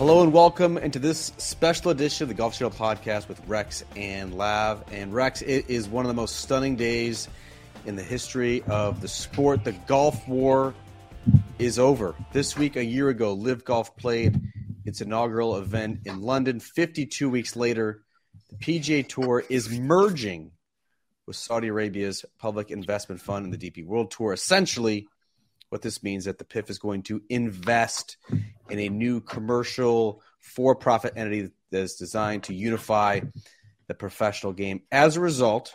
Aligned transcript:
Hello 0.00 0.22
and 0.22 0.32
welcome 0.32 0.78
into 0.78 0.98
this 0.98 1.30
special 1.36 1.90
edition 1.90 2.24
of 2.24 2.28
the 2.28 2.34
Golf 2.34 2.54
Channel 2.56 2.70
podcast 2.70 3.28
with 3.28 3.38
Rex 3.46 3.84
and 3.96 4.32
Lav. 4.32 4.82
And 4.90 5.12
Rex, 5.12 5.42
it 5.42 5.68
is 5.68 5.90
one 5.90 6.06
of 6.06 6.08
the 6.08 6.14
most 6.14 6.36
stunning 6.36 6.74
days 6.74 7.28
in 7.84 7.96
the 7.96 8.02
history 8.02 8.62
of 8.62 9.02
the 9.02 9.08
sport. 9.08 9.62
The 9.62 9.72
Golf 9.72 10.26
War 10.26 10.72
is 11.58 11.78
over. 11.78 12.14
This 12.32 12.56
week, 12.56 12.76
a 12.76 12.82
year 12.82 13.10
ago, 13.10 13.34
LIV 13.34 13.66
Golf 13.66 13.94
played 13.98 14.40
its 14.86 15.02
inaugural 15.02 15.58
event 15.58 16.00
in 16.06 16.22
London. 16.22 16.60
52 16.60 17.28
weeks 17.28 17.54
later, 17.54 18.00
the 18.48 18.56
PGA 18.56 19.06
Tour 19.06 19.44
is 19.50 19.68
merging 19.68 20.52
with 21.26 21.36
Saudi 21.36 21.68
Arabia's 21.68 22.24
public 22.38 22.70
investment 22.70 23.20
fund 23.20 23.44
and 23.44 23.52
the 23.52 23.70
DP 23.70 23.84
World 23.84 24.10
Tour. 24.12 24.32
Essentially, 24.32 25.08
what 25.70 25.82
this 25.82 26.02
means 26.02 26.22
is 26.22 26.26
that 26.26 26.38
the 26.38 26.44
PIF 26.44 26.68
is 26.68 26.78
going 26.78 27.02
to 27.04 27.22
invest 27.28 28.16
in 28.68 28.78
a 28.78 28.88
new 28.88 29.20
commercial 29.20 30.22
for-profit 30.40 31.14
entity 31.16 31.50
that 31.70 31.80
is 31.80 31.94
designed 31.94 32.44
to 32.44 32.54
unify 32.54 33.20
the 33.86 33.94
professional 33.94 34.52
game. 34.52 34.82
As 34.92 35.16
a 35.16 35.20
result, 35.20 35.74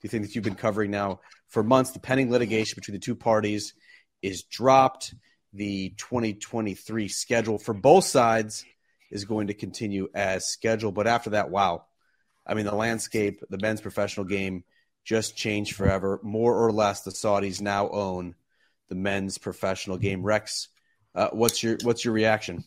the 0.00 0.08
thing 0.08 0.22
that 0.22 0.34
you've 0.34 0.44
been 0.44 0.54
covering 0.54 0.90
now 0.90 1.20
for 1.48 1.62
months, 1.62 1.92
the 1.92 2.00
pending 2.00 2.30
litigation 2.30 2.76
between 2.76 2.94
the 2.94 3.00
two 3.00 3.14
parties 3.14 3.74
is 4.22 4.42
dropped. 4.42 5.14
The 5.52 5.90
2023 5.96 7.08
schedule 7.08 7.58
for 7.58 7.72
both 7.72 8.04
sides 8.04 8.64
is 9.10 9.24
going 9.24 9.46
to 9.46 9.54
continue 9.54 10.08
as 10.14 10.46
scheduled. 10.46 10.94
But 10.94 11.06
after 11.06 11.30
that, 11.30 11.50
wow. 11.50 11.84
I 12.46 12.54
mean, 12.54 12.66
the 12.66 12.74
landscape, 12.74 13.42
the 13.48 13.58
men's 13.58 13.80
professional 13.80 14.26
game 14.26 14.64
just 15.04 15.36
changed 15.36 15.74
forever. 15.74 16.20
More 16.22 16.54
or 16.54 16.72
less, 16.72 17.02
the 17.02 17.10
Saudis 17.10 17.60
now 17.60 17.88
own 17.88 18.34
the 18.88 18.94
men's 18.94 19.38
professional 19.38 19.98
game. 19.98 20.22
Rex, 20.22 20.68
uh, 21.14 21.28
what's 21.32 21.62
your 21.62 21.76
what's 21.82 22.04
your 22.04 22.14
reaction? 22.14 22.64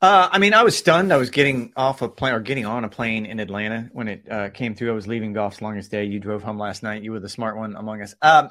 Uh, 0.00 0.28
I 0.32 0.38
mean, 0.38 0.52
I 0.52 0.64
was 0.64 0.76
stunned. 0.76 1.12
I 1.12 1.16
was 1.16 1.30
getting 1.30 1.72
off 1.76 2.02
a 2.02 2.08
plane 2.08 2.34
or 2.34 2.40
getting 2.40 2.66
on 2.66 2.84
a 2.84 2.88
plane 2.88 3.24
in 3.24 3.38
Atlanta 3.38 3.88
when 3.92 4.08
it 4.08 4.26
uh, 4.28 4.50
came 4.50 4.74
through. 4.74 4.90
I 4.90 4.94
was 4.94 5.06
leaving 5.06 5.32
golf's 5.32 5.62
longest 5.62 5.92
day. 5.92 6.04
You 6.04 6.18
drove 6.18 6.42
home 6.42 6.58
last 6.58 6.82
night. 6.82 7.02
You 7.02 7.12
were 7.12 7.20
the 7.20 7.28
smart 7.28 7.56
one 7.56 7.76
among 7.76 8.02
us. 8.02 8.12
Um, 8.20 8.50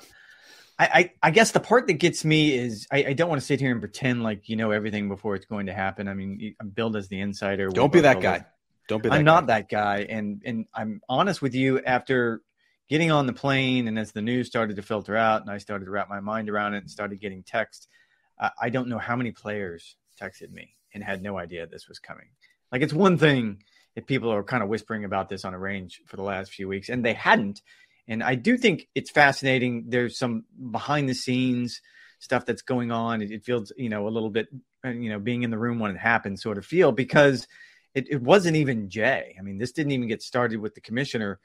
I, 0.80 0.86
I, 0.86 1.12
I, 1.22 1.32
guess 1.32 1.52
the 1.52 1.60
part 1.60 1.88
that 1.88 1.94
gets 1.94 2.24
me 2.24 2.58
is 2.58 2.88
I, 2.90 3.04
I, 3.10 3.14
don't 3.14 3.28
want 3.28 3.42
to 3.42 3.46
sit 3.46 3.60
here 3.60 3.70
and 3.70 3.82
pretend 3.82 4.24
like 4.24 4.48
you 4.48 4.56
know 4.56 4.72
everything 4.72 5.10
before 5.10 5.36
it's 5.36 5.46
going 5.46 5.66
to 5.66 5.74
happen. 5.74 6.08
I 6.08 6.14
mean, 6.14 6.56
I'm 6.60 6.70
billed 6.70 6.96
as 6.96 7.10
the 7.10 7.20
insider. 7.20 7.68
Don't 7.68 7.92
be 7.92 8.00
that 8.00 8.22
guy. 8.22 8.46
Don't 8.88 9.04
be. 9.04 9.10
That 9.10 9.16
I'm 9.16 9.26
guy. 9.26 9.32
not 9.32 9.48
that 9.48 9.70
guy, 9.70 10.08
and 10.10 10.42
and 10.46 10.66
I'm 10.74 11.02
honest 11.10 11.42
with 11.42 11.54
you. 11.54 11.82
After 11.82 12.42
getting 12.92 13.10
on 13.10 13.26
the 13.26 13.32
plane 13.32 13.88
and 13.88 13.98
as 13.98 14.12
the 14.12 14.22
news 14.22 14.48
started 14.48 14.76
to 14.76 14.82
filter 14.82 15.16
out 15.16 15.40
and 15.40 15.50
I 15.50 15.60
started 15.60 15.86
to 15.86 15.92
wrap 15.92 16.10
my 16.10 16.20
mind 16.20 16.50
around 16.50 16.74
it 16.74 16.80
and 16.80 16.92
started 16.92 17.22
getting 17.22 17.42
text, 17.42 17.88
I 18.60 18.70
don't 18.70 18.90
know 18.90 18.98
how 18.98 19.16
many 19.16 19.32
players 19.32 19.96
texted 20.22 20.52
me 20.52 20.76
and 20.94 21.02
had 21.02 21.24
no 21.24 21.38
idea 21.38 21.66
this 21.66 21.88
was 21.88 22.00
coming. 22.00 22.26
Like 22.70 22.82
it's 22.82 22.92
one 22.92 23.18
thing 23.18 23.64
if 23.96 24.06
people 24.06 24.30
are 24.30 24.44
kind 24.44 24.62
of 24.62 24.68
whispering 24.68 25.06
about 25.06 25.30
this 25.30 25.46
on 25.46 25.54
a 25.54 25.58
range 25.58 26.02
for 26.06 26.18
the 26.18 26.24
last 26.24 26.52
few 26.52 26.68
weeks 26.68 26.90
and 26.90 27.06
they 27.06 27.14
hadn't. 27.14 27.62
And 28.10 28.22
I 28.22 28.36
do 28.36 28.58
think 28.58 28.90
it's 28.94 29.10
fascinating. 29.10 29.86
There's 29.88 30.18
some 30.18 30.44
behind 30.72 31.08
the 31.08 31.14
scenes 31.14 31.80
stuff 32.20 32.46
that's 32.46 32.62
going 32.62 32.92
on. 32.92 33.22
It, 33.22 33.32
it 33.32 33.46
feels, 33.46 33.72
you 33.78 33.88
know, 33.88 34.06
a 34.06 34.10
little 34.10 34.30
bit, 34.30 34.48
you 34.84 35.10
know, 35.10 35.20
being 35.20 35.44
in 35.44 35.50
the 35.50 35.58
room 35.58 35.80
when 35.80 35.92
it 35.92 35.98
happened 35.98 36.42
sort 36.42 36.58
of 36.58 36.66
feel 36.66 36.92
because 36.92 37.48
it, 37.96 38.08
it 38.10 38.22
wasn't 38.22 38.58
even 38.58 38.90
Jay. 38.90 39.38
I 39.40 39.42
mean, 39.44 39.60
this 39.60 39.72
didn't 39.72 39.94
even 39.94 40.10
get 40.10 40.22
started 40.22 40.60
with 40.60 40.76
the 40.76 40.82
commissioner 40.82 41.40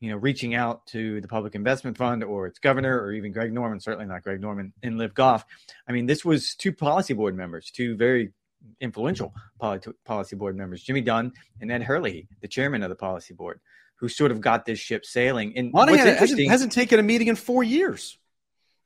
you 0.00 0.10
know, 0.10 0.16
reaching 0.16 0.54
out 0.54 0.86
to 0.88 1.20
the 1.20 1.28
Public 1.28 1.54
Investment 1.54 1.96
Fund 1.96 2.24
or 2.24 2.46
its 2.46 2.58
governor 2.58 3.00
or 3.00 3.12
even 3.12 3.32
Greg 3.32 3.52
Norman, 3.52 3.80
certainly 3.80 4.06
not 4.06 4.22
Greg 4.22 4.40
Norman, 4.40 4.72
and 4.82 4.98
LIV 4.98 5.14
Golf. 5.14 5.44
I 5.88 5.92
mean, 5.92 6.06
this 6.06 6.24
was 6.24 6.54
two 6.54 6.72
policy 6.72 7.14
board 7.14 7.36
members, 7.36 7.70
two 7.70 7.96
very 7.96 8.32
influential 8.80 9.34
policy 10.04 10.36
board 10.36 10.56
members, 10.56 10.82
Jimmy 10.82 11.00
Dunn 11.00 11.32
and 11.60 11.70
Ed 11.70 11.82
Herlihy, 11.82 12.28
the 12.40 12.48
chairman 12.48 12.82
of 12.82 12.88
the 12.88 12.96
policy 12.96 13.34
board, 13.34 13.60
who 13.96 14.08
sort 14.08 14.30
of 14.30 14.40
got 14.40 14.64
this 14.64 14.78
ship 14.78 15.04
sailing. 15.04 15.56
And 15.56 15.72
what's 15.72 15.92
interesting 15.92 16.50
hasn't 16.50 16.72
taken 16.72 16.98
a 16.98 17.02
meeting 17.02 17.28
in 17.28 17.36
four 17.36 17.62
years. 17.62 18.18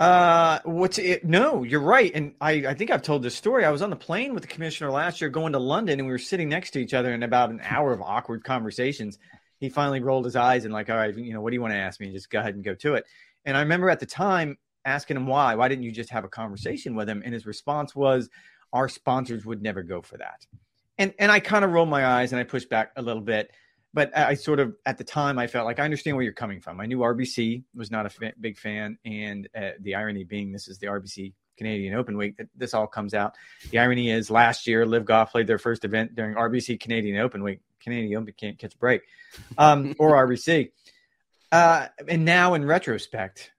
Uh, 0.00 0.60
what's 0.62 0.98
it? 0.98 1.24
No, 1.24 1.64
you're 1.64 1.80
right. 1.80 2.12
And 2.14 2.34
I, 2.40 2.52
I 2.68 2.74
think 2.74 2.92
I've 2.92 3.02
told 3.02 3.24
this 3.24 3.34
story. 3.34 3.64
I 3.64 3.70
was 3.70 3.82
on 3.82 3.90
the 3.90 3.96
plane 3.96 4.32
with 4.32 4.44
the 4.44 4.48
commissioner 4.48 4.92
last 4.92 5.20
year 5.20 5.28
going 5.28 5.54
to 5.54 5.58
London, 5.58 5.98
and 5.98 6.06
we 6.06 6.12
were 6.12 6.18
sitting 6.18 6.48
next 6.48 6.70
to 6.72 6.78
each 6.78 6.94
other 6.94 7.12
in 7.12 7.24
about 7.24 7.50
an 7.50 7.60
hour 7.64 7.92
of 7.92 8.00
awkward 8.00 8.44
conversations 8.44 9.18
he 9.58 9.68
finally 9.68 10.00
rolled 10.00 10.24
his 10.24 10.36
eyes 10.36 10.64
and 10.64 10.72
like, 10.72 10.88
all 10.88 10.96
right, 10.96 11.16
you 11.16 11.32
know, 11.32 11.40
what 11.40 11.50
do 11.50 11.54
you 11.54 11.60
want 11.60 11.74
to 11.74 11.78
ask 11.78 12.00
me? 12.00 12.12
Just 12.12 12.30
go 12.30 12.40
ahead 12.40 12.54
and 12.54 12.64
go 12.64 12.74
to 12.74 12.94
it. 12.94 13.04
And 13.44 13.56
I 13.56 13.60
remember 13.60 13.90
at 13.90 14.00
the 14.00 14.06
time 14.06 14.56
asking 14.84 15.16
him 15.16 15.26
why. 15.26 15.54
Why 15.54 15.68
didn't 15.68 15.84
you 15.84 15.92
just 15.92 16.10
have 16.10 16.24
a 16.24 16.28
conversation 16.28 16.94
with 16.94 17.08
him? 17.08 17.22
And 17.24 17.34
his 17.34 17.46
response 17.46 17.94
was, 17.94 18.28
our 18.72 18.88
sponsors 18.88 19.44
would 19.44 19.62
never 19.62 19.82
go 19.82 20.02
for 20.02 20.16
that. 20.18 20.46
And 20.98 21.14
and 21.18 21.30
I 21.30 21.40
kind 21.40 21.64
of 21.64 21.70
rolled 21.72 21.88
my 21.88 22.04
eyes 22.04 22.32
and 22.32 22.40
I 22.40 22.44
pushed 22.44 22.68
back 22.68 22.92
a 22.96 23.02
little 23.02 23.22
bit. 23.22 23.50
But 23.94 24.16
I 24.16 24.34
sort 24.34 24.60
of 24.60 24.76
at 24.84 24.98
the 24.98 25.04
time 25.04 25.38
I 25.38 25.46
felt 25.46 25.64
like 25.64 25.78
I 25.78 25.84
understand 25.84 26.16
where 26.16 26.22
you're 26.22 26.34
coming 26.34 26.60
from. 26.60 26.78
I 26.78 26.86
knew 26.86 26.98
RBC 26.98 27.64
was 27.74 27.90
not 27.90 28.04
a 28.04 28.32
big 28.38 28.58
fan, 28.58 28.98
and 29.04 29.48
uh, 29.56 29.70
the 29.80 29.94
irony 29.94 30.24
being 30.24 30.52
this 30.52 30.68
is 30.68 30.78
the 30.78 30.88
RBC 30.88 31.32
Canadian 31.56 31.94
Open 31.94 32.18
week 32.18 32.36
that 32.36 32.48
this 32.54 32.74
all 32.74 32.86
comes 32.86 33.14
out. 33.14 33.34
The 33.70 33.78
irony 33.78 34.10
is 34.10 34.30
last 34.30 34.66
year 34.66 34.84
LIV 34.84 35.06
Golf 35.06 35.32
played 35.32 35.46
their 35.46 35.58
first 35.58 35.84
event 35.86 36.14
during 36.14 36.34
RBC 36.36 36.80
Canadian 36.80 37.18
Open 37.18 37.42
week. 37.42 37.60
Canadian 37.80 38.26
can't 38.36 38.58
catch 38.58 38.74
a 38.74 38.78
break, 38.78 39.02
um, 39.56 39.94
or 39.98 40.12
RBC. 40.12 40.70
Uh, 41.50 41.88
and 42.06 42.24
now 42.24 42.54
in 42.54 42.64
retrospect, 42.64 43.52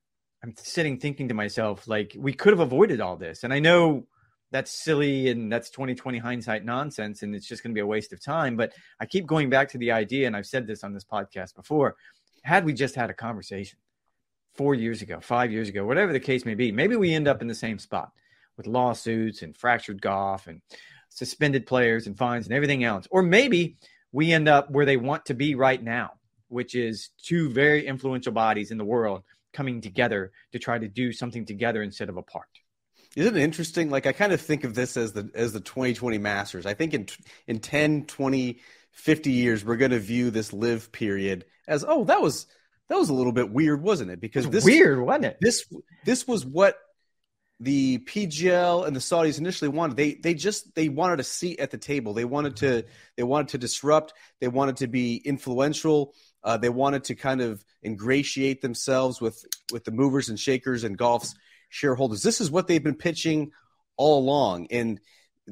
I'm 0.44 0.54
sitting 0.58 1.00
thinking 1.00 1.30
to 1.30 1.34
myself, 1.34 1.88
like, 1.88 2.16
we 2.18 2.34
could 2.34 2.54
have 2.54 2.60
avoided 2.60 3.02
all 3.02 3.18
this. 3.18 3.44
And 3.44 3.54
I 3.54 3.60
know 3.60 4.06
that's 4.52 4.72
silly 4.72 5.30
and 5.30 5.52
that's 5.52 5.70
2020 5.70 6.18
hindsight 6.18 6.66
nonsense 6.66 7.22
and 7.22 7.36
it's 7.36 7.48
just 7.48 7.62
going 7.62 7.72
to 7.72 7.76
be 7.76 7.82
a 7.82 7.88
waste 7.88 8.14
of 8.14 8.24
time. 8.24 8.56
But 8.56 8.74
I 9.00 9.06
keep 9.06 9.26
going 9.26 9.50
back 9.50 9.70
to 9.70 9.78
the 9.78 9.92
idea, 9.92 10.28
and 10.28 10.36
I've 10.36 10.48
said 10.48 10.68
this 10.68 10.84
on 10.84 10.94
this 10.94 11.04
podcast 11.04 11.56
before 11.56 11.96
had 12.44 12.66
we 12.66 12.74
just 12.74 12.96
had 12.96 13.10
a 13.10 13.14
conversation 13.14 13.80
four 14.56 14.76
years 14.76 15.02
ago, 15.02 15.20
five 15.22 15.52
years 15.52 15.70
ago, 15.70 15.86
whatever 15.86 16.12
the 16.12 16.20
case 16.20 16.46
may 16.46 16.56
be, 16.56 16.72
maybe 16.72 16.96
we 16.96 17.14
end 17.14 17.28
up 17.28 17.42
in 17.42 17.48
the 17.48 17.56
same 17.56 17.80
spot 17.80 18.12
with 18.58 18.68
lawsuits 18.68 19.42
and 19.42 19.56
fractured 19.56 20.02
golf 20.02 20.48
and 20.48 20.62
suspended 21.10 21.66
players 21.66 22.08
and 22.08 22.18
fines 22.18 22.46
and 22.46 22.56
everything 22.56 22.84
else. 22.84 23.08
Or 23.12 23.22
maybe 23.22 23.78
we 24.12 24.32
end 24.32 24.48
up 24.48 24.72
where 24.72 24.86
they 24.86 24.98
want 24.98 25.26
to 25.26 25.34
be 25.34 25.56
right 25.56 25.82
now, 25.82 26.12
which 26.48 26.76
is 26.76 27.10
two 27.24 27.50
very 27.52 27.86
influential 27.86 28.32
bodies 28.32 28.72
in 28.72 28.78
the 28.78 28.86
world 28.86 29.24
coming 29.54 29.82
together 29.82 30.32
to 30.52 30.60
try 30.60 30.78
to 30.78 30.88
do 30.88 31.12
something 31.12 31.46
together 31.46 31.82
instead 31.82 32.10
of 32.10 32.18
apart. 32.18 32.48
Isn't 33.16 33.36
it 33.36 33.44
interesting? 33.44 33.90
Like 33.90 34.06
I 34.06 34.12
kind 34.12 34.34
of 34.34 34.42
think 34.42 34.64
of 34.64 34.76
this 34.76 34.96
as 34.96 35.14
the 35.14 35.32
as 35.34 35.52
the 35.54 35.60
2020 35.60 36.18
Masters. 36.20 36.66
I 36.66 36.76
think 36.76 36.94
in 36.94 37.08
in 37.48 37.60
10, 37.60 38.06
20, 38.06 38.60
50 38.92 39.32
years 39.32 39.66
we're 39.66 39.78
going 39.78 39.92
to 39.92 40.00
view 40.00 40.30
this 40.30 40.54
LIV 40.54 40.92
period 40.92 41.46
as 41.68 41.86
oh 41.88 42.04
that 42.06 42.22
was 42.22 42.46
that 42.88 42.98
was 42.98 43.10
a 43.10 43.14
little 43.14 43.32
bit 43.32 43.52
weird, 43.52 43.82
wasn't 43.82 44.12
it? 44.12 44.20
Because 44.20 44.50
this 44.50 44.66
weird, 44.66 45.00
wasn't 45.00 45.26
it? 45.26 45.38
This 45.42 45.66
this 46.06 46.28
was 46.28 46.46
what 46.46 46.76
the 47.60 48.00
PGL 48.00 48.88
and 48.88 48.96
the 48.96 49.02
Saudis 49.02 49.38
initially 49.38 49.70
wanted. 49.70 49.98
They 49.98 50.14
they 50.14 50.34
just 50.34 50.74
they 50.76 50.88
wanted 50.90 51.20
a 51.20 51.24
seat 51.24 51.60
at 51.60 51.72
the 51.72 51.78
table. 51.78 52.14
They 52.14 52.26
wanted 52.26 52.58
to 52.58 52.86
they 53.18 53.24
wanted 53.24 53.50
to 53.50 53.58
disrupt. 53.58 54.14
They 54.40 54.48
wanted 54.48 54.78
to 54.78 54.88
be 54.88 55.18
influential. 55.18 56.14
Uh, 56.44 56.58
they 56.58 56.70
wanted 56.70 57.04
to 57.06 57.16
kind 57.16 57.42
of 57.42 57.64
ingratiate 57.84 58.62
themselves 58.62 59.20
with 59.20 59.44
with 59.74 59.84
the 59.84 59.92
movers 59.92 60.30
and 60.30 60.40
shakers 60.40 60.84
and 60.84 60.98
golf's 60.98 61.36
shareholders. 61.70 62.24
This 62.24 62.40
is 62.40 62.50
what 62.50 62.68
they've 62.68 62.84
been 62.84 62.96
pitching 62.96 63.52
all 63.98 64.20
along, 64.20 64.68
and 64.72 65.02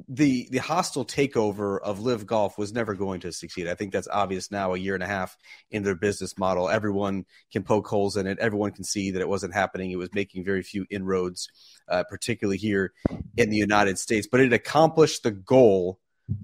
the 0.08 0.47
the 0.52 0.58
hostile 0.59 1.06
takeover 1.06 1.80
of 1.81 2.00
LIV 2.00 2.25
Golf 2.25 2.58
was 2.58 2.74
never 2.74 2.94
going 2.94 3.22
to 3.22 3.31
succeed. 3.31 3.68
I 3.68 3.75
think 3.75 3.91
that's 3.91 4.08
obvious 4.08 4.52
now. 4.52 4.74
A 4.74 4.78
year 4.78 4.94
and 4.94 5.03
a 5.03 5.08
half 5.08 5.38
in 5.72 5.84
their 5.84 5.96
business 5.96 6.38
model, 6.38 6.69
everyone 6.69 7.25
can 7.52 7.63
poke 7.63 7.88
holes 7.88 8.18
in 8.18 8.28
it. 8.28 8.40
Everyone 8.40 8.72
can 8.72 8.84
see 8.84 9.12
that 9.12 9.21
it 9.21 9.30
wasn't 9.30 9.54
happening. 9.54 9.92
It 9.92 9.98
was 9.98 10.13
making 10.13 10.45
very 10.45 10.63
few 10.63 10.86
inroads, 10.89 11.50
uh, 11.88 12.04
particularly 12.10 12.57
here 12.57 12.94
in 13.36 13.50
the 13.50 13.57
United 13.57 14.00
States. 14.00 14.27
But 14.30 14.42
it 14.42 14.54
accomplished 14.54 15.24
the 15.24 15.31
goal 15.31 16.00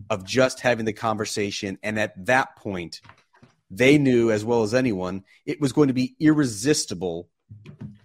of 0.10 0.26
just 0.26 0.60
having 0.60 0.86
the 0.86 0.94
conversation. 0.94 1.78
And 1.84 2.00
at 2.00 2.26
that 2.26 2.56
point, 2.56 3.02
they 3.70 3.98
knew 3.98 4.32
as 4.32 4.46
well 4.46 4.64
as 4.64 4.74
anyone 4.74 5.24
it 5.46 5.60
was 5.60 5.74
going 5.74 5.88
to 5.88 5.94
be 5.94 6.16
irresistible 6.20 7.30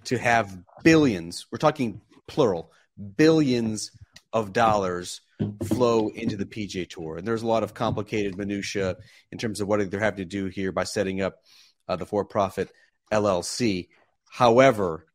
to 0.04 0.18
have 0.18 0.56
billions. 0.82 1.46
We're 1.50 1.58
talking 1.58 2.00
plural 2.26 2.72
billions 3.16 3.92
of 4.32 4.52
dollars 4.52 5.20
flow 5.64 6.08
into 6.08 6.36
the 6.36 6.46
PGA 6.46 6.88
Tour. 6.88 7.16
And 7.16 7.26
there's 7.26 7.42
a 7.42 7.46
lot 7.46 7.62
of 7.62 7.74
complicated 7.74 8.36
minutia 8.36 8.96
in 9.30 9.38
terms 9.38 9.60
of 9.60 9.68
what 9.68 9.90
they're 9.90 10.00
having 10.00 10.18
to 10.18 10.24
do 10.24 10.46
here 10.46 10.72
by 10.72 10.84
setting 10.84 11.20
up 11.20 11.36
uh, 11.88 11.96
the 11.96 12.06
for-profit 12.06 12.70
LLC. 13.12 13.88
However, 14.30 15.06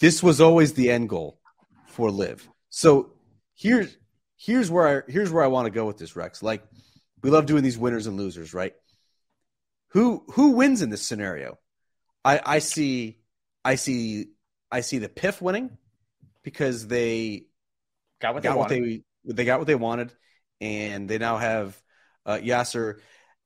this 0.00 0.22
was 0.22 0.40
always 0.40 0.74
the 0.74 0.90
end 0.90 1.08
goal 1.08 1.40
for 1.86 2.10
LIV. 2.10 2.48
So 2.70 3.12
here's 3.54 3.96
here's 4.36 4.70
where 4.70 5.02
I 5.08 5.10
here's 5.10 5.30
where 5.32 5.42
I 5.42 5.48
want 5.48 5.66
to 5.66 5.70
go 5.70 5.86
with 5.86 5.98
this, 5.98 6.16
Rex. 6.16 6.42
Like 6.42 6.62
we 7.22 7.30
love 7.30 7.46
doing 7.46 7.62
these 7.62 7.78
winners 7.78 8.06
and 8.06 8.16
losers, 8.16 8.54
right? 8.54 8.74
Who 9.88 10.24
who 10.32 10.52
wins 10.52 10.82
in 10.82 10.90
this 10.90 11.02
scenario? 11.02 11.58
I, 12.24 12.40
I 12.44 12.58
see 12.58 13.18
I 13.64 13.76
see 13.76 14.28
I 14.70 14.82
see 14.82 14.98
the 14.98 15.08
PIF 15.08 15.40
winning 15.40 15.76
because 16.42 16.86
they 16.86 17.46
got 18.20 18.34
what 18.34 18.42
they 18.42 18.48
got 18.48 18.58
what 18.58 18.68
they 18.68 19.02
they 19.24 19.44
got 19.44 19.58
what 19.58 19.66
they 19.66 19.74
wanted, 19.74 20.12
and 20.60 21.08
they 21.08 21.18
now 21.18 21.36
have 21.36 21.80
uh, 22.26 22.38
Yasser 22.42 23.00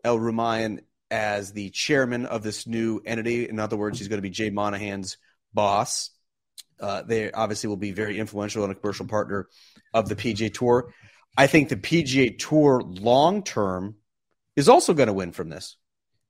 El 0.04 0.19
Rumayyan 0.19 0.80
as 1.10 1.52
the 1.52 1.70
chairman 1.70 2.26
of 2.26 2.42
this 2.42 2.66
new 2.66 3.00
entity. 3.04 3.48
In 3.48 3.58
other 3.58 3.76
words, 3.76 3.98
he's 3.98 4.08
going 4.08 4.19
to 4.19 4.22
be 4.22 4.30
Jay 4.30 4.50
Monahan's 4.50 5.19
boss. 5.52 6.10
Uh, 6.80 7.02
they 7.02 7.30
obviously 7.30 7.69
will 7.69 7.76
be 7.76 7.92
very 7.92 8.19
influential 8.19 8.64
and 8.64 8.72
a 8.72 8.74
commercial 8.74 9.06
partner 9.06 9.48
of 9.94 10.08
the 10.08 10.16
PGA 10.16 10.52
Tour. 10.52 10.92
I 11.36 11.46
think 11.46 11.69
the 11.69 11.76
PGA 11.76 12.38
Tour 12.38 12.82
long 12.82 13.42
term 13.42 13.96
is 14.56 14.68
also 14.68 14.94
going 14.94 15.06
to 15.06 15.12
win 15.12 15.32
from 15.32 15.48
this. 15.48 15.76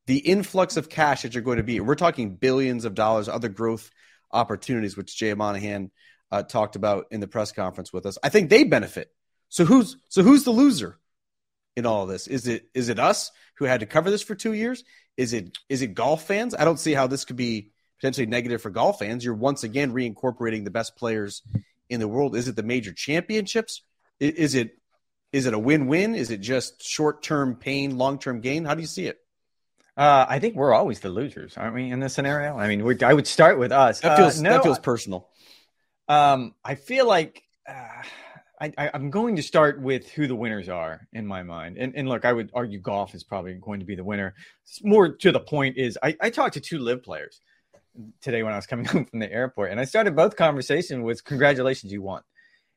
The 0.06 0.18
influx 0.18 0.76
of 0.76 0.88
cash 0.88 1.22
that 1.22 1.34
you're 1.34 1.42
going 1.42 1.58
to 1.58 1.62
be, 1.62 1.80
we're 1.80 1.94
talking 1.94 2.34
billions 2.34 2.84
of 2.84 2.94
dollars, 2.94 3.28
other 3.28 3.48
growth 3.48 3.90
opportunities, 4.32 4.96
which 4.96 5.16
Jay 5.16 5.32
Monahan 5.32 5.90
uh, 6.30 6.42
talked 6.42 6.76
about 6.76 7.06
in 7.10 7.20
the 7.20 7.28
press 7.28 7.52
conference 7.52 7.92
with 7.92 8.06
us. 8.06 8.18
I 8.22 8.28
think 8.28 8.50
they 8.50 8.64
benefit. 8.64 9.12
So 9.52 9.66
who's 9.66 9.99
so 10.08 10.22
who's 10.22 10.44
the 10.44 10.50
loser 10.50 10.99
in 11.76 11.84
all 11.84 12.04
of 12.04 12.08
this? 12.08 12.26
Is 12.26 12.49
it 12.49 12.70
is 12.72 12.88
it 12.88 12.99
us 12.99 13.31
who 13.56 13.66
had 13.66 13.81
to 13.81 13.87
cover 13.87 14.10
this 14.10 14.22
for 14.22 14.34
two 14.34 14.54
years? 14.54 14.82
Is 15.19 15.34
it 15.34 15.58
is 15.69 15.82
it 15.82 15.88
golf 15.88 16.26
fans? 16.26 16.54
I 16.54 16.64
don't 16.64 16.78
see 16.78 16.94
how 16.94 17.06
this 17.06 17.26
could 17.26 17.37
be 17.37 17.70
potentially 18.00 18.26
negative 18.26 18.62
for 18.62 18.70
golf 18.70 19.00
fans. 19.00 19.22
You're 19.22 19.34
once 19.34 19.62
again 19.62 19.93
reincorporating 19.93 20.64
the 20.64 20.70
best 20.70 20.96
players 20.96 21.43
in 21.90 22.00
the 22.00 22.08
world. 22.08 22.34
Is 22.34 22.49
it 22.49 22.56
the 22.56 22.62
major 22.62 22.94
championships? 22.94 23.82
Is 24.19 24.54
it 24.54 24.78
is 25.34 25.44
it 25.44 25.52
a 25.52 25.58
win-win? 25.58 26.14
Is 26.14 26.31
it 26.31 26.40
just 26.40 26.82
short-term 26.82 27.56
pain, 27.56 27.98
long-term 27.98 28.40
gain? 28.40 28.64
How 28.64 28.75
do 28.75 28.81
you 28.81 28.87
see 28.87 29.05
it? 29.05 29.19
Uh, 29.98 30.25
I 30.26 30.38
think 30.38 30.56
we're 30.56 30.72
always 30.72 31.00
the 31.00 31.10
losers, 31.10 31.58
aren't 31.58 31.75
we? 31.75 31.90
In 31.90 32.00
this 32.00 32.14
scenario, 32.14 32.56
I 32.56 32.75
mean, 32.75 33.02
I 33.02 33.12
would 33.12 33.26
start 33.26 33.58
with 33.58 33.70
us. 33.70 34.00
That 34.00 34.16
feels 34.16 34.38
uh, 34.38 34.43
no, 34.44 34.50
that 34.55 34.62
feels 34.62 34.78
personal. 34.78 35.28
Um, 36.08 36.55
I 36.64 36.75
feel 36.75 37.06
like 37.06 37.43
uh, 38.62 38.70
I, 38.78 38.90
am 38.94 39.10
going 39.10 39.36
to 39.36 39.42
start 39.42 39.80
with 39.80 40.10
who 40.10 40.26
the 40.26 40.34
winners 40.34 40.68
are 40.68 41.06
in 41.12 41.26
my 41.26 41.42
mind. 41.42 41.76
And, 41.78 41.94
and 41.96 42.08
look, 42.08 42.24
I 42.24 42.32
would 42.32 42.50
argue 42.54 42.78
golf 42.78 43.14
is 43.14 43.24
probably 43.24 43.54
going 43.54 43.80
to 43.80 43.86
be 43.86 43.94
the 43.94 44.04
winner. 44.04 44.34
More 44.82 45.14
to 45.16 45.32
the 45.32 45.40
point 45.40 45.76
is 45.76 45.98
I, 46.02 46.16
I 46.20 46.30
talked 46.30 46.54
to 46.54 46.60
two 46.60 46.78
LIV 46.78 47.02
players 47.02 47.40
today 48.20 48.42
when 48.42 48.52
I 48.52 48.56
was 48.56 48.66
coming 48.66 48.84
home 48.86 49.04
from 49.04 49.20
the 49.20 49.32
airport, 49.32 49.70
and 49.70 49.80
I 49.80 49.84
started 49.84 50.16
both 50.16 50.36
conversation 50.36 51.02
with 51.02 51.24
"Congratulations, 51.24 51.92
you 51.92 52.02
won." 52.02 52.22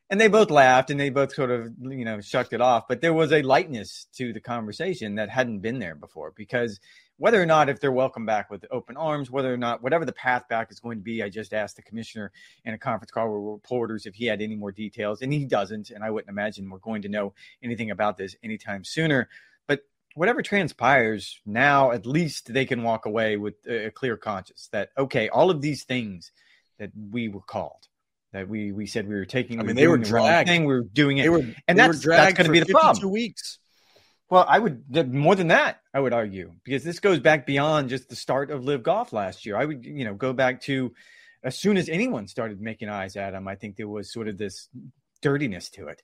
And 0.10 0.22
they 0.22 0.28
both 0.28 0.52
laughed 0.52 0.92
and 0.92 1.00
they 1.00 1.10
both 1.10 1.34
sort 1.34 1.50
of, 1.50 1.74
you 1.82 2.06
know, 2.06 2.22
shucked 2.22 2.54
it 2.54 2.62
off. 2.62 2.88
But 2.88 3.02
there 3.02 3.14
was 3.14 3.32
a 3.32 3.42
lightness 3.42 4.06
to 4.18 4.34
the 4.34 4.40
conversation 4.40 5.16
that 5.16 5.30
hadn't 5.30 5.60
been 5.60 5.80
there 5.80 5.96
before 5.96 6.32
because 6.36 6.80
whether 7.18 7.42
or 7.42 7.46
not 7.46 7.70
if 7.70 7.80
they're 7.80 7.92
welcome 7.92 8.26
back 8.26 8.50
with 8.50 8.66
open 8.72 8.98
arms, 8.98 9.32
whether 9.32 9.54
or 9.54 9.58
not 9.58 9.82
whatever 9.82 10.06
the 10.06 10.14
path 10.14 10.48
back 10.50 10.72
is 10.72 10.80
going 10.80 10.98
to 10.98 11.04
be, 11.04 11.24
I 11.24 11.30
just 11.30 11.54
asked 11.54 11.78
the 11.78 11.82
commissioner 11.82 12.32
in 12.66 12.74
a 12.74 12.78
conference 12.78 13.12
call 13.12 13.30
with 13.30 13.54
reporters 13.54 14.06
if 14.06 14.16
he 14.16 14.26
had 14.26 14.42
any 14.42 14.56
more 14.56 14.72
details, 14.72 15.22
and 15.22 15.32
he 15.32 15.46
doesn't. 15.46 15.92
And 15.92 16.04
I 16.04 16.10
wouldn't 16.10 16.30
imagine 16.30 16.70
we're 16.70 16.80
going 16.80 17.04
to 17.04 17.10
know 17.10 17.34
anything 17.64 17.92
about 17.92 18.18
this 18.18 18.36
anytime 18.44 18.84
sooner. 18.84 19.30
But 19.68 19.82
whatever 20.16 20.42
transpires 20.42 21.40
now, 21.46 21.92
at 21.92 22.06
least 22.06 22.54
they 22.54 22.66
can 22.66 22.84
walk 22.84 23.06
away 23.06 23.38
with 23.38 23.56
a 23.68 23.92
clear 23.92 24.18
conscience 24.18 24.68
that 24.72 24.90
okay, 24.98 25.30
all 25.30 25.50
of 25.50 25.62
these 25.62 25.84
things 25.84 26.32
that 26.80 26.92
we 27.12 27.30
were 27.30 27.42
called. 27.42 27.88
That 28.34 28.50
we 28.50 28.74
we 28.74 28.86
said 28.86 29.08
we 29.08 29.16
were 29.16 29.24
taking. 29.24 29.62
I 29.62 29.64
mean, 29.64 29.78
they 29.78 29.88
were 29.88 29.98
the 29.98 30.04
dragged. 30.04 30.50
Thing, 30.50 30.66
we 30.66 30.74
were 30.74 30.82
doing 30.82 31.20
it, 31.20 31.24
they 31.24 31.30
were, 31.30 31.46
and 31.70 31.80
that's, 31.80 32.04
that's 32.04 32.34
going 32.34 32.48
to 32.48 32.52
be 32.52 32.60
the 32.60 32.66
problem. 32.66 33.00
Two 33.00 33.08
weeks. 33.08 33.60
Well, 34.30 34.46
I 34.48 34.58
would 34.58 35.14
more 35.14 35.36
than 35.36 35.50
that. 35.50 35.82
I 35.94 36.00
would 36.00 36.14
argue 36.14 36.54
because 36.64 36.84
this 36.84 37.00
goes 37.00 37.20
back 37.20 37.46
beyond 37.46 37.90
just 37.90 38.10
the 38.10 38.16
start 38.16 38.50
of 38.50 38.66
Live 38.66 38.82
Golf 38.82 39.14
last 39.14 39.46
year. 39.46 39.56
I 39.56 39.66
would, 39.66 39.86
you 39.86 40.04
know, 40.04 40.16
go 40.16 40.34
back 40.34 40.62
to 40.62 40.94
as 41.44 41.60
soon 41.60 41.78
as 41.78 41.90
anyone 41.90 42.28
started 42.28 42.60
making 42.60 42.90
eyes 42.90 43.16
at 43.16 43.36
him. 43.36 43.48
I 43.48 43.56
think 43.56 43.76
there 43.76 43.88
was 43.88 44.12
sort 44.12 44.28
of 44.28 44.38
this 44.38 44.68
dirtiness 45.22 45.70
to 45.72 45.90
it, 45.90 46.02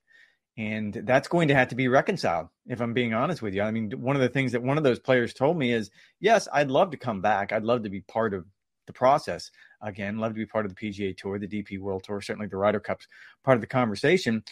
and 0.55 0.93
that's 0.93 1.27
going 1.27 1.47
to 1.47 1.55
have 1.55 1.69
to 1.69 1.75
be 1.75 1.87
reconciled. 1.87 2.49
If 2.67 2.79
I'm 2.79 2.93
being 2.93 3.15
honest 3.15 3.41
with 3.41 3.55
you, 3.55 3.63
I 3.63 3.71
mean, 3.71 3.89
one 3.99 4.15
of 4.15 4.21
the 4.21 4.29
things 4.29 4.51
that 4.51 4.61
one 4.61 4.77
of 4.77 4.83
those 4.83 4.99
players 4.99 5.33
told 5.33 5.57
me 5.57 5.73
is, 5.73 5.89
yes, 6.19 6.47
I'd 6.53 6.69
love 6.69 6.91
to 6.91 6.97
come 6.97 7.21
back. 7.21 7.51
I'd 7.51 7.63
love 7.63 7.83
to 7.83 7.89
be 7.89 8.01
part 8.01 8.35
of 8.35 8.45
the 8.85 8.93
process 8.93 9.49
again. 9.81 10.19
Love 10.19 10.33
to 10.33 10.39
be 10.39 10.45
part 10.45 10.67
of 10.67 10.75
the 10.75 10.89
PGA 10.89 11.17
Tour, 11.17 11.39
the 11.39 11.47
DP 11.47 11.79
World 11.79 12.03
Tour, 12.03 12.21
certainly 12.21 12.47
the 12.47 12.57
Ryder 12.57 12.79
Cup's 12.79 13.07
part 13.43 13.55
of 13.55 13.61
the 13.61 13.67
conversation, 13.67 14.43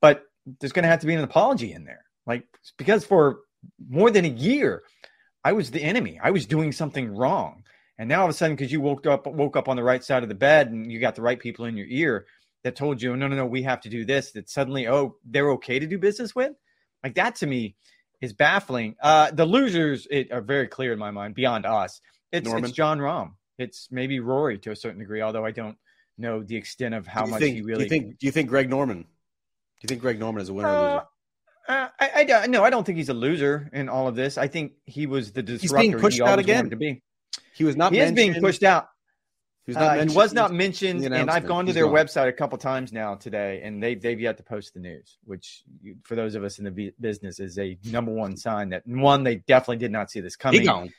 but 0.00 0.22
there's 0.60 0.72
going 0.72 0.84
to 0.84 0.88
have 0.88 1.00
to 1.00 1.06
be 1.06 1.14
an 1.14 1.22
apology 1.22 1.72
in 1.72 1.84
there 1.84 2.04
like 2.28 2.44
because 2.76 3.04
for 3.04 3.40
more 3.88 4.10
than 4.10 4.24
a 4.24 4.28
year, 4.28 4.82
I 5.42 5.52
was 5.52 5.70
the 5.70 5.82
enemy. 5.82 6.20
I 6.22 6.30
was 6.30 6.46
doing 6.46 6.70
something 6.70 7.16
wrong. 7.16 7.64
And 7.98 8.08
now 8.08 8.20
all 8.20 8.26
of 8.26 8.30
a 8.30 8.34
sudden, 8.34 8.54
because 8.54 8.70
you 8.70 8.80
woke 8.80 9.06
up 9.06 9.26
woke 9.26 9.56
up 9.56 9.68
on 9.68 9.76
the 9.76 9.82
right 9.82 10.04
side 10.04 10.22
of 10.22 10.28
the 10.28 10.34
bed 10.36 10.70
and 10.70 10.92
you 10.92 11.00
got 11.00 11.16
the 11.16 11.22
right 11.22 11.40
people 11.40 11.64
in 11.64 11.76
your 11.76 11.86
ear 11.88 12.26
that 12.62 12.76
told 12.76 13.02
you, 13.02 13.16
no, 13.16 13.26
no, 13.26 13.34
no, 13.34 13.46
we 13.46 13.62
have 13.62 13.80
to 13.80 13.88
do 13.88 14.04
this, 14.04 14.32
that 14.32 14.48
suddenly, 14.48 14.86
oh, 14.86 15.16
they're 15.24 15.50
okay 15.52 15.78
to 15.78 15.86
do 15.86 15.98
business 15.98 16.34
with. 16.34 16.52
Like 17.02 17.14
that 17.14 17.36
to 17.36 17.46
me 17.46 17.76
is 18.20 18.32
baffling. 18.32 18.96
Uh, 19.02 19.30
the 19.30 19.46
losers 19.46 20.06
it, 20.10 20.30
are 20.32 20.40
very 20.40 20.68
clear 20.68 20.92
in 20.92 20.98
my 20.98 21.10
mind 21.10 21.34
beyond 21.34 21.66
us. 21.66 22.00
It's, 22.30 22.48
it's 22.48 22.72
Jon 22.72 22.98
Rahm. 22.98 23.32
It's 23.58 23.88
maybe 23.90 24.20
Rory 24.20 24.58
to 24.58 24.70
a 24.70 24.76
certain 24.76 24.98
degree, 24.98 25.22
although 25.22 25.44
I 25.44 25.50
don't 25.50 25.76
know 26.18 26.42
the 26.42 26.56
extent 26.56 26.94
of 26.94 27.06
how 27.06 27.26
much 27.26 27.40
think, 27.40 27.56
he 27.56 27.62
really. 27.62 27.88
Do 27.88 27.94
you 27.94 28.02
think? 28.02 28.18
Do 28.18 28.26
you 28.26 28.32
think 28.32 28.48
Greg 28.48 28.68
Norman? 28.68 29.02
Do 29.02 29.06
you 29.82 29.88
think 29.88 30.00
Greg 30.00 30.18
Norman 30.18 30.42
is 30.42 30.48
a 30.48 30.52
winner 30.52 30.68
uh, 30.68 30.72
or 30.72 30.94
loser? 30.94 31.06
Uh, 31.68 31.88
I, 32.00 32.26
I 32.32 32.46
no, 32.46 32.64
I 32.64 32.70
don't 32.70 32.84
think 32.84 32.96
he's 32.96 33.10
a 33.10 33.14
loser 33.14 33.68
in 33.74 33.90
all 33.90 34.08
of 34.08 34.16
this. 34.16 34.38
I 34.38 34.48
think 34.48 34.72
he 34.86 35.06
was 35.06 35.32
the 35.32 35.42
disruptor 35.42 35.82
he's 35.82 35.90
being 35.90 36.00
pushed 36.00 36.16
he 36.16 36.22
out 36.22 36.38
again. 36.38 36.70
To 36.70 36.76
be. 36.76 37.02
He 37.54 37.64
was 37.64 37.76
not. 37.76 37.92
He 37.92 38.00
is 38.00 38.12
being 38.12 38.34
pushed 38.40 38.62
out. 38.62 38.88
He 39.66 39.72
was 39.72 39.76
not, 39.76 39.98
uh, 39.98 40.06
he 40.06 40.16
was 40.16 40.32
not 40.32 40.54
mentioned, 40.54 41.04
and 41.04 41.30
I've 41.30 41.46
gone 41.46 41.66
to 41.66 41.74
their 41.74 41.84
gone. 41.84 41.94
website 41.94 42.26
a 42.26 42.32
couple 42.32 42.56
times 42.56 42.90
now 42.90 43.16
today, 43.16 43.60
and 43.62 43.82
they 43.82 43.94
they've 43.94 44.18
yet 44.18 44.38
to 44.38 44.42
post 44.42 44.72
the 44.72 44.80
news, 44.80 45.18
which 45.24 45.62
for 46.04 46.14
those 46.14 46.34
of 46.34 46.42
us 46.42 46.58
in 46.58 46.64
the 46.64 46.92
business 46.98 47.38
is 47.38 47.58
a 47.58 47.76
number 47.84 48.10
one 48.10 48.34
sign 48.38 48.70
that 48.70 48.86
one 48.86 49.24
they 49.24 49.36
definitely 49.36 49.76
did 49.76 49.92
not 49.92 50.10
see 50.10 50.20
this 50.20 50.36
coming, 50.36 50.90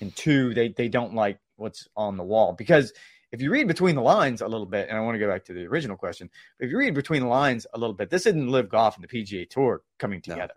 and 0.00 0.14
two 0.14 0.54
they 0.54 0.68
they 0.68 0.88
don't 0.88 1.14
like 1.14 1.40
what's 1.56 1.88
on 1.96 2.16
the 2.16 2.22
wall 2.22 2.52
because 2.52 2.92
if 3.36 3.42
you 3.42 3.50
read 3.50 3.68
between 3.68 3.94
the 3.94 4.00
lines 4.00 4.40
a 4.40 4.48
little 4.48 4.66
bit, 4.66 4.88
and 4.88 4.96
I 4.96 5.02
want 5.02 5.14
to 5.14 5.18
go 5.18 5.28
back 5.28 5.44
to 5.44 5.52
the 5.52 5.66
original 5.66 5.98
question, 5.98 6.30
if 6.58 6.70
you 6.70 6.78
read 6.78 6.94
between 6.94 7.20
the 7.20 7.28
lines 7.28 7.66
a 7.74 7.78
little 7.78 7.94
bit, 7.94 8.08
this 8.08 8.24
isn't 8.24 8.48
LIV 8.48 8.70
Golf 8.70 8.96
and 8.96 9.06
the 9.06 9.08
PGA 9.08 9.48
Tour 9.48 9.82
coming 9.98 10.22
together. 10.22 10.54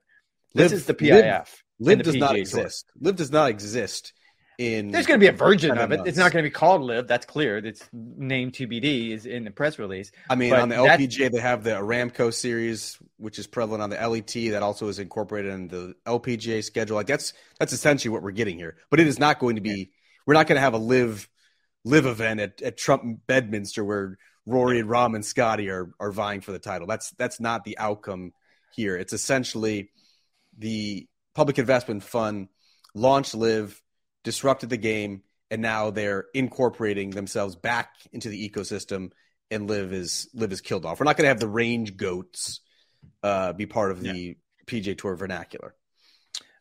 No. 0.55 0.63
This 0.63 0.71
is 0.71 0.85
the 0.85 0.93
PIF. 0.93 1.47
LIV 1.79 2.03
does 2.03 2.15
not 2.15 2.37
exist. 2.37 2.89
LIV 2.99 3.15
does 3.17 3.31
not 3.31 3.49
exist. 3.49 4.13
In 4.57 4.91
there's 4.91 5.07
going 5.07 5.19
to 5.19 5.23
be 5.23 5.29
a 5.29 5.31
version 5.31 5.77
of 5.77 5.93
it. 5.93 6.01
It's 6.05 6.17
not 6.17 6.33
going 6.33 6.43
to 6.43 6.49
be 6.49 6.53
called 6.53 6.81
LIV. 6.81 7.07
That's 7.07 7.25
clear. 7.25 7.57
It's 7.57 7.81
named 7.93 8.53
TBD 8.53 9.11
is 9.11 9.25
in 9.25 9.45
the 9.45 9.51
press 9.51 9.79
release. 9.79 10.11
I 10.29 10.35
mean, 10.35 10.53
on 10.53 10.67
the 10.67 10.75
LPGA, 10.75 11.31
they 11.31 11.39
have 11.39 11.63
the 11.63 11.71
Aramco 11.71 12.33
series, 12.33 12.97
which 13.15 13.39
is 13.39 13.47
prevalent 13.47 13.81
on 13.81 13.89
the 13.89 13.95
LET. 13.95 14.51
That 14.51 14.61
also 14.61 14.89
is 14.89 14.99
incorporated 14.99 15.53
in 15.53 15.67
the 15.69 15.95
LPGA 16.05 16.61
schedule. 16.61 16.95
Like 16.95 17.07
that's 17.07 17.31
that's 17.57 17.71
essentially 17.71 18.11
what 18.11 18.21
we're 18.21 18.31
getting 18.31 18.57
here. 18.57 18.75
But 18.89 18.99
it 18.99 19.07
is 19.07 19.17
not 19.17 19.39
going 19.39 19.55
to 19.55 19.61
be. 19.61 19.91
We're 20.25 20.33
not 20.33 20.47
going 20.47 20.57
to 20.57 20.61
have 20.61 20.73
a 20.73 20.77
LIV 20.77 21.29
LIV 21.85 22.05
event 22.05 22.39
at, 22.39 22.61
at 22.61 22.77
Trump 22.77 23.21
Bedminster 23.27 23.83
where 23.83 24.17
Rory 24.45 24.79
and 24.79 24.89
Rahm 24.89 25.15
and 25.15 25.25
Scotty 25.25 25.69
are 25.69 25.91
are 25.99 26.11
vying 26.11 26.41
for 26.41 26.51
the 26.51 26.59
title. 26.59 26.87
That's 26.87 27.11
that's 27.11 27.39
not 27.39 27.63
the 27.63 27.77
outcome 27.77 28.33
here. 28.73 28.97
It's 28.97 29.13
essentially 29.13 29.91
the 30.57 31.07
public 31.35 31.59
investment 31.59 32.03
fund 32.03 32.49
launched 32.93 33.35
LIV, 33.35 33.81
disrupted 34.23 34.69
the 34.69 34.77
game, 34.77 35.23
and 35.51 35.61
now 35.61 35.91
they're 35.91 36.25
incorporating 36.33 37.11
themselves 37.11 37.55
back 37.55 37.93
into 38.11 38.29
the 38.29 38.49
ecosystem. 38.49 39.11
And 39.51 39.67
LIV 39.67 39.93
is 39.93 40.29
LIV 40.33 40.51
is 40.51 40.61
killed 40.61 40.85
off. 40.85 40.99
We're 40.99 41.05
not 41.05 41.17
going 41.17 41.25
to 41.25 41.29
have 41.29 41.39
the 41.39 41.47
range 41.47 41.97
goats 41.97 42.61
uh, 43.23 43.53
be 43.53 43.65
part 43.65 43.91
of 43.91 44.01
the 44.01 44.09
yeah. 44.09 44.33
PGA 44.67 44.97
Tour 44.97 45.15
vernacular. 45.15 45.75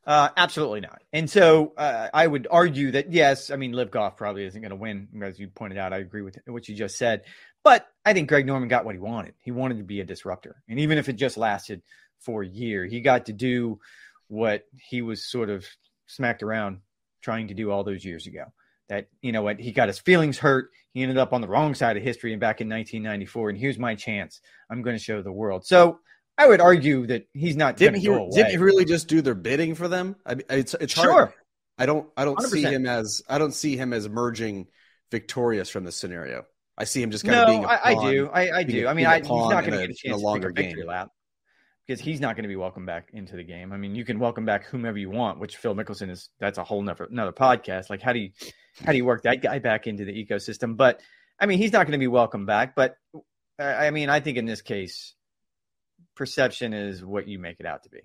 Uh, 0.08 0.30
absolutely 0.36 0.80
not. 0.80 1.02
And 1.12 1.30
so 1.30 1.74
uh, 1.76 2.08
I 2.12 2.26
would 2.26 2.48
argue 2.50 2.90
that 2.92 3.12
yes, 3.12 3.50
I 3.50 3.56
mean, 3.56 3.72
LIV 3.72 3.90
Golf 3.90 4.16
probably 4.16 4.44
isn't 4.46 4.60
going 4.60 4.70
to 4.70 4.76
win, 4.76 5.06
as 5.22 5.38
you 5.38 5.48
pointed 5.48 5.78
out. 5.78 5.92
I 5.92 5.98
agree 5.98 6.22
with 6.22 6.38
what 6.46 6.66
you 6.66 6.74
just 6.74 6.96
said, 6.96 7.24
but 7.62 7.86
I 8.06 8.14
think 8.14 8.28
Greg 8.28 8.46
Norman 8.46 8.70
got 8.70 8.86
what 8.86 8.94
he 8.94 8.98
wanted. 8.98 9.34
He 9.42 9.50
wanted 9.50 9.78
to 9.78 9.84
be 9.84 10.00
a 10.00 10.04
disruptor, 10.04 10.62
and 10.66 10.80
even 10.80 10.96
if 10.96 11.10
it 11.10 11.16
just 11.16 11.36
lasted 11.36 11.82
for 12.20 12.42
a 12.42 12.48
year. 12.48 12.84
He 12.84 13.00
got 13.00 13.26
to 13.26 13.32
do 13.32 13.80
what 14.28 14.64
he 14.76 15.02
was 15.02 15.24
sort 15.24 15.50
of 15.50 15.66
smacked 16.06 16.42
around 16.42 16.80
trying 17.22 17.48
to 17.48 17.54
do 17.54 17.70
all 17.70 17.84
those 17.84 18.04
years 18.04 18.26
ago. 18.26 18.44
That, 18.88 19.08
you 19.20 19.32
know 19.32 19.42
what, 19.42 19.60
he 19.60 19.72
got 19.72 19.88
his 19.88 19.98
feelings 19.98 20.38
hurt. 20.38 20.70
He 20.92 21.02
ended 21.02 21.18
up 21.18 21.32
on 21.32 21.42
the 21.42 21.48
wrong 21.48 21.74
side 21.74 21.96
of 21.96 22.02
history 22.02 22.32
and 22.32 22.40
back 22.40 22.60
in 22.60 22.68
1994. 22.68 23.50
And 23.50 23.58
here's 23.58 23.78
my 23.78 23.94
chance. 23.94 24.40
I'm 24.70 24.82
going 24.82 24.96
to 24.96 25.02
show 25.02 25.20
the 25.20 25.32
world. 25.32 25.66
So 25.66 26.00
I 26.38 26.46
would 26.46 26.60
argue 26.60 27.06
that 27.08 27.26
he's 27.34 27.56
not 27.56 27.76
didn't 27.76 28.00
he, 28.00 28.06
didn't 28.06 28.50
he 28.50 28.56
really 28.58 28.84
just 28.84 29.08
do 29.08 29.20
their 29.20 29.34
bidding 29.34 29.74
for 29.74 29.88
them? 29.88 30.16
I 30.24 30.36
mean, 30.36 30.44
it's, 30.48 30.74
it's 30.74 30.94
hard. 30.94 31.08
Sure. 31.08 31.34
I 31.76 31.86
don't, 31.86 32.08
I 32.16 32.24
don't 32.24 32.38
100%. 32.38 32.46
see 32.48 32.62
him 32.62 32.86
as, 32.86 33.22
I 33.28 33.38
don't 33.38 33.52
see 33.52 33.76
him 33.76 33.92
as 33.92 34.06
emerging 34.06 34.68
victorious 35.10 35.68
from 35.68 35.84
this 35.84 35.96
scenario. 35.96 36.44
I 36.76 36.84
see 36.84 37.02
him 37.02 37.10
just 37.10 37.24
kind 37.24 37.36
no, 37.36 37.42
of 37.42 37.48
being. 37.48 37.64
I, 37.64 37.80
I, 37.82 37.94
do. 38.10 38.30
I, 38.32 38.58
I 38.58 38.62
do. 38.62 38.86
I 38.86 38.94
mean, 38.94 39.06
I, 39.06 39.18
he's 39.18 39.28
not 39.28 39.64
going 39.64 39.72
to 39.72 39.78
get 39.78 39.90
a 39.90 39.94
chance 39.94 40.14
a 40.14 40.24
longer 40.24 40.52
to 40.52 40.54
take 40.54 40.66
a 40.66 40.68
victory 40.68 40.82
game. 40.82 40.88
lap 40.88 41.10
because 41.84 42.00
he's 42.00 42.20
not 42.20 42.36
going 42.36 42.44
to 42.44 42.48
be 42.48 42.56
welcome 42.56 42.86
back 42.86 43.10
into 43.12 43.34
the 43.34 43.42
game. 43.42 43.72
I 43.72 43.78
mean, 43.78 43.96
you 43.96 44.04
can 44.04 44.20
welcome 44.20 44.44
back 44.44 44.66
whomever 44.66 44.96
you 44.96 45.10
want, 45.10 45.40
which 45.40 45.56
Phil 45.56 45.74
Mickelson 45.74 46.08
is. 46.10 46.28
That's 46.38 46.58
a 46.58 46.64
whole 46.64 46.82
nother 46.82 47.08
another 47.10 47.32
podcast. 47.32 47.90
Like, 47.90 48.00
how 48.00 48.12
do 48.12 48.20
you 48.20 48.30
how 48.84 48.92
do 48.92 48.96
you 48.96 49.04
work 49.04 49.24
that 49.24 49.42
guy 49.42 49.58
back 49.58 49.88
into 49.88 50.04
the 50.04 50.12
ecosystem? 50.12 50.76
But 50.76 51.00
I 51.40 51.46
mean, 51.46 51.58
he's 51.58 51.72
not 51.72 51.86
going 51.86 51.92
to 51.92 51.98
be 51.98 52.06
welcome 52.06 52.46
back. 52.46 52.76
But 52.76 52.96
I 53.58 53.90
mean, 53.90 54.08
I 54.08 54.20
think 54.20 54.38
in 54.38 54.46
this 54.46 54.62
case, 54.62 55.14
perception 56.18 56.74
is 56.74 57.02
what 57.02 57.26
you 57.26 57.38
make 57.38 57.60
it 57.60 57.66
out 57.66 57.84
to 57.84 57.88
be. 57.88 58.00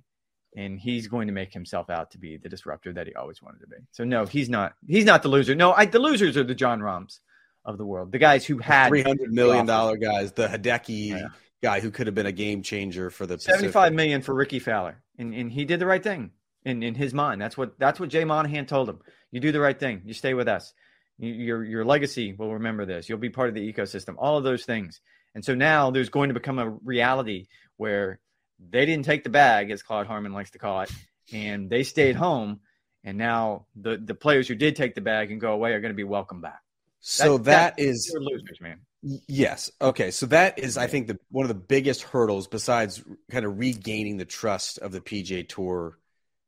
and 0.56 0.80
he's 0.80 1.08
going 1.08 1.28
to 1.28 1.34
make 1.34 1.54
himself 1.54 1.90
out 1.90 2.12
to 2.12 2.18
be 2.18 2.38
the 2.38 2.50
disruptor 2.50 2.94
that 2.94 3.08
he 3.08 3.14
always 3.16 3.42
wanted 3.42 3.60
to 3.60 3.68
be. 3.68 3.78
So 3.92 4.04
no, 4.04 4.26
he's 4.26 4.50
not. 4.50 4.74
He's 4.88 5.06
not 5.06 5.24
the 5.24 5.30
loser. 5.30 5.56
No, 5.56 5.74
I, 5.74 5.86
the 5.86 6.00
losers 6.00 6.38
are 6.38 6.44
the 6.44 6.56
Jon 6.56 6.80
Rahms 6.82 7.20
of 7.66 7.78
the 7.78 7.86
world, 7.86 8.12
the 8.12 8.20
guys 8.20 8.46
who 8.46 8.58
had 8.58 8.90
three 8.90 9.04
hundred 9.04 9.32
million 9.32 9.66
dollar 9.66 9.98
guys, 9.98 10.32
the 10.34 10.48
Hideki 10.48 11.10
yeah. 11.10 11.28
guy 11.62 11.80
who 11.80 11.92
could 11.92 12.08
have 12.08 12.16
been 12.16 12.26
a 12.26 12.32
game 12.32 12.62
changer 12.62 13.10
for 13.10 13.26
the 13.26 13.40
seventy 13.40 13.70
five 13.70 13.94
million 13.94 14.22
for 14.22 14.34
Rickie 14.34 14.60
Fowler, 14.60 15.02
and 15.18 15.34
and 15.34 15.52
he 15.52 15.66
did 15.66 15.80
the 15.80 15.86
right 15.86 16.04
thing 16.04 16.32
in 16.66 16.84
in 16.84 16.96
his 16.96 17.14
mind. 17.14 17.42
That's 17.42 17.58
what 17.58 17.80
that's 17.80 18.00
what 18.00 18.10
Jay 18.10 18.26
Monahan 18.26 18.66
told 18.66 18.90
him. 18.90 19.00
You 19.32 19.40
do 19.40 19.52
the 19.52 19.60
right 19.60 19.80
thing. 19.80 20.04
You 20.06 20.14
stay 20.14 20.34
with 20.34 20.48
us. 20.48 20.74
Your 21.18 21.64
your 21.64 21.86
legacy 21.86 22.34
will 22.34 22.54
remember 22.54 22.86
this. 22.86 23.08
You'll 23.08 23.18
be 23.18 23.30
part 23.30 23.50
of 23.50 23.56
the 23.56 23.74
ecosystem. 23.74 24.16
All 24.18 24.38
of 24.38 24.44
those 24.44 24.66
things. 24.66 25.02
And 25.36 25.44
so 25.44 25.56
now 25.56 25.92
there's 25.92 26.10
going 26.10 26.30
to 26.30 26.34
become 26.34 26.60
a 26.60 26.70
reality 26.70 27.48
where 27.78 28.20
they 28.60 28.86
didn't 28.86 29.06
take 29.06 29.24
the 29.24 29.30
bag, 29.30 29.72
as 29.72 29.82
Claude 29.82 30.08
Harmon 30.08 30.34
likes 30.34 30.52
to 30.52 30.60
call 30.60 30.82
it, 30.82 30.92
and 31.32 31.70
they 31.70 31.84
stayed 31.84 32.16
home. 32.16 32.62
And 33.04 33.18
now 33.18 33.66
the 33.76 33.98
the 33.98 34.16
players 34.16 34.48
who 34.48 34.56
did 34.56 34.76
take 34.76 34.96
the 34.96 35.02
bag 35.02 35.32
and 35.32 35.42
go 35.42 35.54
away 35.54 35.74
are 35.74 35.82
going 35.82 35.94
to 35.94 35.98
be 35.98 36.04
welcome 36.04 36.42
back. 36.42 36.62
So 37.00 37.38
that, 37.40 37.76
that 37.76 37.84
is 37.84 38.16
losers, 38.18 38.62
man. 38.62 38.80
Yes. 39.02 39.70
Okay. 39.82 40.12
So 40.12 40.28
that 40.28 40.60
is, 40.60 40.78
I 40.78 40.88
think, 40.88 41.08
the 41.08 41.20
one 41.30 41.44
of 41.44 41.50
the 41.50 41.54
biggest 41.56 42.04
hurdles 42.04 42.48
besides 42.48 43.04
kind 43.30 43.46
of 43.46 43.60
regaining 43.60 44.18
the 44.18 44.26
trust 44.26 44.80
of 44.80 44.94
the 44.94 45.02
PGA 45.02 45.48
Tour 45.48 45.98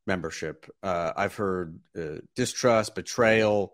membership. 0.08 0.66
Uh, 0.82 1.12
I've 1.16 1.36
heard 1.36 1.80
uh, 1.98 2.20
distrust, 2.36 2.96
betrayal, 2.96 3.74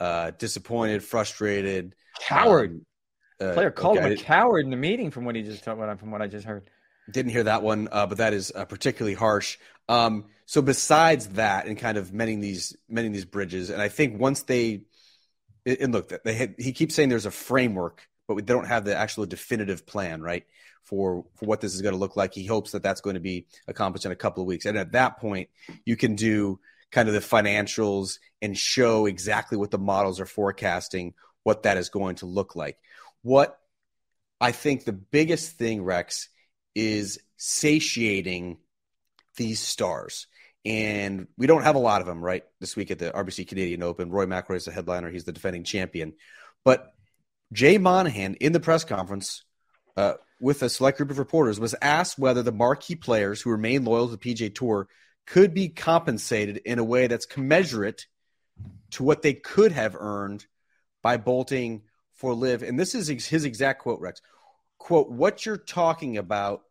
uh, 0.00 0.32
disappointed, 0.32 1.04
frustrated, 1.04 1.94
coward. 2.20 2.70
Um, 3.40 3.48
uh, 3.48 3.52
Player 3.54 3.70
called 3.70 3.98
okay. 3.98 4.06
him 4.06 4.12
a 4.12 4.16
coward 4.16 4.64
in 4.64 4.70
the 4.70 4.76
meeting, 4.76 5.10
from 5.10 5.24
what 5.24 5.36
he 5.36 5.42
just 5.42 5.62
told, 5.62 5.78
from 5.98 6.10
what 6.10 6.20
I 6.20 6.26
just 6.26 6.46
heard. 6.46 6.68
Didn't 7.10 7.32
hear 7.32 7.44
that 7.44 7.62
one, 7.62 7.88
uh, 7.90 8.06
but 8.06 8.18
that 8.18 8.32
is 8.32 8.52
uh, 8.54 8.64
particularly 8.64 9.14
harsh. 9.14 9.58
Um, 9.88 10.26
so 10.46 10.62
besides 10.62 11.28
that, 11.30 11.66
and 11.66 11.78
kind 11.78 11.96
of 11.96 12.12
mending 12.12 12.40
these 12.40 12.76
mending 12.88 13.12
these 13.12 13.24
bridges, 13.24 13.70
and 13.70 13.80
I 13.80 13.88
think 13.88 14.20
once 14.20 14.42
they 14.42 14.82
and 15.66 15.92
look, 15.92 16.12
they 16.24 16.34
had, 16.34 16.54
he 16.58 16.72
keeps 16.72 16.94
saying 16.94 17.08
there's 17.08 17.26
a 17.26 17.30
framework, 17.30 18.08
but 18.26 18.36
they 18.36 18.42
don't 18.42 18.66
have 18.66 18.84
the 18.84 18.96
actual 18.96 19.26
definitive 19.26 19.86
plan, 19.86 20.22
right? 20.22 20.44
For 20.84 21.24
for 21.34 21.46
what 21.46 21.60
this 21.60 21.74
is 21.74 21.82
going 21.82 21.94
to 21.94 21.98
look 21.98 22.16
like. 22.16 22.34
He 22.34 22.46
hopes 22.46 22.72
that 22.72 22.82
that's 22.82 23.00
going 23.00 23.14
to 23.14 23.20
be 23.20 23.46
accomplished 23.68 24.06
in 24.06 24.12
a 24.12 24.16
couple 24.16 24.42
of 24.42 24.46
weeks, 24.46 24.66
and 24.66 24.78
at 24.78 24.92
that 24.92 25.18
point, 25.18 25.48
you 25.84 25.96
can 25.96 26.14
do 26.14 26.60
kind 26.90 27.08
of 27.08 27.14
the 27.14 27.20
financials 27.20 28.18
and 28.42 28.56
show 28.56 29.06
exactly 29.06 29.56
what 29.56 29.70
the 29.70 29.78
models 29.78 30.20
are 30.20 30.26
forecasting, 30.26 31.14
what 31.42 31.62
that 31.64 31.76
is 31.76 31.88
going 31.88 32.16
to 32.16 32.26
look 32.26 32.56
like. 32.56 32.78
What 33.22 33.58
I 34.40 34.52
think 34.52 34.84
the 34.84 34.92
biggest 34.92 35.58
thing, 35.58 35.82
Rex, 35.82 36.28
is 36.74 37.18
satiating 37.36 38.58
these 39.36 39.60
stars. 39.60 40.26
And 40.64 41.26
we 41.38 41.46
don't 41.46 41.62
have 41.62 41.74
a 41.74 41.80
lot 41.80 42.00
of 42.00 42.06
them, 42.06 42.22
right? 42.22 42.44
This 42.58 42.76
week 42.76 42.90
at 42.90 42.98
the 42.98 43.10
RBC 43.10 43.48
Canadian 43.48 43.82
Open, 43.82 44.10
Rory 44.10 44.26
McIlroy 44.26 44.56
is 44.56 44.66
the 44.66 44.72
headliner. 44.72 45.10
He's 45.10 45.24
the 45.24 45.32
defending 45.32 45.64
champion. 45.64 46.14
But 46.64 46.92
Jay 47.52 47.78
Monahan 47.78 48.34
in 48.34 48.52
the 48.52 48.60
press 48.60 48.84
conference 48.84 49.44
uh, 49.96 50.14
with 50.40 50.62
a 50.62 50.68
select 50.68 50.98
group 50.98 51.10
of 51.10 51.18
reporters 51.18 51.58
was 51.58 51.74
asked 51.80 52.18
whether 52.18 52.42
the 52.42 52.52
marquee 52.52 52.94
players 52.94 53.40
who 53.40 53.50
remain 53.50 53.84
loyal 53.84 54.08
to 54.08 54.16
the 54.16 54.34
PGA 54.34 54.54
Tour 54.54 54.88
could 55.26 55.54
be 55.54 55.68
compensated 55.68 56.58
in 56.58 56.78
a 56.78 56.84
way 56.84 57.06
that's 57.06 57.26
commensurate 57.26 58.06
to 58.92 59.02
what 59.02 59.22
they 59.22 59.34
could 59.34 59.72
have 59.72 59.96
earned 59.98 60.46
by 61.02 61.16
bolting 61.16 61.82
for 62.14 62.34
LIV 62.34 62.62
And 62.62 62.78
this 62.78 62.94
is 62.94 63.08
his 63.08 63.44
exact 63.44 63.82
quote, 63.82 64.00
Rex. 64.00 64.20
Quote, 64.78 65.10
what 65.10 65.46
you're 65.46 65.56
talking 65.56 66.18
about 66.18 66.62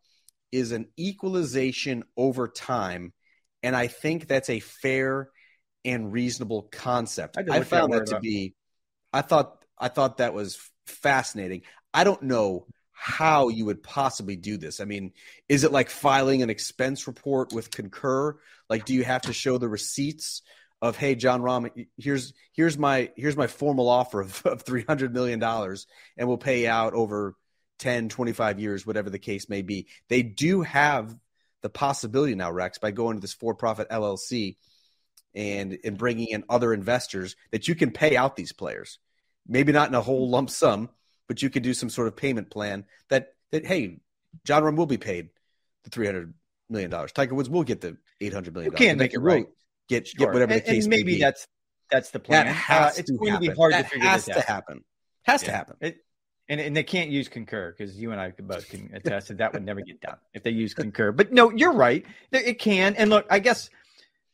is 0.52 0.72
an 0.72 0.88
equalization 1.00 2.04
over 2.18 2.48
time. 2.48 3.14
And 3.64 3.76
I 3.76 3.88
think 3.88 4.28
that's 4.28 4.50
a 4.50 4.60
fair 4.60 5.30
and 5.86 6.12
reasonable 6.12 6.64
concept. 6.72 7.38
I, 7.38 7.58
I 7.58 7.64
found 7.64 7.94
that, 7.94 8.06
that 8.06 8.16
to 8.16 8.20
be 8.20 8.56
I 9.12 9.22
thought 9.22 9.64
I 9.78 9.88
thought 9.88 10.18
that 10.18 10.34
was 10.34 10.60
fascinating. 10.86 11.64
I 11.94 12.04
don't 12.04 12.24
know 12.24 12.68
how 13.02 13.48
you 13.48 13.64
would 13.64 13.82
possibly 13.82 14.36
do 14.36 14.58
this. 14.58 14.82
I 14.82 14.86
mean, 14.86 15.14
is 15.48 15.64
it 15.64 15.72
like 15.72 15.90
filing 15.90 16.44
an 16.44 16.50
expense 16.50 17.08
report 17.08 17.54
with 17.54 17.72
Concur? 17.72 18.38
Like, 18.70 18.84
do 18.84 18.94
you 18.94 19.06
have 19.06 19.22
to 19.22 19.32
show 19.32 19.58
the 19.58 19.70
receipts 19.70 20.42
of 20.82 20.98
hey 20.98 21.16
Jon 21.16 21.42
Rahm, 21.42 21.88
here's 21.98 22.34
here's 22.52 22.78
my 22.78 23.12
here's 23.16 23.38
my 23.38 23.48
formal 23.48 23.88
offer 23.88 24.20
of, 24.20 24.46
of 24.46 24.64
three 24.64 24.84
hundred 24.84 25.14
million 25.14 25.40
dollars, 25.40 25.88
and 26.18 26.28
we'll 26.28 26.38
pay 26.38 26.68
out 26.68 26.94
over 26.94 27.36
10, 27.80 28.10
25 28.10 28.60
years, 28.60 28.86
whatever 28.86 29.10
the 29.10 29.18
case 29.18 29.48
may 29.48 29.62
be. 29.62 29.88
They 30.10 30.22
do 30.22 30.62
have 30.62 31.16
the 31.62 31.70
possibility 31.70 32.36
now, 32.36 32.52
Rex, 32.52 32.80
by 32.80 32.92
going 32.92 33.16
to 33.16 33.22
this 33.22 33.34
for-profit 33.34 33.90
LLC 33.90 34.58
and 35.34 35.78
and 35.86 35.98
bringing 35.98 36.28
in 36.28 36.44
other 36.50 36.74
investors 36.74 37.38
that 37.52 37.70
you 37.70 37.76
can 37.76 37.92
pay 37.92 38.18
out 38.18 38.36
these 38.36 38.52
players. 38.52 39.00
Maybe 39.48 39.72
not 39.72 39.88
in 39.88 39.96
a 39.96 40.02
whole 40.02 40.30
lump 40.30 40.50
sum, 40.50 40.90
but 41.30 41.42
you 41.42 41.50
could 41.50 41.64
do 41.64 41.74
some 41.74 41.90
sort 41.90 42.10
of 42.10 42.18
payment 42.18 42.50
plan 42.50 42.84
that 43.08 43.34
that 43.52 43.66
hey, 43.66 44.00
Jon 44.44 44.64
Rahm 44.64 44.76
will 44.76 44.86
be 44.86 44.98
paid 44.98 45.30
the 45.86 45.90
three 45.90 46.06
hundred 46.06 46.34
million 46.70 46.92
dollars. 46.92 47.14
Tiger 47.14 47.36
Woods 47.36 47.50
will 47.50 47.64
get 47.64 47.80
the 47.80 47.96
eight 48.20 48.34
hundred 48.34 48.54
million. 48.54 48.74
You 48.74 48.78
can't 48.78 49.00
make 49.00 49.14
it 49.14 49.20
right. 49.20 49.46
Get 49.88 50.08
sure. 50.08 50.18
get 50.18 50.34
whatever 50.34 50.56
the 50.56 50.62
case. 50.62 50.84
And 50.84 50.90
maybe 50.90 51.20
that's 51.20 51.48
that's 51.90 52.12
the 52.12 52.20
plan. 52.20 52.48
That 52.48 52.56
has 52.56 52.98
uh, 52.98 53.00
it's 53.00 53.12
to 53.12 53.18
going 53.18 53.32
happen. 53.32 53.46
to 53.46 53.52
be 53.52 53.56
hard 53.56 53.74
that 53.74 53.84
to 53.84 53.90
figure 53.90 54.08
has 54.10 54.26
this 54.26 54.36
to 54.36 54.42
out. 54.42 54.46
happen. 54.48 54.84
Has 55.24 55.44
yeah. 55.44 55.50
to 55.50 55.56
happen. 55.56 55.76
It, 55.82 55.98
and, 56.50 56.60
and 56.60 56.76
they 56.76 56.84
can't 56.84 57.12
use 57.12 57.30
concur 57.30 57.76
because 57.78 57.96
you 57.96 58.12
and 58.12 58.20
I 58.20 58.32
both 58.32 58.68
can 58.68 58.90
attest 58.94 59.28
that 59.28 59.38
that 59.38 59.54
would 59.54 59.64
never 59.64 59.82
get 59.82 60.02
done 60.02 60.18
if 60.34 60.42
they 60.42 60.50
use 60.50 60.74
concur. 60.74 61.12
But 61.12 61.32
no, 61.32 61.52
you're 61.52 61.74
right. 61.74 62.04
It 62.32 62.58
can. 62.58 62.96
And 62.96 63.12
look, 63.12 63.28
I 63.30 63.38
guess 63.38 63.70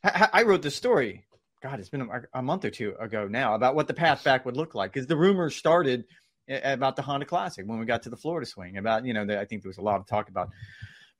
I 0.02 0.44
wrote 0.44 0.62
the 0.62 0.70
story. 0.70 1.24
God, 1.62 1.78
it's 1.78 1.90
been 1.90 2.02
a, 2.02 2.38
a 2.38 2.42
month 2.42 2.64
or 2.64 2.70
two 2.70 2.94
ago 2.98 3.28
now 3.28 3.54
about 3.54 3.74
what 3.74 3.86
the 3.86 3.92
path 3.92 4.24
back 4.24 4.46
would 4.46 4.56
look 4.56 4.74
like 4.74 4.92
because 4.94 5.06
the 5.06 5.16
rumors 5.16 5.56
started 5.56 6.04
about 6.48 6.96
the 6.96 7.02
Honda 7.02 7.26
Classic 7.26 7.66
when 7.66 7.78
we 7.78 7.86
got 7.86 8.02
to 8.04 8.10
the 8.10 8.16
Florida 8.16 8.46
swing. 8.46 8.76
About 8.76 9.04
you 9.04 9.14
know, 9.14 9.24
the, 9.24 9.40
I 9.40 9.44
think 9.44 9.62
there 9.62 9.70
was 9.70 9.78
a 9.78 9.82
lot 9.82 10.00
of 10.00 10.06
talk 10.06 10.28
about 10.28 10.50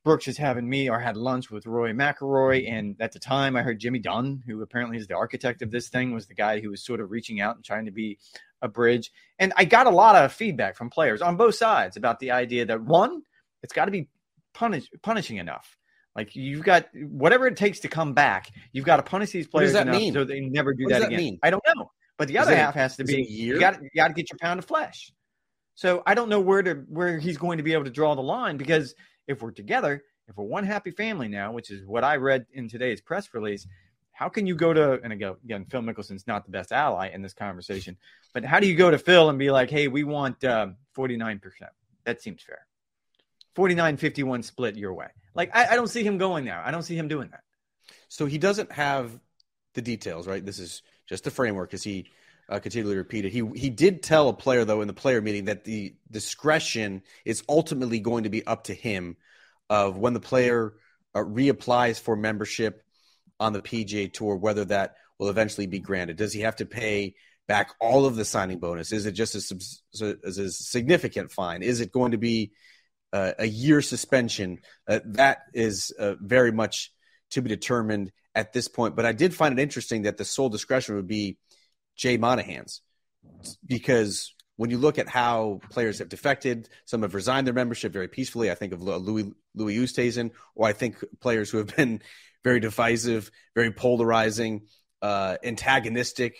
Brooks 0.05 0.29
is 0.29 0.37
having 0.37 0.69
me 0.69 0.89
or 0.89 1.01
had 1.01 1.17
lunch 1.17 1.51
with 1.51 1.67
Rory 1.67 1.93
McIlroy, 1.93 2.71
and 2.71 2.95
at 3.01 3.11
the 3.11 3.19
time 3.19 3.57
I 3.57 3.63
heard 3.63 3.81
Jimmy 3.81 3.99
Dunn, 3.99 4.43
who 4.47 4.63
apparently 4.63 4.99
is 4.99 5.09
the 5.09 5.17
architect 5.17 5.63
of 5.63 5.71
this 5.73 5.89
thing, 5.89 6.15
was 6.15 6.29
the 6.29 6.35
guy 6.35 6.61
who 6.61 6.71
was 6.71 6.85
sort 6.85 7.01
of 7.01 7.11
reaching 7.11 7.41
out 7.41 7.57
and 7.57 7.65
trying 7.65 7.87
to 7.87 7.91
be 7.91 8.19
a 8.63 8.69
bridge. 8.69 9.11
And 9.39 9.53
I 9.57 9.65
got 9.65 9.87
a 9.87 9.91
lot 9.91 10.15
of 10.15 10.33
feedback 10.33 10.77
from 10.77 10.91
players 10.91 11.23
on 11.23 11.37
both 11.37 11.57
sides 11.57 11.97
about 11.97 12.21
the 12.21 12.31
idea 12.31 12.67
that 12.67 12.83
one, 12.83 13.23
it's 13.65 13.73
got 13.73 13.87
to 13.87 13.91
be 13.91 14.09
punish, 14.55 14.89
punishing 15.03 15.39
enough. 15.39 15.77
Like 16.15 16.35
you've 16.35 16.65
got 16.65 16.87
whatever 16.95 17.47
it 17.47 17.57
takes 17.57 17.81
to 17.81 17.89
come 17.89 18.15
back, 18.15 18.51
you've 18.73 18.87
got 18.87 18.97
to 18.97 19.03
punish 19.03 19.33
these 19.33 19.47
players 19.47 19.75
enough 19.75 19.95
mean? 19.95 20.15
so 20.15 20.25
they 20.25 20.41
never 20.41 20.73
do 20.73 20.87
that, 20.87 21.01
that, 21.01 21.09
again. 21.09 21.19
Mean? 21.19 21.39
I 21.43 21.51
don't 21.51 21.63
know, 21.75 21.91
but 22.17 22.29
the 22.29 22.39
other 22.39 22.57
half 22.57 22.75
has 22.75 22.97
to 22.97 23.05
be 23.05 23.23
you 23.29 23.61
got 23.61 23.83
you 23.83 23.91
got 23.95 24.09
to 24.09 24.15
get 24.15 24.31
your 24.31 24.39
pound 24.41 24.59
of 24.59 24.65
flesh. 24.65 25.13
So 25.77 26.03
I 26.07 26.15
don't 26.15 26.31
know 26.31 26.41
where 26.41 26.63
to 26.63 26.75
where 26.89 27.19
he's 27.19 27.37
going 27.37 27.59
to 27.59 27.63
be 27.63 27.75
able 27.75 27.85
to 27.85 27.91
draw 27.91 28.15
the 28.15 28.23
line 28.23 28.57
because 28.57 28.95
if 29.29 29.43
we're 29.43 29.51
together, 29.51 30.03
if 30.27 30.37
we're 30.37 30.45
one 30.45 30.65
happy 30.65 30.91
family 30.91 31.29
now, 31.29 31.53
which 31.53 31.71
is 31.71 31.87
what 31.87 32.03
I 32.03 32.17
read 32.17 32.47
in 32.53 32.69
today's 32.69 33.01
press 33.01 33.33
release, 33.35 33.67
how 34.11 34.31
can 34.31 34.47
you 34.47 34.55
go 34.55 34.73
to 34.73 34.99
and 35.05 35.13
again, 35.13 35.67
Phil 35.69 35.83
Mickelson's 35.83 36.27
not 36.27 36.47
the 36.47 36.51
best 36.51 36.73
ally 36.73 37.11
in 37.11 37.21
this 37.21 37.35
conversation, 37.35 37.99
but 38.33 38.43
how 38.43 38.59
do 38.59 38.67
you 38.67 38.75
go 38.75 38.91
to 38.91 38.99
Phil 38.99 39.29
and 39.29 39.39
be 39.39 39.51
like, 39.51 39.71
hey, 39.71 39.87
we 39.89 40.03
want 40.03 40.43
um, 40.45 40.77
49%? 40.97 41.41
That 42.05 42.23
seems 42.23 42.43
fair. 42.43 42.67
49 43.55 43.99
51 43.99 44.43
split 44.43 44.77
your 44.77 44.95
way. 44.95 45.09
Like, 45.35 45.55
I, 45.55 45.69
I 45.69 45.77
don't 45.77 45.89
see 45.89 46.03
him 46.03 46.17
going 46.17 46.47
there. 46.47 46.63
I 46.65 46.71
don't 46.71 46.83
see 46.83 46.97
him 46.97 47.09
doing 47.09 47.29
that. 47.31 47.43
So 48.09 48.25
he 48.25 48.39
doesn't 48.39 48.73
have 48.73 49.19
the 49.75 49.83
details, 49.83 50.27
right? 50.27 50.45
This 50.45 50.59
is 50.59 50.83
just 51.07 51.27
a 51.27 51.31
framework 51.31 51.75
as 51.75 51.83
he 51.83 52.07
uh, 52.49 52.59
continually 52.61 52.97
repeated. 52.97 53.33
He 53.33 53.43
he 53.55 53.71
did 53.71 54.03
tell 54.03 54.29
a 54.29 54.33
player 54.33 54.65
though 54.65 54.81
in 54.81 54.89
the 54.89 54.95
player 54.95 55.21
meeting 55.21 55.47
that 55.47 55.65
the 55.65 55.95
discretion 56.11 57.03
is 57.25 57.43
ultimately 57.49 58.01
going 58.01 58.25
to 58.25 58.31
be 58.31 58.47
up 58.47 58.65
to 58.65 58.75
him 58.75 59.17
of 59.69 59.97
when 59.97 60.13
the 60.13 60.21
player 60.21 60.75
uh, 61.15 61.21
reapplies 61.21 62.01
for 62.01 62.17
membership 62.17 62.83
on 63.41 63.53
the 63.53 63.63
PGA 63.63 64.13
Tour, 64.13 64.37
whether 64.37 64.65
that 64.67 64.95
will 65.19 65.29
eventually 65.29 65.67
be 65.67 65.81
granted. 65.81 66.17
Does 66.17 66.33
he 66.33 66.41
have 66.41 66.57
to 66.57 66.67
pay 66.67 67.15
back 67.49 67.73
all 67.81 68.07
of 68.07 68.17
the 68.17 68.25
signing 68.25 68.59
bonus? 68.59 68.93
Is 68.93 69.07
it 69.07 69.13
just 69.13 69.35
a, 69.35 70.17
as 70.25 70.39
a 70.39 70.51
significant 70.51 71.33
fine? 71.33 71.63
Is 71.63 71.81
it 71.81 71.93
going 71.93 72.13
to 72.13 72.19
be 72.19 72.53
uh, 73.13 73.33
a 73.39 73.47
year 73.47 73.83
suspension? 73.83 74.59
Uh, 74.87 75.01
that 75.07 75.39
is 75.53 75.93
uh, 75.99 76.15
very 76.21 76.53
much 76.53 76.93
to 77.31 77.43
be 77.43 77.49
determined 77.49 78.13
at 78.35 78.53
this 78.53 78.69
point. 78.69 78.97
But 78.97 79.07
I 79.07 79.13
did 79.13 79.35
find 79.35 79.59
it 79.59 79.63
interesting 79.63 80.03
that 80.03 80.17
the 80.17 80.25
sole 80.25 80.49
discretion 80.49 80.97
would 80.97 81.07
be 81.07 81.39
Jay 81.97 82.17
Monahan's 82.17 82.83
because 83.67 84.35
when 84.57 84.71
you 84.71 84.79
look 84.79 84.99
at 84.99 85.09
how 85.09 85.61
players 85.71 85.99
have 85.99 86.09
defected, 86.09 86.69
some 86.87 87.03
have 87.03 87.15
resigned 87.15 87.47
their 87.47 87.55
membership 87.55 87.93
very 87.93 88.09
peacefully. 88.09 88.51
I 88.51 88.55
think 88.55 88.73
of 88.73 88.83
Louis 88.83 89.33
Louis 89.55 89.77
Oosthuizen, 89.77 90.31
or 90.55 90.67
I 90.67 90.73
think 90.73 90.97
players 91.21 91.51
who 91.51 91.59
have 91.59 91.75
been 91.75 92.03
very 92.45 92.61
divisive, 92.61 93.31
very 93.55 93.71
polarizing, 93.73 94.67
uh, 95.03 95.37
antagonistic. 95.43 96.37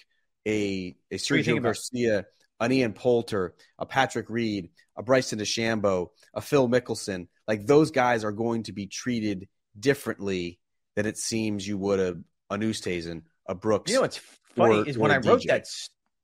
A 0.49 0.97
a 1.11 1.17
Sergio 1.17 1.61
Garcia, 1.61 2.25
an 2.61 2.71
Ian 2.73 2.93
Poulter, 2.93 3.55
a 3.81 3.85
Patrick 3.85 4.31
Reed, 4.31 4.71
a 4.97 5.03
Bryson 5.03 5.41
DeChambeau, 5.41 6.11
a 6.35 6.41
Phil 6.41 6.69
Mickelson. 6.69 7.27
Like 7.49 7.67
those 7.67 7.91
guys 7.91 8.23
are 8.23 8.33
going 8.33 8.63
to 8.65 8.73
be 8.73 8.87
treated 8.87 9.49
differently 9.79 10.61
than 10.95 11.05
it 11.05 11.19
seems 11.19 11.67
you 11.67 11.79
would 11.79 11.99
a 11.99 12.17
a 12.49 12.57
Oosthuizen, 12.57 13.23
a 13.49 13.55
Brooks. 13.55 13.91
You 13.91 13.97
know 13.97 14.03
what's 14.03 14.21
funny 14.57 14.81
or- 14.81 14.89
is 14.89 14.99
when 14.99 15.11
I 15.11 15.19
wrote 15.19 15.43
DJ. 15.43 15.47
that 15.49 15.67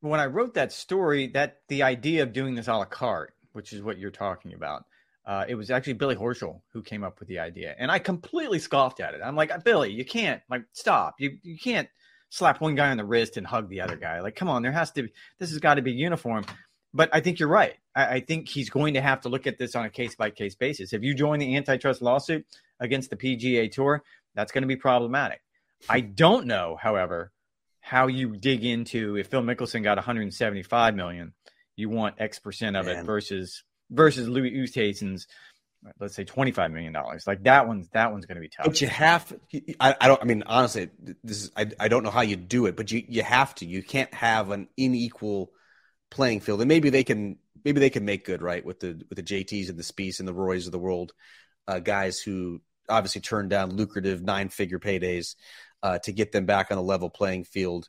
when 0.01 0.21
I 0.21 0.27
wrote 0.27 0.55
that 0.55 0.73
story 0.73 1.29
that 1.29 1.59
the 1.69 1.85
idea 1.85 2.23
of 2.23 2.33
doing 2.33 2.55
this 2.55 2.69
a 2.69 2.75
la 2.75 2.85
carte, 2.85 3.35
which 3.53 3.73
is 3.73 3.83
what 3.83 3.99
you're 3.99 4.11
talking 4.11 4.55
about. 4.55 4.85
Uh, 5.25 5.45
it 5.47 5.55
was 5.55 5.71
actually 5.71 5.93
Billy 5.93 6.17
Horschel 6.17 6.63
who 6.73 6.83
came 6.83 7.05
up 7.05 7.21
with 7.21 7.29
the 7.29 7.39
idea, 7.39 7.77
and 7.79 7.93
I 7.93 8.01
completely 8.01 8.59
scoffed 8.59 8.99
at 8.99 9.15
it. 9.15 9.21
I'm 9.25 9.37
like, 9.37 9.53
Billy, 9.63 9.93
you 9.93 10.05
can't 10.05 10.43
like 10.51 10.65
stop. 10.73 11.15
You 11.21 11.39
you 11.45 11.57
can't 11.57 11.89
slap 12.29 12.61
one 12.61 12.75
guy 12.75 12.91
on 12.91 12.97
the 12.97 13.05
wrist 13.05 13.37
and 13.37 13.47
hug 13.47 13.69
the 13.69 13.83
other 13.83 13.95
guy. 13.95 14.21
Like, 14.21 14.35
come 14.35 14.49
on, 14.49 14.63
there 14.63 14.73
has 14.73 14.91
to 14.93 15.05
be. 15.05 15.13
This 15.39 15.51
has 15.51 15.59
got 15.59 15.75
to 15.75 15.83
be 15.83 15.93
uniform. 15.93 16.45
But 16.95 17.11
I 17.13 17.21
think 17.21 17.39
you're 17.39 17.49
right. 17.49 17.75
I, 17.95 18.07
I 18.07 18.21
think 18.21 18.49
he's 18.49 18.69
going 18.69 18.95
to 18.95 19.01
have 19.01 19.21
to 19.23 19.29
look 19.29 19.47
at 19.47 19.59
this 19.59 19.77
on 19.77 19.85
a 19.85 19.91
case 19.91 20.15
by 20.15 20.31
case 20.31 20.55
basis. 20.55 20.93
If 20.93 21.03
you 21.03 21.15
join 21.15 21.39
the 21.39 21.57
antitrust 21.57 22.03
lawsuit 22.03 22.45
against 22.81 23.11
the 23.11 23.17
PGA 23.17 23.71
Tour, 23.71 24.03
that's 24.35 24.51
going 24.53 24.63
to 24.63 24.69
be 24.69 24.77
problematic. 24.77 25.41
I 25.89 26.01
don't 26.01 26.47
know, 26.47 26.77
however, 26.81 27.33
how 27.81 28.07
you 28.07 28.37
dig 28.37 28.65
into 28.65 29.17
if 29.17 29.27
Phil 29.27 29.43
Mickelson 29.43 29.83
got 29.83 29.99
175 29.99 30.95
million, 30.95 31.35
you 31.77 31.89
want 31.89 32.17
X 32.19 32.39
percent 32.39 32.77
of 32.77 32.87
Man. 32.87 32.99
it 32.99 33.05
versus 33.05 33.65
versus 33.91 34.29
Louis 34.29 34.53
Oosthuizen's, 34.53 35.27
let's 35.99 36.15
say 36.15 36.25
25 36.25 36.71
million 36.71 36.93
dollars. 36.93 37.27
Like 37.27 37.43
that 37.43 37.67
one's 37.67 37.89
that 37.91 38.13
one's 38.13 38.27
going 38.27 38.37
to 38.37 38.41
be 38.41 38.49
tough. 38.49 38.67
But 38.67 38.81
you 38.81 38.89
have. 38.89 39.33
I, 39.81 39.97
I 40.01 40.09
don't. 40.09 40.23
I 40.23 40.25
mean, 40.25 40.45
honestly, 40.47 40.91
this 41.25 41.45
is. 41.45 41.51
I, 41.57 41.67
I 41.79 41.89
don't 41.89 42.05
know 42.05 42.11
how 42.11 42.23
you 42.23 42.37
do 42.37 42.67
it, 42.67 42.77
but 42.77 42.91
you 42.91 43.05
you 43.07 43.23
have 43.23 43.55
to. 43.57 43.67
You 43.67 43.83
can't 43.83 44.13
have 44.15 44.51
an 44.51 44.69
unequal 44.79 45.51
playing 46.11 46.41
field, 46.41 46.61
and 46.61 46.69
maybe 46.69 46.91
they 46.91 47.05
can. 47.05 47.39
Maybe 47.65 47.79
they 47.79 47.91
can 47.91 48.05
make 48.05 48.25
good 48.25 48.43
right 48.43 48.65
with 48.65 48.81
the 48.81 49.01
with 49.09 49.17
the 49.17 49.23
JTs 49.23 49.69
and 49.69 49.79
the 49.79 49.85
Spieths 49.85 50.19
and 50.19 50.27
the 50.27 50.35
Roys 50.35 50.67
of 50.67 50.73
the 50.73 50.79
world, 50.79 51.13
uh, 51.69 51.79
guys 51.79 52.21
who 52.21 52.61
obviously 52.89 53.21
turned 53.21 53.51
down 53.51 53.71
lucrative 53.71 54.23
nine 54.23 54.49
figure 54.49 54.79
paydays 54.79 55.37
uh, 55.83 55.99
to 55.99 56.13
get 56.13 56.33
them 56.33 56.47
back 56.47 56.71
on 56.71 56.79
a 56.79 56.83
level 56.83 57.11
playing 57.11 57.45
field. 57.45 57.89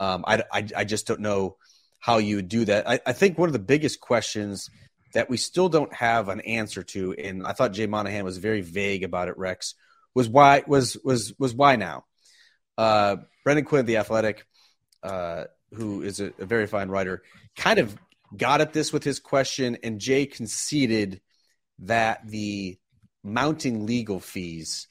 Um, 0.00 0.24
I, 0.26 0.42
I 0.52 0.66
I 0.76 0.84
just 0.84 1.06
don't 1.06 1.20
know 1.20 1.56
how 2.00 2.18
you 2.18 2.36
would 2.36 2.48
do 2.48 2.64
that. 2.64 2.88
I, 2.88 3.00
I 3.06 3.12
think 3.12 3.38
one 3.38 3.48
of 3.48 3.52
the 3.52 3.58
biggest 3.58 4.00
questions 4.00 4.68
that 5.14 5.30
we 5.30 5.36
still 5.36 5.68
don't 5.68 5.94
have 5.94 6.28
an 6.28 6.40
answer 6.40 6.82
to, 6.82 7.12
and 7.14 7.46
I 7.46 7.52
thought 7.52 7.72
Jay 7.72 7.86
Monahan 7.86 8.24
was 8.24 8.38
very 8.38 8.60
vague 8.60 9.04
about 9.04 9.28
it. 9.28 9.38
Rex 9.38 9.74
was 10.14 10.28
why 10.28 10.62
was 10.66 10.96
was 11.04 11.34
was 11.38 11.54
why 11.54 11.76
now? 11.76 12.04
Uh, 12.76 13.16
Brendan 13.44 13.64
Quinn, 13.64 13.86
the 13.86 13.98
Athletic, 13.98 14.46
uh, 15.02 15.44
who 15.72 16.02
is 16.02 16.20
a, 16.20 16.32
a 16.38 16.44
very 16.44 16.66
fine 16.66 16.88
writer, 16.88 17.22
kind 17.56 17.78
of 17.78 17.96
got 18.36 18.60
at 18.60 18.72
this 18.72 18.92
with 18.92 19.04
his 19.04 19.20
question, 19.20 19.78
and 19.82 20.00
Jay 20.00 20.26
conceded 20.26 21.20
that 21.80 22.26
the 22.26 22.78
mounting 23.22 23.86
legal 23.86 24.20
fees 24.20 24.88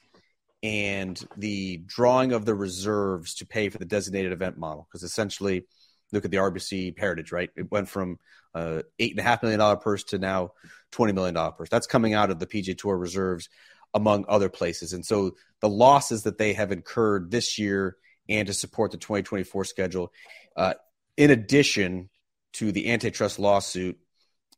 and 0.64 1.22
the 1.36 1.78
drawing 1.86 2.32
of 2.32 2.46
the 2.46 2.56
reserves 2.56 3.36
to 3.36 3.46
pay 3.46 3.68
for 3.70 3.78
the 3.78 3.86
designated 3.86 4.32
event 4.32 4.58
model, 4.58 4.88
because 4.90 5.04
essentially, 5.04 5.66
look 6.14 6.26
at 6.26 6.32
the 6.32 6.38
RBC 6.38 6.98
Heritage, 6.98 7.32
right? 7.32 7.50
It 7.56 7.70
went 7.70 7.90
from 7.90 8.18
uh, 8.56 8.84
eight 8.98 9.12
and 9.12 9.20
a 9.20 9.24
half 9.24 9.44
million 9.44 9.60
dollar 9.60 9.76
purse 9.76 10.06
to 10.06 10.18
now 10.18 10.52
twenty 10.92 11.12
million 11.12 11.36
dollar 11.36 11.52
purse. 11.52 11.70
That's 11.70 11.88
coming 11.88 12.14
out 12.14 12.32
of 12.32 12.40
the 12.40 12.48
PGA 12.48 12.78
Tour 12.78 12.98
reserves, 12.98 13.50
among 13.94 14.26
other 14.28 14.50
places. 14.50 14.94
And 14.94 15.06
so 15.06 15.36
the 15.60 15.70
losses 15.70 16.24
that 16.24 16.38
they 16.38 16.54
have 16.54 16.72
incurred 16.72 17.30
this 17.30 17.60
year 17.60 17.98
and 18.30 18.48
to 18.48 18.54
support 18.54 18.92
the 18.92 18.98
2024 18.98 19.66
schedule, 19.66 20.14
uh, 20.56 20.76
in 21.18 21.30
addition 21.30 22.10
to 22.54 22.72
the 22.72 22.92
antitrust 22.92 23.38
lawsuit, 23.38 24.00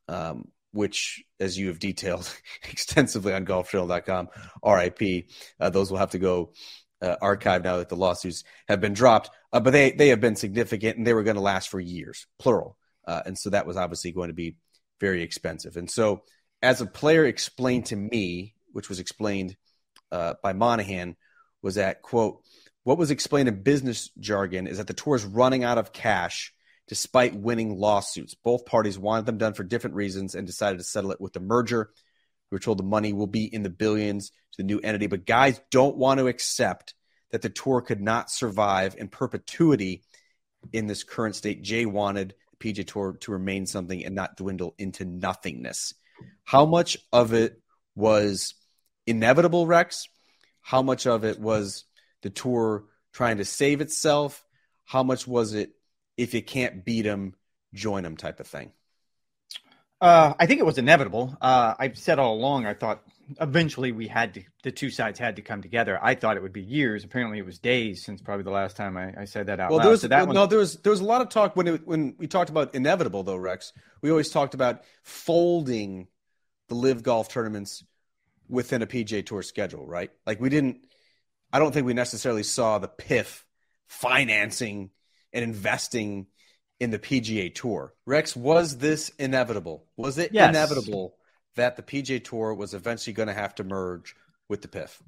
um, 0.08 0.50
which, 0.76 1.24
as 1.40 1.58
you 1.58 1.70
have 1.70 1.80
detailed 1.80 2.32
extensively 2.70 3.34
on 3.34 3.46
golftrail.com, 3.46 4.28
RIP, 4.64 5.30
uh, 5.60 5.70
those 5.70 5.90
will 5.90 5.98
have 5.98 6.12
to 6.12 6.20
go 6.20 6.52
uh, 7.02 7.16
archive 7.22 7.64
now 7.64 7.78
that 7.78 7.90
the 7.90 7.96
lawsuits 7.96 8.44
have 8.68 8.82
been 8.82 8.94
dropped. 8.94 9.30
Uh, 9.54 9.60
but 9.60 9.72
they, 9.72 9.92
they 9.92 10.10
have 10.10 10.20
been 10.20 10.36
significant 10.36 10.98
and 10.98 11.08
they 11.08 11.14
were 11.14 11.24
going 11.24 11.36
to 11.36 11.42
last 11.42 11.70
for 11.70 11.80
years, 11.80 12.28
plural. 12.40 12.78
Uh, 13.08 13.22
and 13.26 13.38
so 13.38 13.50
that 13.52 13.66
was 13.66 13.78
obviously 13.78 14.12
going 14.12 14.28
to 14.30 14.34
be 14.34 14.58
very 15.00 15.22
expensive. 15.22 15.78
And 15.78 15.90
so, 15.90 16.24
as 16.62 16.82
a 16.82 16.86
player 16.86 17.26
explained 17.26 17.88
to 17.88 17.96
me, 17.96 18.56
which 18.72 18.90
was 18.90 19.00
explained 19.00 19.56
uh, 20.12 20.34
by 20.42 20.54
Monahan, 20.54 21.16
was 21.62 21.76
that, 21.76 22.02
quote, 22.02 22.42
what 22.84 22.98
was 22.98 23.12
explained 23.12 23.48
in 23.50 23.62
business 23.62 24.10
jargon 24.20 24.68
is 24.68 24.78
that 24.78 24.88
the 24.88 24.94
tour 24.94 25.16
is 25.16 25.26
running 25.26 25.64
out 25.64 25.78
of 25.78 25.94
cash 25.94 26.54
despite 26.88 27.36
winning 27.36 27.78
lawsuits. 27.78 28.36
Both 28.36 28.66
parties 28.66 29.00
wanted 29.00 29.26
them 29.26 29.38
done 29.38 29.54
for 29.54 29.64
different 29.64 29.96
reasons 29.96 30.36
and 30.36 30.46
decided 30.46 30.78
to 30.78 30.84
settle 30.84 31.12
it 31.12 31.22
with 31.22 31.34
the 31.34 31.40
merger. 31.40 31.90
We 32.52 32.56
were 32.56 32.60
told 32.60 32.78
the 32.78 32.84
money 32.84 33.14
will 33.14 33.28
be 33.28 33.46
in 33.46 33.64
the 33.64 33.70
billions 33.70 34.30
to 34.30 34.58
the 34.58 34.64
new 34.64 34.80
entity, 34.80 35.08
but 35.08 35.26
guys 35.26 35.60
don't 35.72 35.98
want 35.98 36.20
to 36.20 36.28
accept 36.28 36.94
that 37.32 37.42
the 37.42 37.50
tour 37.50 37.82
could 37.82 38.02
not 38.02 38.30
survive 38.30 38.96
in 38.98 39.08
perpetuity 39.08 40.04
in 40.72 40.88
this 40.88 41.04
current 41.04 41.36
state. 41.36 41.64
Jay 41.64 41.86
wanted 41.86 42.36
the 42.60 42.74
PGA 42.74 42.88
Tour 42.88 43.18
to 43.22 43.32
remain 43.32 43.66
something 43.66 44.06
and 44.06 44.16
not 44.16 44.38
dwindle 44.38 44.76
into 44.78 45.06
nothingness. 45.06 45.94
How 46.44 46.66
much 46.66 46.98
of 47.12 47.34
it 47.34 47.62
was 47.96 48.54
inevitable, 49.06 49.68
Rex? 49.68 50.08
How 50.62 50.82
much 50.82 51.08
of 51.08 51.26
it 51.26 51.40
was 51.40 51.84
the 52.22 52.30
tour 52.30 52.86
trying 53.14 53.38
to 53.38 53.46
save 53.46 53.82
itself? 53.82 54.46
How 54.86 55.04
much 55.04 55.28
was 55.28 55.54
it 55.54 55.72
if 56.18 56.34
you 56.34 56.42
can't 56.42 56.86
beat 56.86 57.04
them, 57.04 57.36
join 57.74 58.04
them 58.04 58.18
type 58.18 58.40
of 58.40 58.48
thing? 58.48 58.72
Uh, 60.02 60.34
I 60.40 60.46
think 60.46 60.60
it 60.60 60.66
was 60.66 60.78
inevitable. 60.78 61.38
Uh, 61.42 61.74
I've 61.80 61.98
said 61.98 62.20
all 62.20 62.36
along. 62.36 62.66
I 62.66 62.74
thought 62.74 63.02
eventually 63.40 63.92
we 63.92 64.08
had 64.08 64.34
to, 64.36 64.44
the 64.64 64.72
two 64.72 64.90
sides 64.90 65.18
had 65.20 65.38
to 65.38 65.42
come 65.42 65.62
together. 65.62 65.98
I 66.02 66.16
thought 66.16 66.38
it 66.38 66.44
would 66.44 66.54
be 66.54 66.62
years. 66.62 67.04
Apparently, 67.04 67.40
it 67.40 67.46
was 67.46 67.60
days 67.60 68.04
since 68.04 68.22
probably 68.22 68.44
the 68.44 68.52
last 68.52 68.76
time 68.76 68.98
I, 68.98 69.14
I 69.22 69.26
said 69.26 69.48
that 69.48 69.60
out 69.60 69.70
Well, 69.70 69.78
loud. 69.78 69.84
there 69.86 69.92
was 69.92 70.02
so 70.02 70.08
that 70.10 70.28
well, 70.28 70.28
one, 70.28 70.36
no, 70.36 70.46
there 70.46 70.60
was 70.60 70.76
there 70.78 70.92
was 70.92 71.00
a 71.00 71.06
lot 71.06 71.22
of 71.22 71.30
talk 71.30 71.56
when 71.56 71.68
it, 71.68 71.88
when 71.88 72.16
we 72.18 72.28
talked 72.28 72.50
about 72.50 72.76
inevitable 72.76 73.24
though, 73.24 73.38
Rex. 73.38 73.74
We 74.02 74.10
always 74.12 74.30
talked 74.30 74.54
about 74.54 74.84
folding 75.04 76.08
the 76.68 76.76
LIV 76.76 77.04
golf 77.04 77.30
tournaments 77.30 77.84
within 78.50 78.82
a 78.82 78.88
PGA 78.88 79.26
Tour 79.26 79.42
schedule, 79.42 79.86
right? 79.88 80.12
Like 80.26 80.40
we 80.40 80.50
didn't. 80.50 80.86
I 81.52 81.60
don't 81.60 81.72
think 81.72 81.86
we 81.88 81.94
necessarily 81.94 82.44
saw 82.44 82.80
the 82.80 82.90
PIF 82.90 83.44
financing 83.88 84.92
and 85.36 85.44
investing 85.44 86.28
in 86.80 86.90
the 86.92 87.00
PGA 87.00 87.54
Tour. 87.54 87.94
Rex, 88.06 88.36
was 88.36 88.78
this 88.78 89.10
inevitable? 89.20 89.86
Was 89.98 90.18
it 90.18 90.32
Yes. 90.34 90.50
inevitable 90.50 91.16
that 91.56 91.76
the 91.78 91.84
PGA 91.84 92.24
Tour 92.24 92.54
was 92.54 92.74
eventually 92.74 93.14
going 93.14 93.28
to 93.28 93.34
have 93.34 93.56
to 93.56 93.64
merge 93.64 94.16
with 94.50 94.62
the 94.62 94.68
PIF? 94.68 95.02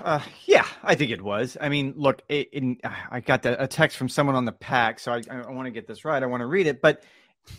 Uh, 0.00 0.20
yeah, 0.46 0.66
I 0.82 0.94
think 0.94 1.10
it 1.10 1.20
was. 1.20 1.56
I 1.60 1.68
mean, 1.68 1.94
look, 1.96 2.22
it, 2.28 2.48
in, 2.52 2.78
I 3.10 3.20
got 3.20 3.42
the, 3.42 3.62
a 3.62 3.66
text 3.66 3.96
from 3.96 4.08
someone 4.08 4.36
on 4.36 4.44
the 4.44 4.52
PAC, 4.52 4.98
so 5.00 5.12
I, 5.12 5.22
I 5.30 5.50
want 5.50 5.66
to 5.66 5.70
get 5.70 5.86
this 5.86 6.04
right. 6.04 6.22
I 6.22 6.26
want 6.26 6.40
to 6.40 6.46
read 6.46 6.66
it, 6.66 6.80
but 6.80 7.02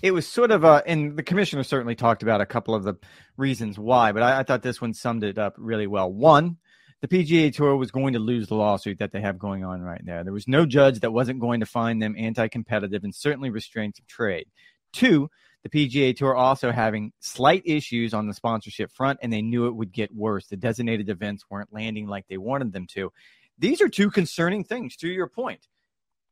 it 0.01 0.11
was 0.11 0.25
sort 0.27 0.51
of 0.51 0.63
a, 0.63 0.81
and 0.87 1.15
the 1.17 1.23
commissioner 1.23 1.63
certainly 1.63 1.95
talked 1.95 2.23
about 2.23 2.41
a 2.41 2.45
couple 2.45 2.73
of 2.73 2.83
the 2.83 2.95
reasons 3.37 3.77
why, 3.77 4.13
but 4.13 4.23
I, 4.23 4.39
I 4.39 4.43
thought 4.43 4.63
this 4.63 4.81
one 4.81 4.93
summed 4.93 5.23
it 5.23 5.37
up 5.37 5.55
really 5.57 5.87
well. 5.87 6.11
One, 6.11 6.57
the 7.03 7.09
PGA 7.09 7.53
Tour 7.53 7.75
was 7.75 7.91
going 7.91 8.13
to 8.13 8.19
lose 8.19 8.47
the 8.47 8.55
lawsuit 8.55 8.99
that 8.99 9.11
they 9.11 9.19
have 9.19 9.37
going 9.37 9.65
on 9.65 9.81
right 9.81 10.01
now. 10.05 10.23
There 10.23 10.31
was 10.31 10.47
no 10.47 10.65
judge 10.65 11.01
that 11.01 11.11
wasn't 11.11 11.41
going 11.41 11.59
to 11.59 11.65
find 11.65 12.01
them 12.01 12.15
anti 12.17 12.47
competitive 12.47 13.03
and 13.03 13.13
certainly 13.13 13.49
restraints 13.49 13.99
of 13.99 14.07
trade. 14.07 14.47
Two, 14.93 15.29
the 15.63 15.69
PGA 15.69 16.15
Tour 16.15 16.33
also 16.33 16.71
having 16.71 17.11
slight 17.19 17.61
issues 17.65 18.13
on 18.13 18.27
the 18.27 18.33
sponsorship 18.33 18.89
front, 18.89 19.19
and 19.21 19.33
they 19.33 19.41
knew 19.41 19.67
it 19.67 19.75
would 19.75 19.91
get 19.91 20.15
worse. 20.15 20.47
The 20.47 20.55
designated 20.55 21.09
events 21.09 21.43
weren't 21.49 21.73
landing 21.73 22.07
like 22.07 22.25
they 22.29 22.37
wanted 22.37 22.71
them 22.71 22.87
to. 22.93 23.11
These 23.59 23.81
are 23.81 23.89
two 23.89 24.09
concerning 24.09 24.63
things, 24.63 24.95
to 24.97 25.09
your 25.09 25.27
point. 25.27 25.67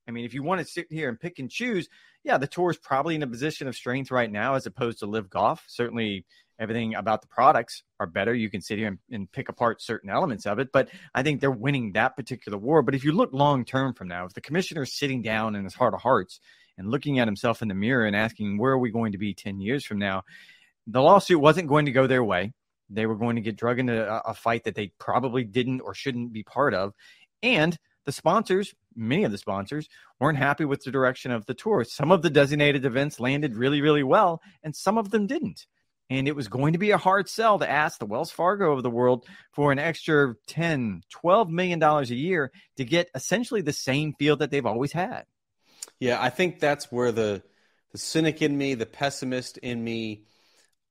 I 0.08 0.12
mean, 0.12 0.24
if 0.24 0.34
you 0.34 0.42
want 0.42 0.62
to 0.62 0.66
sit 0.66 0.88
here 0.90 1.10
and 1.10 1.20
pick 1.20 1.38
and 1.40 1.52
choose, 1.52 1.90
yeah, 2.24 2.38
the 2.38 2.48
tour 2.48 2.72
is 2.72 2.78
probably 2.78 3.16
in 3.16 3.24
a 3.24 3.28
position 3.28 3.68
of 3.68 3.76
strength 3.76 4.10
right 4.10 4.32
now 4.32 4.54
as 4.54 4.66
opposed 4.66 5.00
to 5.00 5.06
LIV 5.06 5.30
golf. 5.30 5.66
Certainly, 5.68 6.26
everything 6.62 6.94
about 6.94 7.22
the 7.22 7.28
products 7.28 7.82
are 8.00 8.06
better. 8.06 8.34
You 8.34 8.50
can 8.50 8.62
sit 8.62 8.78
here 8.78 8.88
and, 8.88 9.00
and 9.12 9.32
pick 9.32 9.50
apart 9.50 9.82
certain 9.82 10.12
elements 10.12 10.46
of 10.46 10.60
it, 10.60 10.72
but 10.72 10.90
I 11.14 11.24
think 11.24 11.42
they're 11.42 11.50
winning 11.50 11.94
that 11.94 12.16
particular 12.16 12.58
war. 12.58 12.84
But 12.84 12.94
if 12.94 13.04
you 13.04 13.12
look 13.12 13.34
long 13.34 13.66
term 13.66 13.96
from 13.96 14.08
now, 14.08 14.26
if 14.26 14.34
the 14.34 14.42
commissioner 14.42 14.84
is 14.84 14.94
sitting 14.94 15.24
down 15.24 15.56
in 15.56 15.64
his 15.64 15.74
heart 15.74 15.96
of 15.96 16.02
hearts 16.02 16.40
and 16.78 16.90
looking 16.90 17.18
at 17.20 17.28
himself 17.28 17.64
in 17.64 17.68
the 17.68 17.74
mirror 17.74 18.06
and 18.06 18.16
asking, 18.16 18.60
where 18.60 18.74
are 18.74 18.80
we 18.80 18.92
going 18.92 19.14
to 19.14 19.18
be 19.18 19.34
10 19.34 19.60
years 19.60 19.84
from 19.84 19.98
now? 19.98 20.22
The 20.86 21.02
lawsuit 21.02 21.42
wasn't 21.42 21.68
going 21.68 21.88
to 21.88 21.92
go 21.92 22.06
their 22.06 22.24
way. 22.24 22.54
They 22.92 23.08
were 23.08 23.16
going 23.16 23.38
to 23.38 23.42
get 23.42 23.58
drug 23.58 23.80
into 23.80 24.08
a, 24.08 24.22
a 24.30 24.34
fight 24.36 24.66
that 24.66 24.76
they 24.76 24.92
probably 25.00 25.44
didn't 25.44 25.82
or 25.82 25.96
shouldn't 25.96 26.32
be 26.32 26.44
part 26.44 26.76
of. 26.76 26.94
And 27.42 27.78
the 28.06 28.12
sponsors, 28.12 28.74
many 28.96 29.24
of 29.24 29.32
the 29.32 29.38
sponsors, 29.38 29.90
weren't 30.20 30.38
happy 30.38 30.66
with 30.66 30.84
the 30.84 30.92
direction 30.92 31.32
of 31.32 31.46
the 31.46 31.54
tour. 31.54 31.84
Some 31.84 32.12
of 32.12 32.22
the 32.22 32.30
designated 32.30 32.86
events 32.86 33.20
landed 33.20 33.56
really, 33.56 33.82
really 33.82 34.04
well, 34.04 34.42
and 34.64 34.76
some 34.76 34.98
of 34.98 35.10
them 35.10 35.28
didn't. 35.28 35.66
And 36.12 36.28
it 36.28 36.36
was 36.36 36.50
going 36.50 36.74
to 36.74 36.80
be 36.80 36.92
a 36.92 36.98
hard 36.98 37.30
sell 37.30 37.58
to 37.60 37.70
ask 37.70 37.98
the 37.98 38.06
Wells 38.06 38.32
Fargo 38.32 38.74
of 38.74 38.84
the 38.84 38.90
world 38.90 39.26
for 39.54 39.72
an 39.72 39.80
extra 39.80 40.36
10, 40.48 41.04
12 41.10 41.50
million 41.50 41.80
dollars 41.80 42.12
a 42.12 42.16
year 42.16 42.52
to 42.76 42.84
get 42.84 43.10
essentially 43.16 43.62
the 43.62 43.72
same 43.72 44.14
field 44.20 44.40
that 44.40 44.52
they've 44.52 44.66
always 44.66 44.92
had. 44.92 45.24
Yeah, 46.02 46.22
I 46.22 46.30
think 46.30 46.60
that's 46.60 46.92
where 46.92 47.14
the 47.14 47.42
the 47.94 47.98
cynic 47.98 48.42
in 48.42 48.58
me, 48.58 48.74
the 48.74 48.86
pessimist 48.86 49.58
in 49.60 49.82
me, 49.82 50.26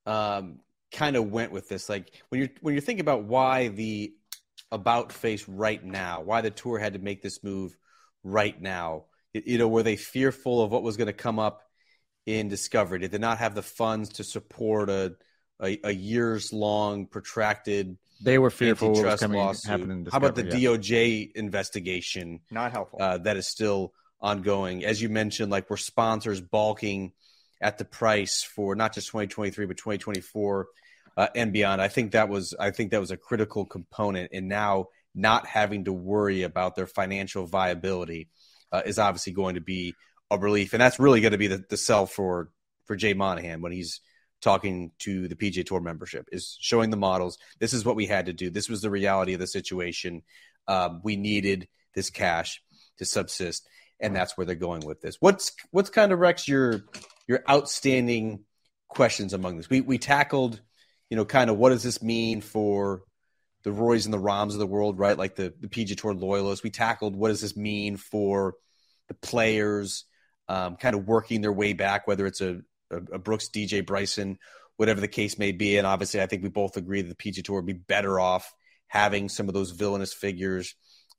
um, 0.06 0.61
kind 0.90 1.16
of 1.16 1.30
went 1.30 1.52
with 1.52 1.68
this. 1.68 1.90
Like 1.90 2.11
when 2.30 2.40
you're 2.40 2.50
when 2.62 2.74
you're 2.74 2.80
thinking 2.80 3.02
about 3.02 3.24
why 3.24 3.68
the 3.68 4.14
about 4.72 5.12
face 5.12 5.46
right 5.46 5.85
now? 5.85 6.22
Why 6.22 6.40
the 6.40 6.50
tour 6.50 6.78
had 6.78 6.94
to 6.94 6.98
make 6.98 7.20
this 7.20 7.44
move 7.44 7.76
right 8.24 8.59
now? 8.59 9.04
You 9.35 9.59
know, 9.59 9.68
were 9.68 9.83
they 9.83 9.96
fearful 9.96 10.62
of 10.62 10.72
what 10.72 10.83
was 10.83 10.96
going 10.96 11.09
to 11.09 11.12
come 11.12 11.38
up 11.38 11.62
in 12.26 12.48
Discovery? 12.48 12.98
Did 12.98 13.12
they 13.12 13.18
not 13.18 13.38
have 13.38 13.54
the 13.54 13.62
funds 13.62 14.11
to 14.14 14.24
support 14.24 14.90
a 14.90 15.16
a, 15.62 15.78
a 15.85 15.90
years 15.90 16.52
long 16.52 17.06
protracted? 17.06 17.96
They 18.22 18.38
were 18.38 18.50
fearful 18.50 18.92
what 18.92 19.04
was 19.04 19.20
coming, 19.20 19.38
lawsuit. 19.38 19.70
happening. 19.70 20.06
How 20.11 20.18
about 20.18 20.35
the 20.35 20.44
yeah. 20.44 20.70
DOJ 20.70 21.33
investigation? 21.35 22.40
Not 22.50 22.72
helpful. 22.72 23.00
Uh, 23.00 23.18
that 23.18 23.37
is 23.37 23.46
still 23.46 23.94
ongoing. 24.20 24.85
As 24.85 25.00
you 25.00 25.09
mentioned, 25.09 25.50
like 25.50 25.70
were 25.70 25.78
sponsors 25.78 26.40
balking 26.40 27.12
at 27.61 27.78
the 27.78 27.85
price 27.85 28.42
for 28.42 28.74
not 28.74 28.94
just 28.94 29.09
2023 29.09 29.66
but 29.66 29.76
2024 29.76 30.66
uh, 31.16 31.28
and 31.35 31.52
beyond. 31.52 31.83
I 31.83 31.88
think 31.88 32.12
that 32.12 32.28
was 32.28 32.54
I 32.59 32.70
think 32.70 32.90
that 32.90 33.00
was 33.00 33.11
a 33.11 33.16
critical 33.16 33.64
component. 33.64 34.30
And 34.33 34.48
now 34.48 34.87
not 35.14 35.46
having 35.46 35.85
to 35.85 35.92
worry 35.92 36.42
about 36.42 36.76
their 36.76 36.87
financial 36.87 37.46
viability 37.46 38.28
uh, 38.72 38.83
is 38.85 38.98
obviously 38.98 39.33
going 39.33 39.56
to 39.56 39.61
be 39.61 39.94
a 40.31 40.38
relief, 40.38 40.73
and 40.73 40.81
that's 40.81 40.99
really 40.99 41.21
going 41.21 41.33
to 41.33 41.38
be 41.38 41.49
the, 41.49 41.64
the 41.69 41.77
sell 41.77 42.07
for 42.07 42.51
for 42.87 42.97
Jay 42.97 43.14
Monahan 43.14 43.61
when 43.61 43.73
he's 43.73 44.01
talking 44.40 44.90
to 44.99 45.29
the 45.29 45.37
PGA 45.37 45.64
Tour 45.64 45.81
membership 45.81 46.29
is 46.33 46.57
showing 46.61 46.90
the 46.90 46.97
models. 46.97 47.38
This 47.59 47.73
is 47.73 47.85
what 47.85 47.97
we 47.97 48.07
had 48.07 48.27
to 48.27 48.33
do. 48.33 48.51
This 48.51 48.69
was 48.69 48.81
the 48.81 48.90
reality 48.90 49.35
of 49.35 49.40
the 49.40 49.47
situation. 49.47 50.23
Um, 50.66 51.01
we 51.05 51.16
needed 51.16 51.69
this 51.95 52.11
cash 52.11 52.62
to 52.99 53.05
subsist, 53.05 53.69
and 54.01 54.14
that's 54.14 54.37
where 54.37 54.47
they're 54.47 54.55
going 54.55 54.87
with 54.87 55.01
this. 55.01 55.16
What's 55.21 55.53
what's 55.71 55.90
kind 55.90 56.12
of 56.12 56.19
Rex 56.19 56.49
your 56.49 56.85
your 57.29 57.43
outstanding 57.49 58.45
questions 58.88 59.33
among 59.33 59.57
this? 59.57 59.71
We 59.71 59.81
we 59.81 59.99
tackled 59.99 60.61
you 61.11 61.16
know, 61.16 61.25
kind 61.25 61.51
of 61.51 61.59
what 61.59 61.71
does 61.71 61.83
this 61.83 62.03
mean 62.03 62.40
for 62.40 63.03
the 63.64 63.73
Roys 63.73 64.07
and 64.07 64.14
the 64.14 64.19
Rahms 64.19 64.55
of 64.55 64.61
the 64.61 64.66
world, 64.66 64.99
right? 64.99 65.19
Like 65.19 65.35
the, 65.35 65.53
the 65.61 65.69
PGA 65.69 65.97
Tour 65.97 66.14
loyalists. 66.14 66.62
We 66.62 66.71
tackled 66.71 67.16
what 67.16 67.29
does 67.29 67.40
this 67.40 67.57
mean 67.57 67.97
for 67.97 68.55
the 69.09 69.14
players 69.14 70.05
um, 70.51 70.75
kind 70.75 70.97
of 70.97 71.07
working 71.07 71.43
their 71.43 71.53
way 71.53 71.75
back, 71.75 72.09
whether 72.09 72.27
it's 72.27 72.41
a, 72.41 72.61
a, 72.91 72.97
a, 73.13 73.19
Brooks, 73.21 73.49
DJ 73.49 73.87
Bryson, 73.87 74.37
whatever 74.79 75.01
the 75.01 75.07
case 75.07 75.39
may 75.39 75.53
be. 75.53 75.79
And 75.79 75.87
obviously, 75.87 76.21
I 76.21 76.27
think 76.27 76.43
we 76.43 76.49
both 76.49 76.77
agree 76.77 77.03
that 77.03 77.09
the 77.09 77.31
PGA 77.33 77.45
Tour 77.45 77.57
would 77.57 77.67
be 77.67 77.73
better 77.73 78.19
off 78.19 78.53
having 78.89 79.29
some 79.29 79.47
of 79.47 79.55
those 79.55 79.71
villainous 79.71 80.13
figures 80.13 80.75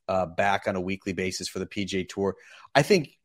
uh, 0.09 0.25
back 0.25 0.67
on 0.67 0.75
a 0.75 0.81
weekly 0.81 1.13
basis 1.13 1.47
for 1.47 1.59
the 1.59 1.65
PGA 1.65 2.07
Tour. 2.09 2.35
I 2.75 2.81
think 2.81 3.17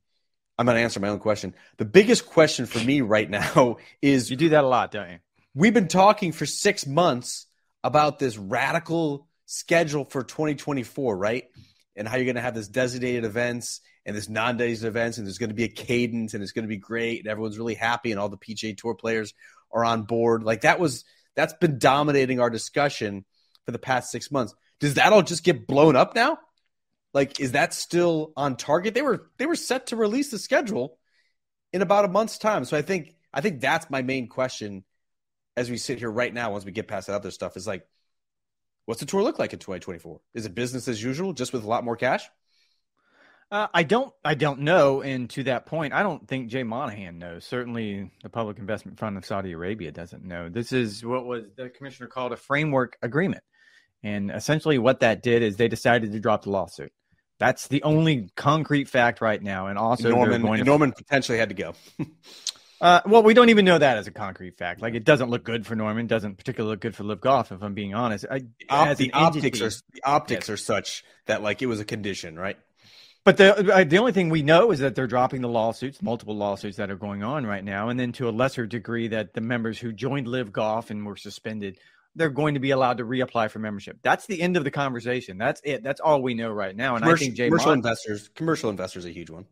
I'm 0.56 0.66
going 0.66 0.76
to 0.76 0.82
answer 0.82 1.00
my 1.00 1.08
own 1.08 1.18
question. 1.18 1.54
The 1.78 1.84
biggest 1.84 2.24
question 2.24 2.66
for 2.66 2.78
me 2.78 3.00
right 3.00 3.28
now 3.28 3.78
is 4.00 4.30
you 4.30 4.36
do 4.36 4.50
that 4.50 4.62
a 4.62 4.68
lot, 4.68 4.92
don't 4.92 5.10
you? 5.10 5.18
We've 5.56 5.74
been 5.74 5.88
talking 5.88 6.30
for 6.30 6.46
six 6.46 6.86
months 6.86 7.46
about 7.82 8.20
this 8.20 8.38
radical 8.38 9.26
schedule 9.46 10.04
for 10.04 10.22
2024, 10.22 11.16
right? 11.16 11.48
And 11.96 12.06
how 12.06 12.16
you're 12.16 12.26
going 12.26 12.36
to 12.36 12.42
have 12.42 12.54
this 12.54 12.68
designated 12.68 13.24
events 13.24 13.80
and 14.04 14.14
this 14.14 14.28
non-designated 14.28 14.84
events, 14.84 15.18
and 15.18 15.26
there's 15.26 15.38
going 15.38 15.50
to 15.50 15.54
be 15.54 15.64
a 15.64 15.68
cadence, 15.68 16.34
and 16.34 16.42
it's 16.42 16.52
going 16.52 16.64
to 16.64 16.68
be 16.68 16.76
great, 16.76 17.20
and 17.20 17.28
everyone's 17.28 17.58
really 17.58 17.74
happy, 17.74 18.10
and 18.10 18.20
all 18.20 18.28
the 18.28 18.36
PGA 18.36 18.76
Tour 18.76 18.94
players 18.94 19.32
are 19.72 19.84
on 19.84 20.02
board. 20.02 20.42
Like 20.42 20.62
that 20.62 20.78
was 20.78 21.04
that's 21.34 21.54
been 21.54 21.78
dominating 21.78 22.40
our 22.40 22.50
discussion 22.50 23.24
for 23.64 23.72
the 23.72 23.78
past 23.78 24.10
six 24.10 24.30
months. 24.30 24.54
Does 24.78 24.94
that 24.94 25.12
all 25.12 25.22
just 25.22 25.44
get 25.44 25.66
blown 25.66 25.96
up 25.96 26.14
now? 26.14 26.38
Like, 27.14 27.40
is 27.40 27.52
that 27.52 27.72
still 27.72 28.32
on 28.36 28.56
target? 28.56 28.94
They 28.94 29.02
were 29.02 29.30
they 29.38 29.46
were 29.46 29.56
set 29.56 29.86
to 29.88 29.96
release 29.96 30.30
the 30.30 30.38
schedule 30.38 30.98
in 31.72 31.82
about 31.82 32.04
a 32.04 32.08
month's 32.08 32.38
time. 32.38 32.64
So 32.64 32.76
I 32.76 32.82
think 32.82 33.14
I 33.32 33.40
think 33.40 33.60
that's 33.60 33.88
my 33.88 34.02
main 34.02 34.28
question 34.28 34.84
as 35.56 35.70
we 35.70 35.78
sit 35.78 35.98
here 35.98 36.10
right 36.10 36.32
now, 36.32 36.52
once 36.52 36.64
we 36.64 36.72
get 36.72 36.86
past 36.86 37.06
that 37.06 37.14
other 37.14 37.30
stuff, 37.30 37.56
is 37.56 37.66
like, 37.66 37.86
what's 38.86 39.00
the 39.00 39.06
tour 39.06 39.22
look 39.22 39.38
like 39.38 39.52
in 39.52 39.58
2024? 39.58 40.20
Is 40.34 40.46
it 40.46 40.54
business 40.54 40.88
as 40.88 41.02
usual, 41.02 41.32
just 41.32 41.52
with 41.52 41.64
a 41.64 41.68
lot 41.68 41.84
more 41.84 41.96
cash? 41.96 42.28
Uh, 43.50 43.68
I 43.72 43.84
don't. 43.84 44.12
I 44.24 44.34
don't 44.34 44.60
know. 44.60 45.02
And 45.02 45.30
to 45.30 45.44
that 45.44 45.66
point, 45.66 45.92
I 45.92 46.02
don't 46.02 46.26
think 46.26 46.48
Jay 46.48 46.64
Monahan 46.64 47.18
knows. 47.18 47.44
Certainly, 47.44 48.10
the 48.22 48.28
Public 48.28 48.58
Investment 48.58 48.98
Fund 48.98 49.16
of 49.16 49.24
Saudi 49.24 49.52
Arabia 49.52 49.92
doesn't 49.92 50.24
know. 50.24 50.48
This 50.48 50.72
is 50.72 51.04
what 51.04 51.26
was 51.26 51.44
the 51.56 51.68
commissioner 51.68 52.08
called 52.08 52.32
a 52.32 52.36
framework 52.36 52.96
agreement, 53.02 53.44
and 54.02 54.32
essentially, 54.32 54.78
what 54.78 55.00
that 55.00 55.22
did 55.22 55.42
is 55.42 55.56
they 55.56 55.68
decided 55.68 56.10
to 56.10 56.18
drop 56.18 56.42
the 56.42 56.50
lawsuit. 56.50 56.92
That's 57.38 57.68
the 57.68 57.82
only 57.84 58.30
concrete 58.34 58.88
fact 58.88 59.20
right 59.20 59.40
now. 59.40 59.68
And 59.68 59.78
also, 59.78 60.10
Norman, 60.10 60.42
Norman 60.64 60.92
potentially 60.92 61.38
had 61.38 61.50
to 61.50 61.54
go. 61.54 61.74
Uh, 62.80 63.00
well, 63.06 63.22
we 63.22 63.32
don't 63.32 63.48
even 63.48 63.64
know 63.64 63.78
that 63.78 63.96
as 63.96 64.06
a 64.06 64.10
concrete 64.10 64.58
fact. 64.58 64.82
Like, 64.82 64.94
it 64.94 65.04
doesn't 65.04 65.30
look 65.30 65.44
good 65.44 65.66
for 65.66 65.74
Norman. 65.74 66.06
Doesn't 66.06 66.36
particularly 66.36 66.72
look 66.72 66.80
good 66.80 66.94
for 66.94 67.04
LIV 67.04 67.20
Golf, 67.20 67.52
if 67.52 67.62
I'm 67.62 67.74
being 67.74 67.94
honest. 67.94 68.26
I, 68.30 68.42
Op- 68.68 68.96
the 68.98 69.12
optics 69.12 69.60
are 69.60 69.70
the 69.92 70.02
optics 70.04 70.48
yes. 70.48 70.50
are 70.50 70.56
such 70.56 71.04
that 71.26 71.42
like 71.42 71.62
it 71.62 71.66
was 71.66 71.80
a 71.80 71.84
condition, 71.84 72.38
right? 72.38 72.58
But 73.24 73.38
the 73.38 73.86
the 73.88 73.98
only 73.98 74.12
thing 74.12 74.28
we 74.28 74.42
know 74.42 74.70
is 74.70 74.78
that 74.78 74.94
they're 74.94 75.08
dropping 75.08 75.40
the 75.40 75.48
lawsuits, 75.48 76.00
multiple 76.00 76.36
lawsuits 76.36 76.76
that 76.76 76.92
are 76.92 76.96
going 76.96 77.24
on 77.24 77.44
right 77.44 77.64
now, 77.64 77.88
and 77.88 77.98
then 77.98 78.12
to 78.12 78.28
a 78.28 78.30
lesser 78.30 78.66
degree 78.66 79.08
that 79.08 79.34
the 79.34 79.40
members 79.40 79.80
who 79.80 79.92
joined 79.92 80.28
LIV 80.28 80.52
Golf 80.52 80.90
and 80.90 81.04
were 81.04 81.16
suspended, 81.16 81.78
they're 82.14 82.30
going 82.30 82.54
to 82.54 82.60
be 82.60 82.70
allowed 82.70 82.98
to 82.98 83.04
reapply 83.04 83.50
for 83.50 83.58
membership. 83.58 83.98
That's 84.02 84.26
the 84.26 84.40
end 84.40 84.56
of 84.56 84.62
the 84.62 84.70
conversation. 84.70 85.38
That's 85.38 85.60
it. 85.64 85.82
That's 85.82 86.00
all 86.00 86.22
we 86.22 86.34
know 86.34 86.52
right 86.52 86.76
now. 86.76 86.94
And 86.94 87.02
commercial, 87.02 87.24
I 87.24 87.26
think 87.26 87.36
Jay 87.36 87.46
commercial 87.48 87.70
Mon- 87.70 87.78
investors, 87.78 88.30
commercial 88.34 88.70
investors, 88.70 89.06
a 89.06 89.10
huge 89.10 89.30
one. 89.30 89.46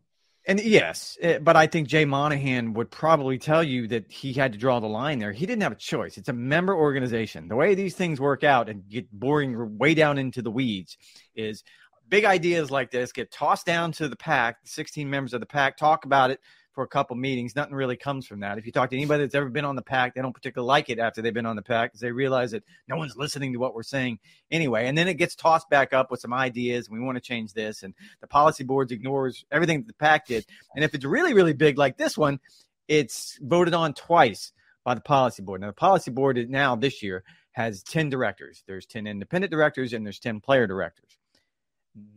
And 0.47 0.59
yes, 0.59 1.17
eh, 1.21 1.39
but 1.39 1.55
I 1.55 1.65
think 1.65 1.87
Jay 1.87 2.05
Monahan 2.05 2.73
would 2.73 2.91
probably 2.91 3.39
tell 3.39 3.63
you 3.63 3.87
that 3.87 4.11
he 4.11 4.31
had 4.31 4.51
to 4.53 4.59
draw 4.59 4.79
the 4.79 4.87
line 4.87 5.17
there. 5.17 5.31
He 5.31 5.45
didn't 5.45 5.63
have 5.63 5.71
a 5.71 5.75
choice. 5.75 6.17
It's 6.17 6.29
a 6.29 6.33
member 6.33 6.75
organization. 6.75 7.47
The 7.47 7.55
way 7.55 7.73
these 7.73 7.95
things 7.95 8.19
work 8.19 8.43
out 8.43 8.69
and 8.69 8.87
get 8.87 9.11
boring 9.11 9.77
way 9.77 9.95
down 9.95 10.19
into 10.19 10.43
the 10.43 10.51
weeds 10.51 10.97
is 11.35 11.63
big 12.09 12.25
ideas 12.25 12.69
like 12.69 12.91
this 12.91 13.11
get 13.11 13.31
tossed 13.31 13.65
down 13.65 13.91
to 13.93 14.07
the 14.07 14.15
PAC, 14.15 14.57
16 14.65 15.09
members 15.09 15.33
of 15.33 15.39
the 15.39 15.47
PAC 15.47 15.77
talk 15.77 16.05
about 16.05 16.29
it 16.29 16.39
for 16.75 16.83
a 16.83 16.87
couple 16.87 17.15
meetings. 17.15 17.55
Nothing 17.55 17.73
really 17.73 17.95
comes 17.95 18.27
from 18.27 18.41
that. 18.41 18.57
If 18.57 18.65
you 18.65 18.71
talk 18.71 18.89
to 18.89 18.95
anybody 18.95 19.23
that's 19.23 19.33
ever 19.33 19.49
been 19.49 19.65
on 19.65 19.77
the 19.77 19.81
PAC, 19.81 20.13
they 20.13 20.21
don't 20.21 20.33
particularly 20.33 20.67
like 20.67 20.89
it 20.89 20.99
after 20.99 21.21
they've 21.21 21.33
been 21.33 21.45
on 21.45 21.55
the 21.55 21.61
PAC 21.61 21.89
because 21.89 22.01
they 22.01 22.11
realize 22.11 22.51
that 22.51 22.63
no 22.87 22.97
one's 22.97 23.15
listening 23.15 23.53
to 23.53 23.59
what 23.59 23.73
we're 23.73 23.81
saying 23.81 24.19
anyway. 24.51 24.87
And 24.87 24.97
then 24.97 25.07
it 25.07 25.15
gets 25.15 25.35
tossed 25.35 25.69
back 25.69 25.93
up 25.93 26.11
with 26.11 26.19
some 26.19 26.33
ideas. 26.33 26.87
And 26.87 26.99
we 26.99 27.03
want 27.03 27.15
to 27.15 27.21
change 27.21 27.53
this, 27.53 27.81
and 27.81 27.95
the 28.21 28.27
policy 28.27 28.63
boards 28.63 28.91
ignores 28.91 29.45
everything 29.49 29.79
that 29.79 29.87
the 29.87 29.93
PAC 29.93 30.27
did. 30.27 30.45
And 30.75 30.83
if 30.83 30.93
it's 30.93 31.05
really, 31.05 31.33
really 31.33 31.53
big 31.53 31.77
like 31.77 31.97
this 31.97 32.17
one, 32.17 32.39
it's 32.87 33.39
voted 33.41 33.73
on 33.73 33.93
twice 33.93 34.51
by 34.83 34.93
the 34.93 35.01
policy 35.01 35.41
board. 35.41 35.61
Now 35.61 35.67
the 35.67 35.73
policy 35.73 36.11
board 36.11 36.37
is 36.37 36.49
now 36.49 36.75
this 36.75 37.01
year 37.01 37.23
has 37.53 37.83
10 37.83 38.09
directors. 38.09 38.63
There's 38.67 38.85
10 38.85 39.07
independent 39.07 39.49
directors 39.49 39.93
and 39.93 40.05
there's 40.05 40.19
10 40.19 40.41
player 40.41 40.67
directors. 40.67 41.17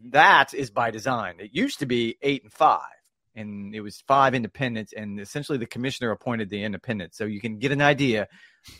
That 0.07 0.53
is 0.53 0.71
by 0.71 0.91
design. 0.91 1.37
It 1.39 1.51
used 1.53 1.79
to 1.79 1.87
be 1.87 2.19
eight 2.23 2.43
and 2.43 2.53
five 2.53 2.98
and 3.39 3.75
it 3.75 3.81
was 3.81 4.03
five 4.07 4.35
independents, 4.35 4.93
and 4.93 5.21
essentially 5.21 5.59
the 5.59 5.67
commissioner 5.67 6.11
appointed 6.11 6.51
the 6.51 6.63
independents. 6.63 7.17
So 7.17 7.25
you 7.25 7.41
can 7.41 7.59
get 7.59 7.73
an 7.73 7.81
idea. 7.81 8.27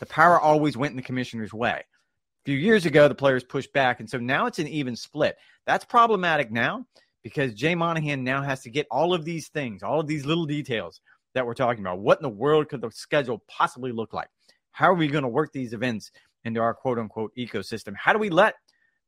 The 0.01 0.07
power 0.07 0.39
always 0.39 0.77
went 0.77 0.91
in 0.93 0.97
the 0.97 1.03
commissioner's 1.03 1.55
way. 1.55 1.79
A 1.79 2.45
few 2.45 2.57
years 2.57 2.85
ago, 2.85 3.09
the 3.09 3.15
players 3.15 3.45
pushed 3.45 3.73
back, 3.73 4.01
and 4.01 4.11
so 4.11 4.19
now 4.19 4.47
it's 4.47 4.59
an 4.59 4.69
even 4.69 4.97
split. 4.97 5.37
That's 5.67 5.85
problematic 5.85 6.51
now 6.51 6.87
because 7.23 7.55
Jay 7.55 7.75
Monahan 7.75 8.25
now 8.25 8.43
has 8.43 8.63
to 8.63 8.71
get 8.71 8.87
all 8.91 9.15
of 9.15 9.25
these 9.25 9.49
things, 9.49 9.83
all 9.83 10.01
of 10.01 10.07
these 10.07 10.27
little 10.27 10.47
details 10.47 11.01
that 11.35 11.47
we're 11.47 11.55
talking 11.55 11.85
about. 11.85 12.01
What 12.01 12.19
in 12.19 12.23
the 12.23 12.29
world 12.29 12.69
could 12.69 12.81
the 12.81 12.91
schedule 12.91 13.45
possibly 13.49 13.93
look 13.93 14.13
like? 14.13 14.29
How 14.73 14.91
are 14.91 14.95
we 14.95 15.09
going 15.09 15.23
to 15.23 15.29
work 15.29 15.53
these 15.53 15.73
events 15.73 16.11
into 16.45 16.61
our 16.61 16.75
quote 16.75 16.99
unquote 16.99 17.33
ecosystem? 17.39 17.95
How 17.97 18.13
do 18.13 18.19
we 18.19 18.31
let 18.31 18.55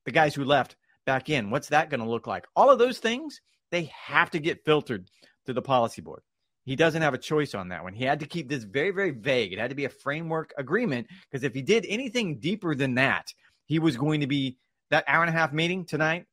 the 0.05 0.11
guys 0.13 0.35
who 0.35 0.45
left 0.45 0.77
back 1.07 1.29
in? 1.29 1.51
What's 1.51 1.69
that 1.69 1.91
going 1.91 2.01
to 2.01 2.09
look 2.09 2.27
like? 2.27 2.47
All 2.55 2.71
of 2.71 2.79
those 2.79 2.99
things, 2.99 3.41
they 3.71 3.91
have 3.95 4.31
to 4.31 4.39
get 4.39 4.65
filtered 4.65 5.09
to 5.47 5.53
the 5.53 5.63
policy 5.63 6.03
board. 6.03 6.23
He 6.65 6.77
doesn't 6.77 7.03
have 7.03 7.15
a 7.15 7.19
choice 7.19 7.55
on 7.55 7.69
that 7.69 7.83
one. 7.83 7.95
He 7.95 8.05
had 8.05 8.21
to 8.21 8.27
keep 8.27 8.49
this 8.49 8.65
very, 8.65 8.91
very 8.91 9.11
vague. 9.11 9.53
It 9.53 9.59
had 9.59 9.71
to 9.71 9.77
be 9.77 9.87
a 9.87 9.91
framework 9.91 10.53
agreement 10.57 11.09
because 11.31 11.43
if 11.43 11.55
he 11.55 11.63
did 11.63 11.87
anything 11.89 12.39
deeper 12.39 12.75
than 12.75 12.95
that, 12.95 13.33
he 13.67 13.79
was 13.79 13.97
going 13.97 14.21
to 14.21 14.27
be 14.27 14.59
that 14.91 15.05
hour 15.07 15.23
and 15.23 15.35
a 15.35 15.39
half 15.39 15.53
meeting 15.53 15.85
tonight, 15.85 16.27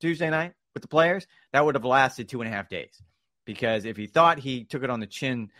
Tuesday 0.00 0.30
night 0.30 0.54
with 0.74 0.82
the 0.82 0.88
players, 0.88 1.26
that 1.52 1.64
would 1.64 1.74
have 1.74 1.84
lasted 1.84 2.28
two 2.28 2.40
and 2.40 2.50
a 2.50 2.52
half 2.52 2.68
days. 2.68 3.02
Because 3.44 3.84
if 3.84 3.96
he 3.96 4.06
thought 4.06 4.38
he 4.38 4.64
took 4.64 4.82
it 4.82 4.90
on 4.90 5.00
the 5.00 5.06
chin, 5.06 5.50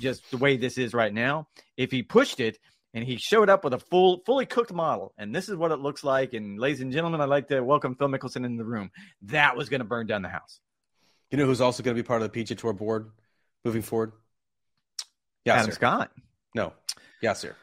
just 0.00 0.28
the 0.30 0.38
way 0.38 0.56
this 0.56 0.78
is 0.78 0.94
right 0.94 1.12
now, 1.12 1.48
if 1.76 1.90
he 1.90 2.02
pushed 2.02 2.40
it 2.40 2.58
and 2.94 3.04
he 3.04 3.16
showed 3.16 3.48
up 3.48 3.64
with 3.64 3.74
a 3.74 3.78
full, 3.78 4.22
fully 4.24 4.46
cooked 4.46 4.72
model, 4.72 5.12
and 5.18 5.34
this 5.34 5.48
is 5.48 5.56
what 5.56 5.72
it 5.72 5.80
looks 5.80 6.04
like. 6.04 6.32
And 6.32 6.58
ladies 6.58 6.80
and 6.80 6.92
gentlemen, 6.92 7.20
I'd 7.20 7.28
like 7.28 7.48
to 7.48 7.60
welcome 7.60 7.96
Phil 7.96 8.08
Mickelson 8.08 8.44
in 8.44 8.56
the 8.56 8.64
room. 8.64 8.90
That 9.22 9.56
was 9.56 9.68
going 9.68 9.80
to 9.80 9.84
burn 9.84 10.06
down 10.06 10.22
the 10.22 10.28
house. 10.28 10.60
You 11.30 11.38
know 11.38 11.46
who's 11.46 11.60
also 11.60 11.82
going 11.82 11.96
to 11.96 12.02
be 12.02 12.06
part 12.06 12.22
of 12.22 12.32
the 12.32 12.44
PGA 12.44 12.56
Tour 12.56 12.72
board 12.72 13.10
moving 13.64 13.82
forward? 13.82 14.12
Yeah, 15.44 15.54
Adam 15.56 15.72
Scott. 15.72 16.10
No, 16.54 16.72
Yasir. 17.22 17.54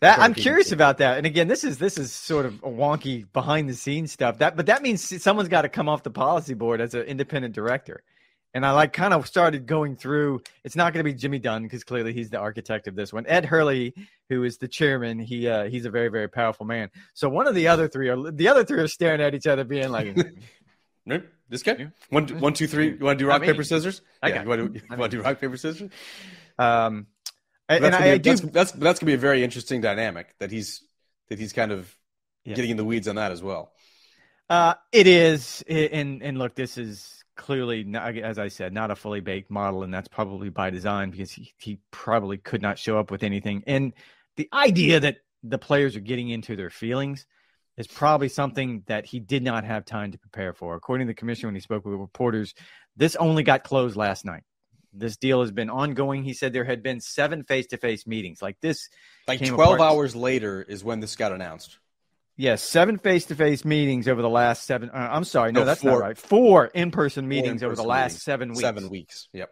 That 0.00 0.18
I'm 0.18 0.34
curious 0.34 0.72
about 0.72 0.98
that. 0.98 1.16
And 1.16 1.26
again, 1.26 1.48
this 1.48 1.64
is 1.64 1.78
this 1.78 1.96
is 1.96 2.12
sort 2.12 2.44
of 2.44 2.62
a 2.62 2.68
wonky 2.68 3.26
behind 3.32 3.68
the 3.68 3.74
scenes 3.74 4.12
stuff. 4.12 4.38
That 4.38 4.54
but 4.54 4.66
that 4.66 4.82
means 4.82 5.22
someone's 5.22 5.48
got 5.48 5.62
to 5.62 5.70
come 5.70 5.88
off 5.88 6.02
the 6.02 6.10
policy 6.10 6.54
board 6.54 6.80
as 6.80 6.94
an 6.94 7.02
independent 7.02 7.54
director. 7.54 8.02
and 8.52 8.64
I 8.64 8.72
like 8.72 8.92
kind 8.92 9.14
of 9.14 9.26
started 9.26 9.66
going 9.66 9.96
through. 9.96 10.42
It's 10.64 10.76
not 10.76 10.92
going 10.92 11.04
to 11.04 11.10
be 11.10 11.14
Jimmy 11.14 11.38
Dunn 11.38 11.62
because 11.62 11.82
clearly 11.82 12.12
he's 12.12 12.30
the 12.30 12.38
architect 12.38 12.88
of 12.88 12.94
this 12.94 13.12
one. 13.12 13.26
Ed 13.26 13.46
Herlihy, 13.46 13.94
who 14.28 14.44
is 14.44 14.58
the 14.58 14.68
chairman, 14.68 15.18
he 15.18 15.48
uh, 15.48 15.64
he's 15.64 15.86
a 15.86 15.90
very 15.90 16.08
very 16.08 16.28
powerful 16.28 16.66
man. 16.66 16.90
So 17.14 17.30
one 17.30 17.46
of 17.46 17.54
the 17.54 17.68
other 17.68 17.88
three 17.88 18.10
are 18.10 18.30
the 18.30 18.48
other 18.48 18.64
three 18.64 18.80
are 18.80 18.88
staring 18.88 19.22
at 19.22 19.34
each 19.34 19.46
other, 19.46 19.64
being 19.64 19.90
like, 19.90 20.14
nope, 21.06 21.24
this 21.48 21.62
guy. 21.62 21.88
One, 22.10 22.28
one, 22.40 22.52
two, 22.52 22.66
three. 22.66 22.90
You 22.90 22.98
want 23.04 23.18
to 23.18 23.24
do 23.24 23.28
rock 23.28 23.42
paper 23.42 23.64
scissors? 23.64 24.02
I 24.22 24.28
yeah, 24.28 24.34
got 24.34 24.42
you 24.44 24.48
want 24.50 24.74
to, 24.74 24.80
you 24.80 24.96
want 24.98 25.10
to 25.12 25.16
do 25.16 25.22
rock 25.22 25.40
paper 25.40 25.56
scissors? 25.56 25.90
um, 26.58 27.06
and, 27.68 27.82
That's 27.82 27.96
and 27.96 28.04
I, 28.04 28.08
I 28.10 28.12
be, 28.14 28.18
do. 28.18 28.30
that's, 28.30 28.40
that's 28.42 28.72
that's 28.72 29.00
gonna 29.00 29.10
be 29.10 29.14
a 29.14 29.18
very 29.18 29.42
interesting 29.42 29.80
dynamic 29.80 30.34
that 30.38 30.50
he's 30.52 30.82
that 31.28 31.38
he's 31.38 31.52
kind 31.52 31.72
of 31.72 31.92
Yeah. 32.44 32.54
getting 32.54 32.70
in 32.72 32.76
the 32.76 32.84
weeds 32.84 33.08
on 33.08 33.16
that 33.16 33.32
as 33.32 33.42
well. 33.42 33.72
Uh, 34.48 34.74
it 34.92 35.06
is, 35.08 35.64
I- 35.68 35.90
and 35.92 36.22
and 36.22 36.38
look, 36.38 36.54
this 36.54 36.78
is 36.78 37.24
clearly, 37.34 37.82
not, 37.84 38.16
as 38.16 38.38
I 38.38 38.48
said, 38.48 38.72
not 38.72 38.90
a 38.90 38.96
fully 38.96 39.20
baked 39.20 39.50
model, 39.50 39.82
and 39.82 39.92
that's 39.92 40.08
probably 40.08 40.48
by 40.48 40.70
design 40.70 41.10
because 41.10 41.30
he, 41.32 41.52
he 41.58 41.78
probably 41.90 42.38
could 42.38 42.62
not 42.62 42.78
show 42.78 42.98
up 42.98 43.10
with 43.10 43.22
anything. 43.24 43.64
And 43.66 43.92
the 44.36 44.48
idea 44.52 45.00
that 45.00 45.18
the 45.42 45.58
players 45.58 45.96
are 45.96 46.00
getting 46.00 46.28
into 46.30 46.56
their 46.56 46.70
feelings 46.70 47.26
is 47.76 47.86
probably 47.86 48.28
something 48.28 48.82
that 48.86 49.06
he 49.06 49.20
did 49.20 49.42
not 49.42 49.64
have 49.64 49.84
time 49.84 50.12
to 50.12 50.18
prepare 50.18 50.52
for. 50.52 50.74
According 50.74 51.06
to 51.06 51.10
the 51.10 51.16
commissioner, 51.16 51.48
when 51.48 51.54
he 51.54 51.60
spoke 51.60 51.84
with 51.84 51.98
reporters, 51.98 52.54
this 52.96 53.16
only 53.16 53.42
got 53.42 53.64
closed 53.64 53.96
last 53.96 54.24
night. 54.24 54.42
This 54.92 55.16
deal 55.18 55.42
has 55.42 55.52
been 55.52 55.68
ongoing. 55.68 56.24
He 56.24 56.32
said 56.32 56.52
there 56.54 56.64
had 56.64 56.82
been 56.82 57.00
seven 57.00 57.44
face-to-face 57.44 58.06
meetings 58.06 58.40
like 58.40 58.56
this. 58.62 58.88
Like 59.28 59.44
twelve 59.44 59.74
apart. 59.74 59.92
hours 59.92 60.16
later 60.16 60.62
is 60.62 60.82
when 60.82 61.00
this 61.00 61.16
got 61.16 61.32
announced. 61.32 61.78
Yes, 62.38 62.62
seven 62.62 62.98
face-to-face 62.98 63.64
meetings 63.64 64.08
over 64.08 64.22
the 64.22 64.28
last 64.28 64.64
seven. 64.64 64.90
Uh, 64.90 65.08
I'm 65.10 65.24
sorry, 65.24 65.52
no, 65.52 65.60
No, 65.60 65.66
that's 65.66 65.80
four. 65.82 65.90
not 65.92 66.00
right. 66.00 66.18
Four 66.18 66.66
in-person 66.66 67.26
meetings 67.28 67.62
over 67.62 67.74
the 67.74 67.82
last 67.82 68.12
meetings. 68.12 68.22
seven 68.22 68.48
weeks. 68.50 68.60
Seven 68.60 68.88
weeks. 68.88 69.28
Yep. 69.32 69.50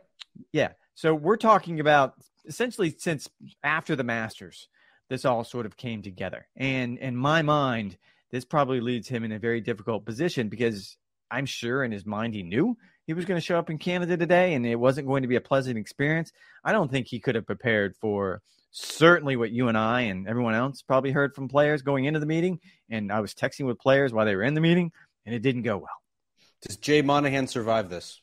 Yeah. 0.52 0.72
So 0.94 1.14
we're 1.14 1.37
talking 1.37 1.80
about 1.80 2.14
essentially 2.46 2.94
since 2.98 3.28
after 3.62 3.96
the 3.96 4.04
Masters, 4.04 4.68
this 5.08 5.24
all 5.24 5.44
sort 5.44 5.66
of 5.66 5.76
came 5.76 6.02
together. 6.02 6.46
And 6.56 6.98
in 6.98 7.16
my 7.16 7.42
mind, 7.42 7.98
this 8.35 8.44
probably 8.44 8.81
leaves 8.81 9.07
him 9.07 9.23
in 9.23 9.31
a 9.31 9.38
very 9.38 9.61
difficult 9.61 10.05
position 10.05 10.49
because 10.49 10.97
I'm 11.31 11.47
sure 11.47 11.85
in 11.85 11.92
his 11.92 12.05
mind 12.05 12.35
he 12.35 12.42
knew 12.42 12.77
he 13.07 13.14
was 13.14 13.27
going 13.27 13.40
to 13.40 13.44
show 13.44 13.57
up 13.57 13.70
in 13.70 13.79
Canada 13.79 14.16
today 14.16 14.55
and 14.55 14.66
it 14.66 14.75
wasn't 14.75 15.07
going 15.07 15.23
to 15.23 15.29
be 15.29 15.37
a 15.37 15.40
pleasant 15.40 15.79
experience. 15.79 16.33
I 16.64 16.73
don't 16.73 16.90
think 16.90 17.07
he 17.07 17.20
could 17.20 17.37
have 17.37 17.47
prepared 17.47 17.94
for 18.01 18.42
certainly 18.73 19.37
what 19.37 19.53
you 19.53 19.68
and 19.68 19.79
I 19.79 20.01
and 20.01 20.27
everyone 20.27 20.57
else 20.57 20.83
probably 20.83 21.12
heard 21.12 21.33
from 21.33 21.47
players 21.47 21.83
going 21.83 22.07
into 22.07 22.18
the 22.18 22.27
meeting. 22.27 22.59
And 22.90 23.12
I 23.12 23.20
was 23.20 23.35
texting 23.35 23.66
with 23.66 23.79
players 23.79 24.12
while 24.12 24.27
they 24.27 24.35
were 24.35 24.42
in 24.42 24.55
the 24.55 24.61
meeting 24.61 24.90
and 25.25 25.33
it 25.33 25.42
didn't 25.42 25.62
go 25.62 25.77
well. 25.77 26.03
Does 26.61 26.77
Jay 26.77 27.03
Monahan 27.03 27.47
survive 27.47 27.88
this? 27.88 28.20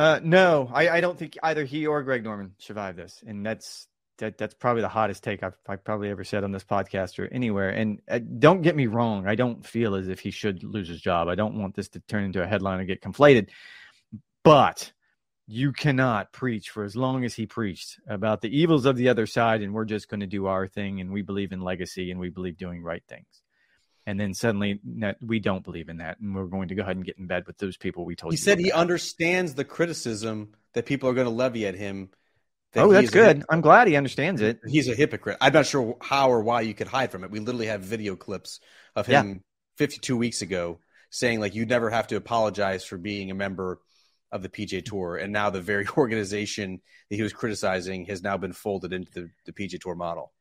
Uh, 0.00 0.18
no, 0.20 0.68
I, 0.74 0.88
I 0.88 1.00
don't 1.00 1.16
think 1.16 1.38
either 1.44 1.64
he 1.64 1.86
or 1.86 2.02
Greg 2.02 2.24
Norman 2.24 2.56
survived 2.58 2.98
this, 2.98 3.22
and 3.24 3.46
that's 3.46 3.86
that 4.18 4.38
that's 4.38 4.54
probably 4.54 4.82
the 4.82 4.88
hottest 4.88 5.22
take 5.22 5.42
I've, 5.42 5.56
I've 5.68 5.84
probably 5.84 6.10
ever 6.10 6.24
said 6.24 6.44
on 6.44 6.52
this 6.52 6.64
podcast 6.64 7.18
or 7.18 7.26
anywhere. 7.32 7.70
And 7.70 8.00
uh, 8.08 8.20
don't 8.38 8.62
get 8.62 8.76
me 8.76 8.86
wrong, 8.86 9.26
I 9.26 9.34
don't 9.34 9.64
feel 9.64 9.94
as 9.94 10.08
if 10.08 10.20
he 10.20 10.30
should 10.30 10.62
lose 10.62 10.88
his 10.88 11.00
job. 11.00 11.28
I 11.28 11.34
don't 11.34 11.60
want 11.60 11.74
this 11.74 11.88
to 11.90 12.00
turn 12.00 12.24
into 12.24 12.42
a 12.42 12.46
headline 12.46 12.78
and 12.78 12.88
get 12.88 13.02
conflated, 13.02 13.48
but 14.42 14.92
you 15.46 15.72
cannot 15.72 16.32
preach 16.32 16.70
for 16.70 16.84
as 16.84 16.96
long 16.96 17.24
as 17.24 17.34
he 17.34 17.46
preached 17.46 17.98
about 18.08 18.40
the 18.40 18.56
evils 18.56 18.86
of 18.86 18.96
the 18.96 19.08
other 19.08 19.26
side, 19.26 19.62
and 19.62 19.74
we're 19.74 19.84
just 19.84 20.08
going 20.08 20.20
to 20.20 20.26
do 20.26 20.46
our 20.46 20.66
thing, 20.66 21.00
and 21.00 21.12
we 21.12 21.22
believe 21.22 21.52
in 21.52 21.60
legacy, 21.60 22.10
and 22.10 22.18
we 22.18 22.30
believe 22.30 22.56
doing 22.56 22.82
right 22.82 23.02
things. 23.08 23.42
And 24.06 24.20
then 24.20 24.34
suddenly, 24.34 24.80
no, 24.84 25.14
we 25.20 25.40
don't 25.40 25.64
believe 25.64 25.88
in 25.88 25.98
that, 25.98 26.18
and 26.20 26.34
we're 26.34 26.46
going 26.46 26.68
to 26.68 26.74
go 26.74 26.82
ahead 26.82 26.96
and 26.96 27.04
get 27.04 27.18
in 27.18 27.26
bed 27.26 27.46
with 27.46 27.58
those 27.58 27.76
people 27.76 28.04
we 28.04 28.16
told 28.16 28.32
He 28.32 28.36
said 28.36 28.58
he 28.58 28.72
understands 28.72 29.54
the 29.54 29.64
criticism 29.64 30.54
that 30.72 30.86
people 30.86 31.08
are 31.08 31.14
going 31.14 31.26
to 31.26 31.32
levy 31.32 31.66
at 31.66 31.74
him. 31.74 32.10
Oh, 32.76 32.92
that's 32.92 33.10
good. 33.10 33.44
I'm 33.48 33.60
glad 33.60 33.88
he 33.88 33.96
understands 33.96 34.40
it. 34.40 34.60
He's 34.66 34.88
a 34.88 34.94
hypocrite. 34.94 35.38
I'm 35.40 35.52
not 35.52 35.66
sure 35.66 35.96
how 36.00 36.30
or 36.30 36.42
why 36.42 36.62
you 36.62 36.74
could 36.74 36.88
hide 36.88 37.10
from 37.10 37.24
it. 37.24 37.30
We 37.30 37.40
literally 37.40 37.66
have 37.66 37.82
video 37.82 38.16
clips 38.16 38.60
of 38.96 39.08
Yeah. 39.08 39.22
him 39.22 39.42
52 39.76 40.16
weeks 40.16 40.42
ago 40.42 40.78
saying 41.10 41.40
like 41.40 41.54
you'd 41.54 41.68
never 41.68 41.90
have 41.90 42.08
to 42.08 42.16
apologize 42.16 42.84
for 42.84 42.98
being 42.98 43.30
a 43.30 43.34
member 43.34 43.78
of 44.32 44.42
the 44.42 44.48
PGA 44.48 44.84
Tour, 44.84 45.16
and 45.16 45.32
now 45.32 45.50
the 45.50 45.60
very 45.60 45.86
organization 45.96 46.80
that 47.08 47.16
he 47.16 47.22
was 47.22 47.32
criticizing 47.32 48.06
has 48.06 48.22
now 48.22 48.36
been 48.36 48.52
folded 48.52 48.92
into 48.92 49.12
the, 49.12 49.30
the 49.46 49.52
PGA 49.52 49.80
Tour 49.80 49.94
model. 49.94 50.32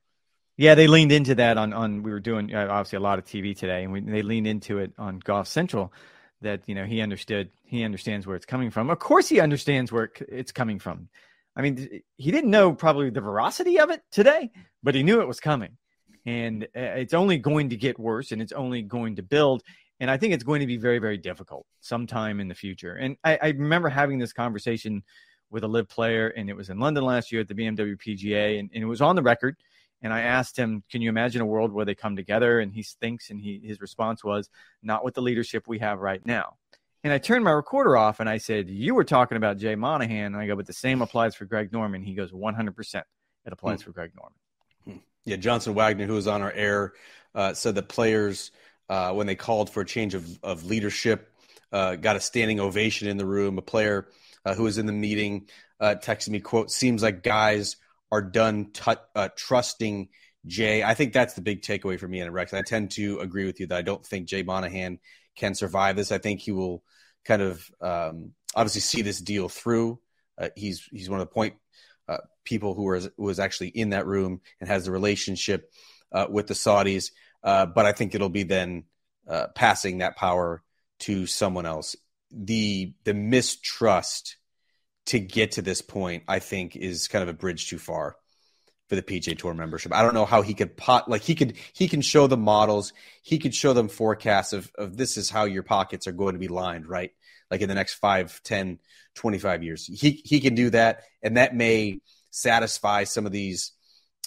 Yeah, 0.58 0.76
they 0.76 0.88
leaned 0.88 1.12
into 1.12 1.36
that 1.36 1.58
on 1.58 1.74
on. 1.74 2.04
We 2.04 2.12
were 2.12 2.20
doing 2.20 2.54
uh, 2.54 2.68
obviously 2.70 2.98
a 2.98 3.02
lot 3.02 3.20
of 3.20 3.26
TV 3.26 3.58
today, 3.58 3.84
and 3.84 3.92
we, 3.94 4.02
they 4.02 4.22
leaned 4.24 4.48
into 4.48 4.80
it 4.80 4.94
on 4.98 5.20
Golf 5.20 5.48
Central. 5.48 5.94
That 6.42 6.62
you 6.68 6.76
know 6.76 6.86
he 6.86 7.02
understood, 7.02 7.50
he 7.64 7.84
understands 7.84 8.28
where 8.28 8.36
it's 8.36 8.46
coming 8.46 8.70
from. 8.70 8.90
Of 8.90 9.00
course, 9.00 9.30
he 9.30 9.40
understands 9.40 9.92
where 9.92 10.12
it's 10.28 10.52
coming 10.52 10.80
from. 10.80 11.10
I 11.56 11.62
mean, 11.62 12.02
he 12.18 12.32
didn't 12.32 12.50
know 12.50 12.74
probably 12.74 13.10
the 13.10 13.22
veracity 13.22 13.80
of 13.80 13.90
it 13.90 14.02
today, 14.12 14.52
but 14.82 14.96
he 14.96 15.04
knew 15.04 15.22
it 15.22 15.28
was 15.28 15.40
coming, 15.40 15.78
and 16.26 16.64
uh, 16.76 16.80
it's 16.80 17.14
only 17.14 17.38
going 17.38 17.70
to 17.70 17.76
get 17.76 18.00
worse, 18.00 18.32
and 18.32 18.42
it's 18.42 18.52
only 18.52 18.82
going 18.82 19.16
to 19.18 19.24
build. 19.24 19.64
And 20.00 20.10
I 20.10 20.18
think 20.18 20.34
it's 20.34 20.44
going 20.44 20.62
to 20.62 20.68
be 20.68 20.78
very, 20.78 21.00
very 21.00 21.18
difficult 21.18 21.66
sometime 21.80 22.40
in 22.40 22.48
the 22.48 22.56
future. 22.56 22.96
And 22.96 23.18
I, 23.24 23.38
I 23.42 23.48
remember 23.50 23.90
having 23.90 24.18
this 24.18 24.34
conversation 24.34 25.04
with 25.52 25.64
a 25.64 25.68
LIV 25.68 25.88
player, 25.88 26.28
and 26.30 26.50
it 26.50 26.56
was 26.56 26.70
in 26.70 26.80
London 26.80 27.06
last 27.06 27.32
year 27.32 27.42
at 27.42 27.48
the 27.48 27.54
BMW 27.54 27.96
PGA, 27.96 28.60
and, 28.60 28.70
and 28.74 28.84
it 28.84 28.88
was 28.88 29.02
on 29.02 29.16
the 29.16 29.22
record. 29.22 29.56
And 30.02 30.12
I 30.12 30.22
asked 30.22 30.58
him, 30.58 30.84
"Can 30.92 31.02
you 31.02 31.10
imagine 31.10 31.42
a 31.42 31.46
world 31.46 31.72
where 31.72 31.86
they 31.86 31.96
come 31.96 32.16
together?" 32.16 32.60
And 32.60 32.74
he 32.74 32.84
thinks, 32.84 33.30
and 33.30 33.40
he 33.40 33.62
his 33.64 33.80
response 33.80 34.24
was, 34.24 34.50
"Not 34.82 35.06
with 35.06 35.14
the 35.14 35.22
leadership 35.22 35.68
we 35.68 35.80
have 35.80 36.00
right 36.00 36.26
now." 36.26 36.58
And 37.04 37.12
I 37.12 37.18
turned 37.18 37.44
my 37.44 37.52
recorder 37.52 37.98
off, 37.98 38.20
and 38.22 38.30
I 38.30 38.38
said, 38.38 38.70
"You 38.70 38.96
were 38.96 39.04
talking 39.04 39.36
about 39.36 39.58
Jay 39.58 39.76
Monahan," 39.76 40.34
and 40.34 40.38
I 40.38 40.48
go, 40.48 40.56
"But 40.56 40.68
the 40.68 40.74
same 40.74 41.02
applies 41.02 41.36
for 41.36 41.46
Greg 41.46 41.74
Norman." 41.74 42.02
He 42.02 42.14
goes, 42.14 42.32
"100 42.32 42.76
percent, 42.76 43.06
it 43.46 43.52
applies 43.52 43.82
for 43.82 43.92
Greg 43.92 44.12
Norman." 44.16 45.04
Yeah, 45.26 45.36
Johnson 45.36 45.74
Wagner, 45.74 46.06
who 46.06 46.14
was 46.14 46.28
on 46.28 46.42
our 46.42 46.52
air, 46.52 46.94
uh, 47.36 47.54
said 47.54 47.76
that 47.76 47.90
players, 47.90 48.52
uh, 48.90 49.14
when 49.14 49.28
they 49.28 49.36
called 49.36 49.70
for 49.70 49.82
a 49.82 49.86
change 49.86 50.16
of, 50.16 50.28
of 50.44 50.66
leadership, 50.66 51.34
uh, 51.72 51.96
got 51.96 52.16
a 52.16 52.20
standing 52.20 52.60
ovation 52.60 53.08
in 53.08 53.18
the 53.18 53.26
room. 53.26 53.58
A 53.58 53.62
player 53.62 54.08
uh, 54.46 54.54
who 54.54 54.64
was 54.64 54.78
in 54.78 54.86
the 54.86 54.94
meeting 54.94 55.50
uh, 55.82 55.96
texted 56.02 56.30
me, 56.30 56.40
"quote 56.40 56.72
Seems 56.72 57.04
like 57.04 57.22
guys 57.22 57.76
are 58.12 58.22
done 58.22 58.72
t- 58.72 58.94
uh, 59.14 59.28
trusting 59.36 60.08
Jay." 60.46 60.84
I 60.84 60.94
think 60.94 61.12
that's 61.12 61.34
the 61.34 61.42
big 61.42 61.64
takeaway 61.64 62.00
for 62.00 62.08
me 62.08 62.22
and 62.22 62.34
Rex. 62.34 62.54
I 62.54 62.62
tend 62.62 62.92
to 62.92 63.20
agree 63.20 63.46
with 63.46 63.60
you 63.60 63.68
that 63.68 63.78
I 63.78 63.82
don't 63.82 64.06
think 64.06 64.28
Jay 64.28 64.44
Monahan 64.44 65.00
can 65.36 65.56
survive 65.56 65.96
this. 65.96 66.12
I 66.12 66.18
think 66.18 66.40
he 66.40 66.52
will 66.52 66.84
kind 67.26 67.42
of 67.42 67.70
um, 67.82 68.32
obviously 68.56 68.82
see 68.82 69.02
this 69.02 69.20
deal 69.22 69.50
through. 69.50 70.00
Uh, 70.38 70.50
he's 70.56 70.88
he's 70.92 71.10
one 71.10 71.20
of 71.20 71.28
the 71.28 71.34
point 71.34 71.56
uh, 72.08 72.18
people 72.44 72.74
who 72.74 72.84
was 72.84 73.10
was 73.18 73.40
actually 73.40 73.70
in 73.70 73.92
that 73.92 74.06
room 74.06 74.42
and 74.60 74.70
has 74.70 74.86
the 74.86 74.92
relationship 74.92 75.72
uh, 76.12 76.28
with 76.30 76.48
the 76.48 76.54
Saudis. 76.54 77.12
Uh, 77.44 77.66
but 77.66 77.86
I 77.86 77.92
think 77.92 78.16
it'll 78.16 78.30
be 78.30 78.44
then 78.44 78.86
uh, 79.28 79.48
passing 79.56 80.00
that 80.00 80.16
power 80.16 80.64
to 81.00 81.26
someone 81.26 81.66
else. 81.66 81.96
The 82.32 82.94
the 83.04 83.14
mistrust 83.14 84.38
to 85.08 85.20
get 85.20 85.54
to 85.54 85.62
this 85.62 85.82
point, 85.82 86.24
I 86.28 86.40
think, 86.40 86.76
is 86.76 87.08
kind 87.08 87.24
of 87.24 87.30
a 87.30 87.38
bridge 87.38 87.70
too 87.70 87.78
far 87.78 88.16
for 88.94 89.02
the 89.02 89.20
PGA 89.20 89.36
Tour 89.38 89.56
membership. 89.56 89.92
I 89.92 90.04
don't 90.04 90.14
know 90.14 90.26
how 90.26 90.44
he 90.44 90.54
could 90.54 90.78
pot 90.78 91.10
like 91.10 91.24
he 91.24 91.34
could 91.34 91.56
he 91.74 91.88
can 91.88 92.02
show 92.02 92.28
them 92.28 92.42
models, 92.42 92.94
he 93.24 93.40
could 93.40 93.56
show 93.56 93.74
them 93.74 93.88
forecasts 93.88 94.54
of 94.54 94.72
of 94.78 94.98
this 94.98 95.18
is 95.18 95.32
how 95.32 95.46
your 95.46 95.64
pockets 95.64 96.06
are 96.06 96.12
going 96.12 96.34
to 96.34 96.40
be 96.40 96.48
lined, 96.48 96.88
right? 96.88 97.12
Like 97.50 97.62
in 97.62 97.70
the 97.70 97.76
next 97.76 97.96
5, 97.96 98.44
10, 98.44 98.80
25 99.16 99.64
years. 99.64 99.88
He 99.88 100.22
he 100.24 100.40
can 100.40 100.54
do 100.54 100.70
that 100.70 101.04
and 101.24 101.38
that 101.38 101.56
may 101.56 102.02
satisfy 102.30 103.06
some 103.06 103.26
of 103.26 103.32
these 103.32 103.72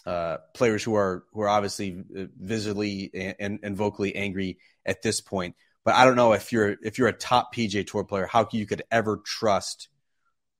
uh, 0.04 0.38
players 0.52 0.82
who 0.82 0.96
are 0.96 1.24
who 1.32 1.42
are 1.42 1.48
obviously 1.48 2.02
uh, 2.18 2.24
visibly 2.36 3.10
and, 3.14 3.36
and, 3.38 3.58
and 3.62 3.76
vocally 3.76 4.16
angry 4.16 4.58
at 4.84 5.00
this 5.00 5.20
point. 5.20 5.54
But 5.84 5.94
I 5.94 6.04
don't 6.04 6.16
know 6.16 6.32
if 6.32 6.50
you're 6.50 6.76
if 6.82 6.98
you're 6.98 7.08
a 7.08 7.12
top 7.12 7.54
PGA 7.54 7.86
Tour 7.86 8.02
player, 8.02 8.26
how 8.26 8.48
you 8.50 8.66
could 8.66 8.82
ever 8.90 9.18
trust 9.18 9.88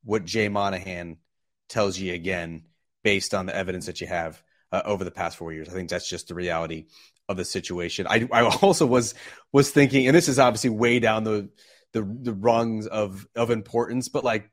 what 0.05 0.25
Jay 0.25 0.49
Monahan 0.49 1.17
tells 1.69 1.99
you 1.99 2.15
again 2.15 2.63
based 3.07 3.35
on 3.35 3.47
the 3.47 3.55
evidence 3.55 3.87
that 3.87 4.01
you 4.01 4.07
have 4.09 4.43
uh, 4.73 4.83
over 4.85 5.05
the 5.05 5.13
past 5.13 5.37
four 5.37 5.53
years. 5.53 5.69
I 5.69 5.73
think 5.73 5.89
that's 5.89 6.11
just 6.11 6.27
the 6.27 6.35
reality 6.35 6.87
of 7.29 7.37
the 7.37 7.45
situation. 7.45 8.09
I, 8.09 8.29
I 8.33 8.43
also 8.43 8.85
was 8.85 9.15
was 9.53 9.71
thinking, 9.71 10.09
and 10.09 10.17
this 10.17 10.29
is 10.29 10.41
obviously 10.41 10.71
way 10.71 10.99
down 10.99 11.23
the 11.23 11.49
the, 11.93 12.03
the 12.03 12.33
rungs 12.33 12.89
of 12.89 13.25
of 13.37 13.53
importance, 13.53 14.09
but 14.09 14.25
like, 14.25 14.51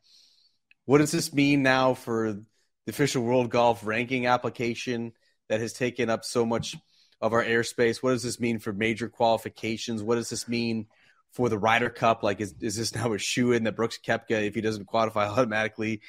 what 0.86 1.00
does 1.00 1.12
this 1.12 1.34
mean 1.34 1.64
now 1.64 1.96
for 1.96 2.34
the 2.34 2.46
official 2.90 3.24
World 3.24 3.50
Golf 3.50 3.84
Ranking 3.88 4.28
application 4.28 5.14
that 5.50 5.60
has 5.60 5.74
taken 5.74 6.12
up 6.12 6.24
so 6.24 6.46
much 6.46 6.76
of 7.20 7.34
our 7.34 7.44
airspace? 7.44 8.04
What 8.04 8.12
does 8.12 8.22
this 8.22 8.40
mean 8.40 8.60
for 8.60 8.72
major 8.72 9.10
qualifications? 9.10 10.04
What 10.04 10.18
does 10.18 10.30
this 10.30 10.48
mean 10.48 10.86
for 11.32 11.50
the 11.50 11.58
Ryder 11.58 11.90
Cup? 11.90 12.22
Like, 12.22 12.40
is, 12.40 12.54
is 12.62 12.76
this 12.76 12.94
now 12.94 13.14
a 13.14 13.18
shoe 13.18 13.52
in 13.52 13.64
that 13.64 13.76
Brooks 13.76 13.98
Koepka, 13.98 14.46
if 14.46 14.54
he 14.54 14.62
doesn't 14.62 14.86
qualify 14.86 15.26
automatically, 15.28 16.02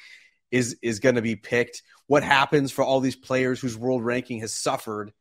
is 0.51 0.77
is 0.81 0.99
going 0.99 1.15
to 1.15 1.21
be 1.21 1.35
picked? 1.35 1.83
What 2.07 2.23
happens 2.23 2.71
for 2.71 2.83
all 2.83 2.99
these 2.99 3.15
players 3.15 3.59
whose 3.59 3.77
world 3.77 4.03
ranking 4.03 4.39
has 4.41 4.53
suffered 4.53 5.11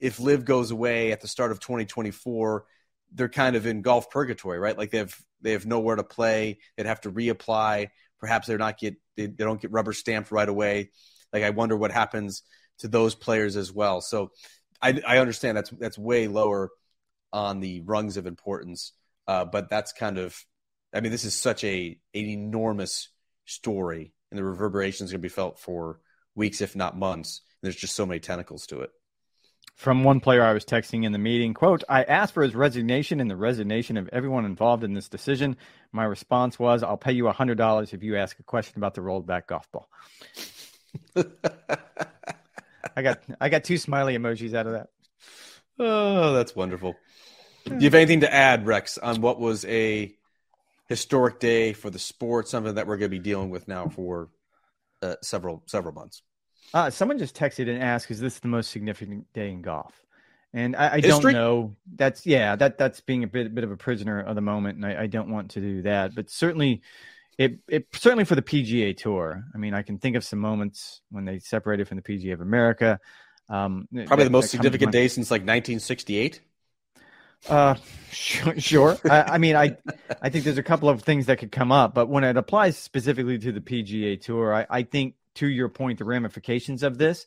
if 0.00 0.18
LIV 0.18 0.44
goes 0.44 0.70
away 0.70 1.12
at 1.12 1.20
the 1.20 1.28
start 1.28 1.52
of 1.52 1.60
2024? 1.60 2.64
They're 3.12 3.28
kind 3.28 3.54
of 3.54 3.66
in 3.66 3.82
golf 3.82 4.10
purgatory, 4.10 4.58
right? 4.58 4.76
Like 4.76 4.90
they 4.90 4.98
have 4.98 5.16
they 5.40 5.52
have 5.52 5.66
nowhere 5.66 5.96
to 5.96 6.04
play. 6.04 6.58
They'd 6.76 6.86
have 6.86 7.02
to 7.02 7.12
reapply. 7.12 7.90
Perhaps 8.18 8.46
they're 8.46 8.58
not 8.58 8.78
get 8.78 8.96
they, 9.16 9.26
they 9.26 9.44
don't 9.44 9.60
get 9.60 9.70
rubber 9.70 9.92
stamped 9.92 10.30
right 10.30 10.48
away. 10.48 10.90
Like 11.32 11.42
I 11.42 11.50
wonder 11.50 11.76
what 11.76 11.92
happens 11.92 12.42
to 12.78 12.88
those 12.88 13.14
players 13.14 13.56
as 13.56 13.72
well. 13.72 14.00
So 14.00 14.32
I, 14.80 15.00
I 15.06 15.18
understand 15.18 15.56
that's 15.56 15.70
that's 15.70 15.98
way 15.98 16.28
lower 16.28 16.70
on 17.32 17.60
the 17.60 17.80
rungs 17.82 18.16
of 18.16 18.26
importance, 18.26 18.92
uh, 19.26 19.44
but 19.44 19.68
that's 19.68 19.92
kind 19.92 20.18
of 20.18 20.36
I 20.92 21.00
mean 21.00 21.12
this 21.12 21.24
is 21.24 21.34
such 21.34 21.64
a 21.64 21.98
an 22.14 22.24
enormous 22.26 23.08
story, 23.44 24.13
and 24.34 24.38
the 24.40 24.44
reverberations 24.44 25.12
going 25.12 25.20
to 25.20 25.22
be 25.22 25.28
felt 25.28 25.60
for 25.60 26.00
weeks, 26.34 26.60
if 26.60 26.74
not 26.74 26.98
months. 26.98 27.42
There's 27.62 27.76
just 27.76 27.94
so 27.94 28.04
many 28.04 28.18
tentacles 28.18 28.66
to 28.66 28.80
it. 28.80 28.90
From 29.76 30.02
one 30.02 30.18
player 30.20 30.42
I 30.42 30.52
was 30.52 30.64
texting 30.64 31.04
in 31.04 31.12
the 31.12 31.18
meeting, 31.18 31.54
quote, 31.54 31.84
I 31.88 32.02
asked 32.02 32.34
for 32.34 32.42
his 32.42 32.54
resignation 32.54 33.20
and 33.20 33.30
the 33.30 33.36
resignation 33.36 33.96
of 33.96 34.08
everyone 34.12 34.44
involved 34.44 34.82
in 34.82 34.92
this 34.94 35.08
decision. 35.08 35.56
My 35.92 36.04
response 36.04 36.58
was, 36.58 36.82
I'll 36.82 36.96
pay 36.96 37.12
you 37.12 37.24
$100 37.24 37.94
if 37.94 38.02
you 38.02 38.16
ask 38.16 38.38
a 38.40 38.42
question 38.42 38.74
about 38.76 38.94
the 38.94 39.02
rolled 39.02 39.26
back 39.26 39.46
golf 39.46 39.70
ball. 39.70 39.88
I 42.96 43.02
got 43.02 43.20
I 43.40 43.48
got 43.48 43.64
two 43.64 43.78
smiley 43.78 44.16
emojis 44.16 44.54
out 44.54 44.66
of 44.66 44.72
that. 44.72 44.88
Oh, 45.78 46.32
that's 46.32 46.54
wonderful. 46.54 46.94
Do 47.64 47.74
you 47.74 47.84
have 47.84 47.94
anything 47.94 48.20
to 48.20 48.32
add, 48.32 48.66
Rex, 48.66 48.98
on 48.98 49.20
what 49.20 49.40
was 49.40 49.64
a 49.64 50.14
historic 50.88 51.40
day 51.40 51.72
for 51.72 51.90
the 51.90 51.98
sport, 51.98 52.48
something 52.48 52.74
that 52.74 52.86
we're 52.86 52.96
going 52.96 53.10
to 53.10 53.16
be 53.16 53.22
dealing 53.22 53.50
with 53.50 53.68
now 53.68 53.88
for 53.88 54.28
uh, 55.02 55.16
several 55.22 55.62
several 55.66 55.94
months? 55.94 56.22
Uh, 56.72 56.90
someone 56.90 57.18
just 57.18 57.36
texted 57.36 57.68
and 57.68 57.82
asked, 57.82 58.10
"Is 58.10 58.20
this 58.20 58.38
the 58.38 58.48
most 58.48 58.70
significant 58.70 59.32
day 59.32 59.50
in 59.50 59.62
golf?" 59.62 59.94
And 60.52 60.76
I, 60.76 60.94
I 60.94 61.00
don't 61.00 61.24
know. 61.32 61.74
That's 61.96 62.26
yeah, 62.26 62.56
that 62.56 62.78
that's 62.78 63.00
being 63.00 63.24
a 63.24 63.26
bit 63.26 63.54
bit 63.54 63.64
of 63.64 63.70
a 63.70 63.76
prisoner 63.76 64.20
of 64.20 64.34
the 64.34 64.40
moment, 64.40 64.76
and 64.76 64.86
I, 64.86 65.02
I 65.02 65.06
don't 65.06 65.30
want 65.30 65.52
to 65.52 65.60
do 65.60 65.82
that. 65.82 66.14
But 66.14 66.30
certainly, 66.30 66.82
it 67.38 67.58
it 67.68 67.88
certainly 67.92 68.24
for 68.24 68.34
the 68.34 68.42
PGA 68.42 68.96
Tour. 68.96 69.44
I 69.54 69.58
mean, 69.58 69.74
I 69.74 69.82
can 69.82 69.98
think 69.98 70.16
of 70.16 70.24
some 70.24 70.38
moments 70.38 71.00
when 71.10 71.24
they 71.24 71.38
separated 71.40 71.88
from 71.88 71.96
the 71.96 72.02
PGA 72.02 72.34
of 72.34 72.40
America. 72.40 73.00
Um, 73.48 73.88
Probably 73.92 74.16
that, 74.16 74.24
the 74.24 74.30
most 74.30 74.50
significant 74.50 74.92
day 74.92 75.08
since 75.08 75.30
like 75.30 75.40
1968. 75.40 76.40
Uh, 77.48 77.74
sure. 78.10 78.96
I, 79.04 79.22
I, 79.22 79.38
mean, 79.38 79.56
I 79.56 79.76
I 80.22 80.28
think 80.30 80.44
there's 80.44 80.58
a 80.58 80.62
couple 80.62 80.88
of 80.88 81.02
things 81.02 81.26
that 81.26 81.38
could 81.38 81.52
come 81.52 81.72
up, 81.72 81.94
but 81.94 82.08
when 82.08 82.24
it 82.24 82.36
applies 82.36 82.76
specifically 82.76 83.38
to 83.38 83.52
the 83.52 83.60
PGA 83.60 84.20
Tour, 84.20 84.54
I, 84.54 84.66
I 84.70 84.82
think 84.82 85.14
to 85.36 85.46
your 85.46 85.68
point, 85.68 85.98
the 85.98 86.04
ramifications 86.04 86.82
of 86.82 86.98
this 86.98 87.26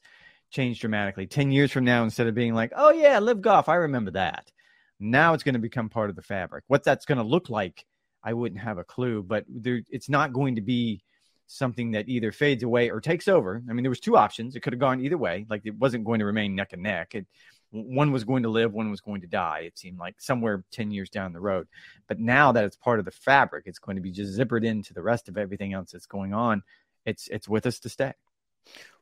change 0.49 0.79
dramatically. 0.79 1.27
Ten 1.27 1.51
years 1.51 1.71
from 1.71 1.83
now, 1.83 2.03
instead 2.03 2.27
of 2.27 2.35
being 2.35 2.53
like, 2.53 2.71
"Oh 2.75 2.91
yeah, 2.91 3.19
LIV 3.19 3.41
golf," 3.41 3.69
I 3.69 3.75
remember 3.75 4.11
that. 4.11 4.51
Now 4.99 5.33
it's 5.33 5.43
going 5.43 5.53
to 5.53 5.59
become 5.59 5.89
part 5.89 6.09
of 6.09 6.15
the 6.15 6.21
fabric. 6.21 6.63
What 6.67 6.83
that's 6.83 7.05
going 7.05 7.19
to 7.19 7.23
look 7.23 7.49
like 7.49 7.85
I 8.23 8.33
wouldn't 8.33 8.61
have 8.61 8.77
a 8.77 8.83
clue, 8.83 9.23
but 9.23 9.45
there, 9.47 9.81
it's 9.89 10.09
not 10.09 10.33
going 10.33 10.55
to 10.55 10.61
be 10.61 11.03
something 11.47 11.91
that 11.91 12.09
either 12.09 12.31
fades 12.31 12.63
away 12.63 12.89
or 12.89 12.99
takes 12.99 13.27
over. 13.27 13.63
I 13.69 13.73
mean, 13.73 13.83
there 13.83 13.89
was 13.89 13.99
two 13.99 14.17
options. 14.17 14.55
It 14.55 14.61
could 14.61 14.73
have 14.73 14.79
gone 14.79 14.99
either 15.01 15.17
way. 15.17 15.45
Like 15.49 15.61
it 15.65 15.77
wasn't 15.77 16.03
going 16.03 16.19
to 16.19 16.25
remain 16.25 16.55
neck 16.55 16.73
and 16.73 16.83
neck. 16.83 17.15
It, 17.15 17.25
one 17.71 18.11
was 18.11 18.23
going 18.23 18.43
to 18.43 18.49
live, 18.49 18.73
one 18.73 18.89
was 18.89 19.01
going 19.01 19.21
to 19.21 19.27
die. 19.27 19.61
It 19.65 19.77
seemed 19.77 19.99
like 19.99 20.19
somewhere 20.19 20.63
10 20.71 20.91
years 20.91 21.09
down 21.09 21.33
the 21.33 21.39
road. 21.39 21.67
But 22.07 22.19
now 22.19 22.51
that 22.53 22.63
it's 22.63 22.77
part 22.77 22.99
of 22.99 23.05
the 23.05 23.11
fabric, 23.11 23.63
it's 23.67 23.79
going 23.79 23.97
to 23.97 24.01
be 24.01 24.11
just 24.11 24.37
zippered 24.37 24.65
into 24.65 24.93
the 24.93 25.01
rest 25.01 25.27
of 25.27 25.37
everything 25.37 25.73
else 25.73 25.91
that's 25.91 26.05
going 26.05 26.33
on. 26.33 26.63
It's 27.05 27.27
it's 27.29 27.47
with 27.47 27.65
us 27.65 27.79
to 27.79 27.89
stay. 27.89 28.13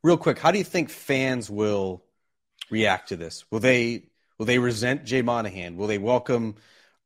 Real 0.04 0.18
quick, 0.18 0.38
how 0.38 0.52
do 0.52 0.58
you 0.58 0.64
think 0.64 0.90
fans 0.90 1.50
will 1.50 2.04
react 2.70 3.10
to 3.10 3.16
this? 3.16 3.46
Will 3.52 3.60
they 3.60 4.10
will 4.38 4.46
they 4.46 4.60
resent 4.60 5.06
Jay 5.06 5.22
Monahan? 5.22 5.78
Will 5.78 5.88
they 5.88 5.98
welcome 5.98 6.56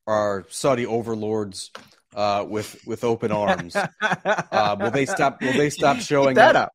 our 0.08 0.46
Saudi 0.50 0.86
overlords 0.86 1.72
uh, 2.16 2.46
with 2.48 2.86
with 2.86 3.04
open 3.04 3.32
arms? 3.32 3.76
Uh, 4.52 4.76
will 4.80 4.92
they 4.92 5.06
stop? 5.06 5.42
Will 5.42 5.54
they 5.54 5.70
stop 5.70 5.98
showing 5.98 6.36
that 6.36 6.56
up? 6.56 6.66
up? 6.66 6.74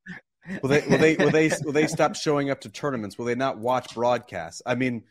Will 0.63 0.69
they 0.69 0.81
will 0.89 0.99
they 0.99 1.17
will 1.17 1.31
they 1.31 1.51
will 1.65 1.73
they 1.73 1.87
stop 1.87 2.15
showing 2.15 2.51
up 2.51 2.61
to 2.63 2.69
tournaments? 2.69 3.19
Will 3.19 3.25
they 3.25 3.35
not 3.35 3.59
watch 3.59 3.95
broadcasts? 3.95 4.63
I 4.67 4.75
mean, 4.75 5.05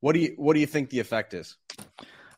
what 0.00 0.12
do 0.12 0.20
you 0.20 0.34
what 0.36 0.54
do 0.54 0.60
you 0.60 0.66
think 0.66 0.90
the 0.90 1.00
effect 1.00 1.34
is? 1.34 1.56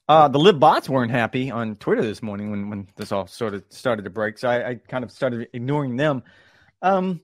Uh, 0.09 0.27
the 0.27 0.39
LIV 0.39 0.59
bots 0.59 0.89
weren't 0.89 1.11
happy 1.11 1.51
on 1.51 1.77
Twitter 1.77 2.01
this 2.01 2.23
morning 2.23 2.51
when, 2.51 2.71
when 2.71 2.89
this 2.97 3.13
all 3.13 3.27
sort 3.27 3.53
of 3.53 3.63
started 3.69 4.05
to 4.05 4.11
break, 4.11 4.39
so 4.39 4.49
I, 4.49 4.71
I 4.71 4.75
kind 4.77 5.05
of 5.05 5.11
started 5.11 5.49
ignoring 5.53 5.97
them. 5.97 6.23
Um, 6.81 7.21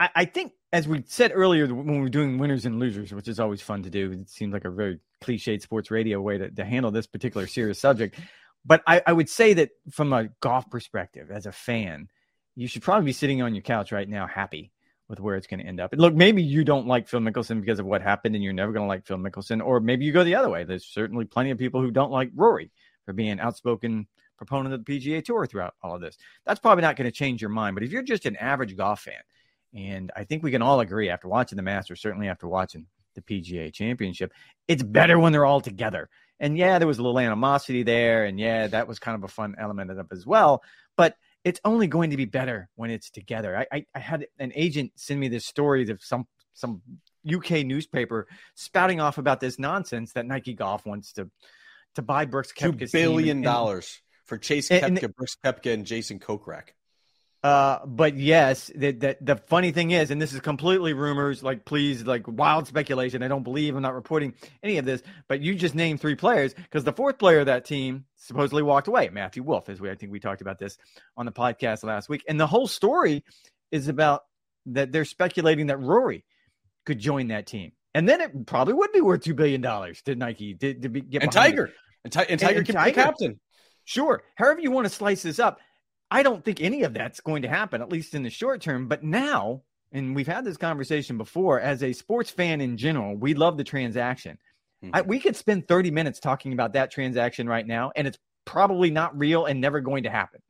I, 0.00 0.08
I, 0.16 0.24
think, 0.24 0.52
as 0.72 0.88
we 0.88 1.04
said 1.06 1.30
earlier, 1.32 1.72
when 1.72 1.86
we 1.86 2.00
were 2.00 2.08
doing 2.08 2.38
winners 2.38 2.66
and 2.66 2.80
losers, 2.80 3.12
which 3.12 3.28
is 3.28 3.38
always 3.38 3.62
fun 3.62 3.84
to 3.84 3.90
do, 3.90 4.10
it 4.10 4.28
seems 4.28 4.52
like 4.52 4.64
a 4.64 4.70
very 4.70 4.98
cliched 5.22 5.62
sports 5.62 5.92
radio 5.92 6.20
way 6.20 6.36
to, 6.38 6.50
to 6.50 6.64
handle 6.64 6.90
this 6.90 7.06
particular 7.06 7.46
serious 7.46 7.78
subject. 7.78 8.18
But 8.64 8.82
I, 8.88 9.02
I 9.06 9.12
would 9.12 9.28
say 9.28 9.54
that 9.54 9.70
from 9.92 10.12
a 10.12 10.28
golf 10.40 10.68
perspective, 10.68 11.30
as 11.30 11.46
a 11.46 11.52
fan, 11.52 12.08
you 12.56 12.66
should 12.66 12.82
probably 12.82 13.04
be 13.04 13.12
sitting 13.12 13.42
on 13.42 13.54
your 13.54 13.62
couch 13.62 13.92
right 13.92 14.08
now, 14.08 14.26
happy 14.26 14.72
with 15.08 15.20
where 15.20 15.36
it's 15.36 15.46
going 15.46 15.60
to 15.60 15.66
end 15.66 15.78
up. 15.78 15.92
And 15.92 16.00
look, 16.00 16.14
maybe 16.14 16.42
you 16.42 16.64
don't 16.64 16.86
like 16.86 17.06
Phil 17.06 17.20
Mickelson 17.20 17.60
because 17.60 17.78
of 17.78 17.86
what 17.86 18.02
happened, 18.02 18.34
and 18.34 18.42
you're 18.42 18.52
never 18.52 18.72
going 18.72 18.82
to 18.82 18.88
like 18.88 19.06
Phil 19.06 19.18
Mickelson, 19.18 19.64
or 19.64 19.78
maybe 19.78 20.04
you 20.04 20.12
go 20.12 20.24
the 20.24 20.34
other 20.34 20.48
way. 20.48 20.64
There's 20.64 20.84
certainly 20.84 21.26
plenty 21.26 21.50
of 21.50 21.58
people 21.58 21.80
who 21.80 21.90
don't 21.90 22.10
like 22.10 22.30
Rory 22.34 22.72
for 23.04 23.12
being 23.12 23.30
an 23.30 23.38
outspoken 23.38 24.08
proponent 24.36 24.74
of 24.74 24.84
the 24.84 24.98
PGA 24.98 25.24
Tour 25.24 25.46
throughout 25.46 25.74
all 25.82 25.94
of 25.94 26.00
this. 26.00 26.16
That's 26.44 26.60
probably 26.60 26.82
not 26.82 26.96
going 26.96 27.06
to 27.06 27.16
change 27.16 27.40
your 27.40 27.50
mind. 27.50 27.76
But 27.76 27.84
if 27.84 27.92
you're 27.92 28.02
just 28.02 28.26
an 28.26 28.36
average 28.36 28.76
golf 28.76 29.00
fan, 29.00 29.14
and 29.74 30.10
I 30.16 30.24
think 30.24 30.42
we 30.42 30.50
can 30.50 30.62
all 30.62 30.80
agree 30.80 31.10
after 31.10 31.28
watching 31.28 31.56
the 31.56 31.62
Masters, 31.62 32.00
certainly 32.00 32.28
after 32.28 32.48
watching 32.48 32.86
the 33.14 33.22
PGA 33.22 33.72
Championship, 33.72 34.32
it's 34.66 34.82
better 34.82 35.18
when 35.18 35.32
they're 35.32 35.46
all 35.46 35.60
together. 35.60 36.08
And 36.40 36.58
yeah, 36.58 36.78
there 36.78 36.88
was 36.88 36.98
a 36.98 37.02
little 37.02 37.18
animosity 37.18 37.82
there, 37.82 38.24
and 38.24 38.38
yeah, 38.40 38.66
that 38.66 38.88
was 38.88 38.98
kind 38.98 39.14
of 39.14 39.24
a 39.24 39.28
fun 39.28 39.54
element 39.58 39.90
of 39.90 39.98
it 39.98 40.06
as 40.10 40.26
well. 40.26 40.62
But 40.96 41.16
it's 41.46 41.60
only 41.64 41.86
going 41.86 42.10
to 42.10 42.16
be 42.16 42.24
better 42.24 42.68
when 42.74 42.90
it's 42.90 43.08
together. 43.08 43.56
I, 43.56 43.66
I, 43.70 43.86
I 43.94 43.98
had 44.00 44.26
an 44.40 44.50
agent 44.56 44.90
send 44.96 45.20
me 45.20 45.28
this 45.28 45.46
story 45.46 45.88
of 45.88 46.02
some 46.02 46.26
some 46.54 46.82
UK 47.24 47.64
newspaper 47.64 48.26
spouting 48.56 49.00
off 49.00 49.18
about 49.18 49.38
this 49.38 49.56
nonsense 49.56 50.12
that 50.14 50.26
Nike 50.26 50.54
Golf 50.54 50.84
wants 50.84 51.12
to 51.12 51.30
to 51.94 52.02
buy 52.02 52.24
Brooks 52.24 52.52
Koepka's 52.52 52.90
two 52.90 52.98
billion 52.98 53.42
dollars 53.42 54.02
for 54.24 54.38
Chase 54.38 54.72
and, 54.72 54.98
and, 54.98 55.14
Brooks 55.14 55.36
Koepka, 55.44 55.72
and 55.72 55.86
Jason 55.86 56.18
Kokrak. 56.18 56.70
Uh, 57.46 57.86
but 57.86 58.16
yes, 58.16 58.72
that 58.74 58.98
the, 58.98 59.16
the 59.20 59.36
funny 59.36 59.70
thing 59.70 59.92
is, 59.92 60.10
and 60.10 60.20
this 60.20 60.32
is 60.32 60.40
completely 60.40 60.94
rumors, 60.94 61.44
like 61.44 61.64
please, 61.64 62.04
like 62.04 62.26
wild 62.26 62.66
speculation. 62.66 63.22
I 63.22 63.28
don't 63.28 63.44
believe 63.44 63.76
I'm 63.76 63.82
not 63.82 63.94
reporting 63.94 64.34
any 64.64 64.78
of 64.78 64.84
this, 64.84 65.00
but 65.28 65.40
you 65.40 65.54
just 65.54 65.76
named 65.76 66.00
three 66.00 66.16
players 66.16 66.54
because 66.54 66.82
the 66.82 66.92
fourth 66.92 67.18
player 67.18 67.38
of 67.38 67.46
that 67.46 67.64
team 67.64 68.04
supposedly 68.16 68.64
walked 68.64 68.88
away, 68.88 69.10
Matthew 69.10 69.44
Wolff, 69.44 69.68
as 69.68 69.80
we 69.80 69.88
I 69.88 69.94
think 69.94 70.10
we 70.10 70.18
talked 70.18 70.40
about 70.40 70.58
this 70.58 70.76
on 71.16 71.24
the 71.24 71.30
podcast 71.30 71.84
last 71.84 72.08
week, 72.08 72.24
and 72.26 72.40
the 72.40 72.48
whole 72.48 72.66
story 72.66 73.22
is 73.70 73.86
about 73.86 74.22
that 74.66 74.90
they're 74.90 75.04
speculating 75.04 75.68
that 75.68 75.78
Rory 75.78 76.24
could 76.84 76.98
join 76.98 77.28
that 77.28 77.46
team, 77.46 77.70
and 77.94 78.08
then 78.08 78.20
it 78.22 78.46
probably 78.46 78.74
would 78.74 78.90
be 78.90 79.00
worth 79.00 79.22
two 79.22 79.34
billion 79.34 79.60
dollars 79.60 80.02
to 80.02 80.16
Nike 80.16 80.54
to, 80.54 80.74
to 80.74 80.88
be, 80.88 81.00
get 81.00 81.22
and 81.22 81.30
Tiger. 81.30 81.70
And, 82.02 82.16
and, 82.28 82.40
Tiger 82.40 82.58
and, 82.58 82.66
can 82.66 82.74
Tiger. 82.74 82.90
be 82.90 82.94
captain. 82.94 83.40
Sure. 83.84 84.24
However 84.34 84.58
you 84.58 84.72
want 84.72 84.88
to 84.88 84.92
slice 84.92 85.22
this 85.22 85.38
up, 85.38 85.60
I 86.10 86.22
don't 86.22 86.44
think 86.44 86.60
any 86.60 86.82
of 86.82 86.94
that's 86.94 87.20
going 87.20 87.42
to 87.42 87.48
happen, 87.48 87.82
at 87.82 87.90
least 87.90 88.14
in 88.14 88.22
the 88.22 88.30
short 88.30 88.60
term. 88.60 88.88
But 88.88 89.02
now, 89.02 89.62
and 89.92 90.14
we've 90.14 90.26
had 90.26 90.44
this 90.44 90.56
conversation 90.56 91.18
before, 91.18 91.60
as 91.60 91.82
a 91.82 91.92
sports 91.92 92.30
fan 92.30 92.60
in 92.60 92.76
general, 92.76 93.16
we 93.16 93.34
love 93.34 93.56
the 93.56 93.64
transaction. 93.64 94.38
Mm-hmm. 94.84 94.94
I, 94.94 95.02
we 95.02 95.18
could 95.18 95.36
spend 95.36 95.66
30 95.66 95.90
minutes 95.90 96.20
talking 96.20 96.52
about 96.52 96.74
that 96.74 96.90
transaction 96.90 97.48
right 97.48 97.66
now, 97.66 97.92
and 97.96 98.06
it's 98.06 98.18
probably 98.44 98.90
not 98.90 99.18
real 99.18 99.46
and 99.46 99.60
never 99.60 99.80
going 99.80 100.04
to 100.04 100.10
happen. 100.10 100.40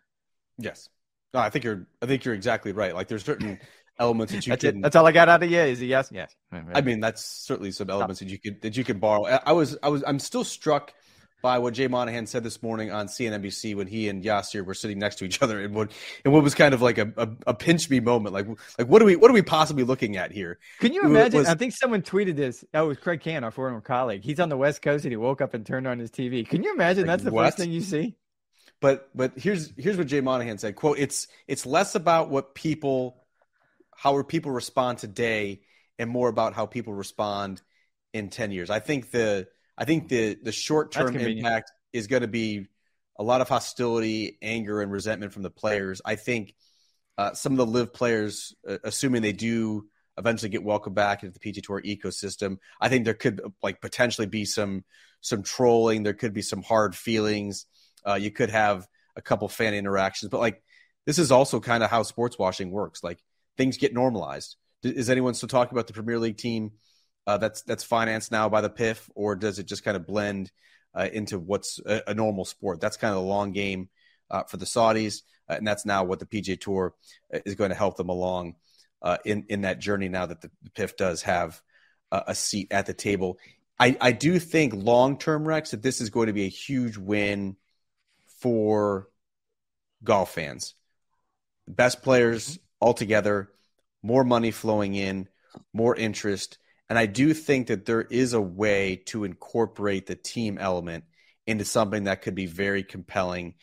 Yes. 0.58 0.88
No, 1.32 1.40
I 1.40 1.50
think 1.50 1.64
you're 1.64 1.86
I 2.00 2.06
think 2.06 2.24
you're 2.24 2.34
exactly 2.34 2.72
right. 2.72 2.94
Like 2.94 3.08
there's 3.08 3.24
certain 3.24 3.58
elements 3.98 4.32
that 4.32 4.46
you 4.46 4.52
that's 4.52 4.64
can 4.64 4.78
it. 4.78 4.82
That's 4.82 4.96
all 4.96 5.06
I 5.06 5.12
got 5.12 5.28
out 5.28 5.42
of 5.42 5.50
you 5.50 5.58
is 5.58 5.80
a 5.82 5.86
yes, 5.86 6.10
yes. 6.12 6.34
I 6.50 6.80
mean, 6.80 7.00
that's 7.00 7.24
certainly 7.24 7.72
some 7.72 7.90
elements 7.90 8.20
that 8.20 8.28
you 8.28 8.38
could 8.38 8.62
that 8.62 8.76
you 8.76 8.84
can 8.84 8.98
borrow. 8.98 9.24
I 9.24 9.52
was 9.52 9.76
I 9.82 9.88
was 9.88 10.02
I'm 10.06 10.18
still 10.18 10.44
struck– 10.44 10.92
by 11.46 11.60
what 11.60 11.74
Jay 11.74 11.86
Monahan 11.86 12.26
said 12.26 12.42
this 12.42 12.60
morning 12.60 12.90
on 12.90 13.06
CNBC 13.06 13.76
when 13.76 13.86
he 13.86 14.08
and 14.08 14.20
Yasir 14.20 14.64
were 14.64 14.74
sitting 14.74 14.98
next 14.98 15.14
to 15.20 15.24
each 15.24 15.40
other 15.42 15.60
and 15.60 15.76
what 15.76 15.92
and 16.24 16.34
what 16.34 16.42
was 16.42 16.56
kind 16.56 16.74
of 16.74 16.82
like 16.82 16.98
a, 16.98 17.12
a, 17.16 17.28
a, 17.46 17.54
pinch 17.54 17.88
me 17.88 18.00
moment. 18.00 18.34
Like 18.34 18.48
like 18.76 18.88
what 18.88 19.00
are 19.00 19.04
we 19.04 19.14
what 19.14 19.30
are 19.30 19.34
we 19.34 19.42
possibly 19.42 19.84
looking 19.84 20.16
at 20.16 20.32
here? 20.32 20.58
Can 20.80 20.92
you 20.92 21.04
imagine? 21.04 21.38
Was, 21.38 21.46
I 21.46 21.54
think 21.54 21.72
someone 21.72 22.02
tweeted 22.02 22.34
this. 22.34 22.64
Oh, 22.74 22.86
it 22.86 22.88
was 22.88 22.98
Kraig 22.98 23.20
Kann, 23.20 23.44
our 23.44 23.52
former 23.52 23.80
colleague. 23.80 24.24
He's 24.24 24.40
on 24.40 24.48
the 24.48 24.56
West 24.56 24.82
Coast 24.82 25.04
and 25.04 25.12
he 25.12 25.16
woke 25.16 25.40
up 25.40 25.54
and 25.54 25.64
turned 25.64 25.86
on 25.86 26.00
his 26.00 26.10
TV. 26.10 26.48
Can 26.48 26.64
you 26.64 26.74
imagine 26.74 27.06
like, 27.06 27.12
that's 27.12 27.22
the 27.22 27.30
what? 27.30 27.44
first 27.44 27.58
thing 27.58 27.70
you 27.70 27.80
see? 27.80 28.16
But 28.80 29.08
but 29.14 29.34
here's 29.36 29.72
here's 29.76 29.96
what 29.96 30.08
Jay 30.08 30.20
Monahan 30.20 30.58
said. 30.58 30.74
Quote, 30.74 30.98
it's 30.98 31.28
it's 31.46 31.64
less 31.64 31.94
about 31.94 32.28
what 32.28 32.56
people 32.56 33.24
how 33.92 34.20
people 34.24 34.50
respond 34.50 34.98
today 34.98 35.60
and 35.96 36.10
more 36.10 36.28
about 36.28 36.54
how 36.54 36.66
people 36.66 36.92
respond 36.92 37.62
in 38.12 38.30
10 38.30 38.50
years. 38.50 38.68
I 38.68 38.80
think 38.80 39.12
the 39.12 39.46
I 39.76 39.84
think 39.84 40.08
the 40.08 40.36
the 40.42 40.52
short 40.52 40.92
term 40.92 41.16
impact 41.16 41.72
is 41.92 42.06
going 42.06 42.22
to 42.22 42.28
be 42.28 42.66
a 43.18 43.22
lot 43.22 43.40
of 43.40 43.48
hostility, 43.48 44.38
anger, 44.42 44.80
and 44.80 44.92
resentment 44.92 45.32
from 45.32 45.42
the 45.42 45.50
players. 45.50 46.02
I 46.04 46.16
think 46.16 46.54
uh, 47.18 47.32
some 47.32 47.52
of 47.52 47.58
the 47.58 47.66
LIV 47.66 47.92
players, 47.92 48.54
uh, 48.68 48.78
assuming 48.84 49.22
they 49.22 49.32
do 49.32 49.86
eventually 50.18 50.50
get 50.50 50.62
welcomed 50.62 50.96
back 50.96 51.22
into 51.22 51.38
the 51.38 51.40
PGA 51.40 51.62
Tour 51.62 51.82
ecosystem, 51.82 52.58
I 52.80 52.88
think 52.88 53.04
there 53.04 53.14
could 53.14 53.40
like 53.62 53.80
potentially 53.80 54.26
be 54.26 54.44
some 54.44 54.84
some 55.20 55.42
trolling. 55.42 56.02
There 56.02 56.14
could 56.14 56.32
be 56.32 56.42
some 56.42 56.62
hard 56.62 56.94
feelings. 56.94 57.66
Uh, 58.06 58.14
you 58.14 58.30
could 58.30 58.50
have 58.50 58.86
a 59.16 59.22
couple 59.22 59.48
fan 59.48 59.74
interactions, 59.74 60.30
but 60.30 60.40
like 60.40 60.62
this 61.06 61.18
is 61.18 61.32
also 61.32 61.60
kind 61.60 61.82
of 61.82 61.90
how 61.90 62.02
sports 62.02 62.38
washing 62.38 62.70
works. 62.70 63.02
Like 63.02 63.22
things 63.56 63.78
get 63.78 63.94
normalized. 63.94 64.56
Is 64.82 65.10
anyone 65.10 65.34
still 65.34 65.48
talking 65.48 65.74
about 65.74 65.86
the 65.86 65.94
Premier 65.94 66.18
League 66.18 66.36
team 66.36 66.72
uh, 67.26 67.38
that's 67.38 67.62
that's 67.62 67.84
financed 67.84 68.30
now 68.30 68.48
by 68.48 68.60
the 68.60 68.70
PIF, 68.70 69.08
or 69.14 69.34
does 69.34 69.58
it 69.58 69.66
just 69.66 69.84
kind 69.84 69.96
of 69.96 70.06
blend 70.06 70.50
uh, 70.94 71.08
into 71.12 71.38
what's 71.38 71.80
a, 71.84 72.02
a, 72.08 72.14
normal 72.14 72.44
sport? 72.44 72.80
That's 72.80 72.96
kind 72.96 73.14
of 73.14 73.22
the 73.22 73.28
long 73.28 73.52
game 73.52 73.88
uh, 74.30 74.44
for 74.44 74.56
the 74.56 74.64
Saudis, 74.64 75.22
uh, 75.48 75.54
and 75.54 75.66
that's 75.66 75.84
now 75.84 76.04
what 76.04 76.20
the 76.20 76.26
PGA 76.26 76.60
Tour 76.60 76.94
uh, 77.34 77.38
is 77.44 77.54
going 77.54 77.70
to 77.70 77.76
help 77.76 77.96
them 77.96 78.08
along 78.08 78.54
uh, 79.02 79.18
in 79.24 79.46
in 79.48 79.62
that 79.62 79.80
journey. 79.80 80.08
Now 80.08 80.26
that 80.26 80.40
the, 80.40 80.50
the 80.62 80.70
PIF 80.70 80.96
does 80.96 81.22
have 81.22 81.60
a 82.12 82.36
seat 82.36 82.68
at 82.70 82.86
the 82.86 82.94
table, 82.94 83.36
I, 83.78 83.96
I 84.00 84.12
do 84.12 84.38
think 84.38 84.72
long 84.74 85.18
term, 85.18 85.46
Rex, 85.46 85.72
that 85.72 85.82
this 85.82 86.00
is 86.00 86.10
going 86.10 86.28
to 86.28 86.32
be 86.32 86.44
a 86.44 86.48
huge 86.48 86.96
win 86.96 87.56
for 88.40 89.08
golf 90.02 90.34
fans. 90.34 90.74
Best 91.68 92.02
players 92.02 92.48
mm-hmm. 92.48 92.62
altogether, 92.80 93.50
more 94.02 94.24
money 94.24 94.50
flowing 94.50 94.94
in, 94.94 95.28
more 95.72 95.94
interest. 95.94 96.58
And 96.88 96.98
I 96.98 97.06
do 97.06 97.34
think 97.34 97.66
that 97.68 97.84
there 97.84 98.02
is 98.02 98.32
a 98.32 98.40
way 98.40 99.02
to 99.06 99.24
incorporate 99.24 100.06
the 100.06 100.14
team 100.14 100.58
element 100.58 101.04
into 101.46 101.64
something 101.64 102.04
that 102.04 102.22
could 102.22 102.34
be 102.34 102.46
very 102.46 102.82
compelling 102.82 103.54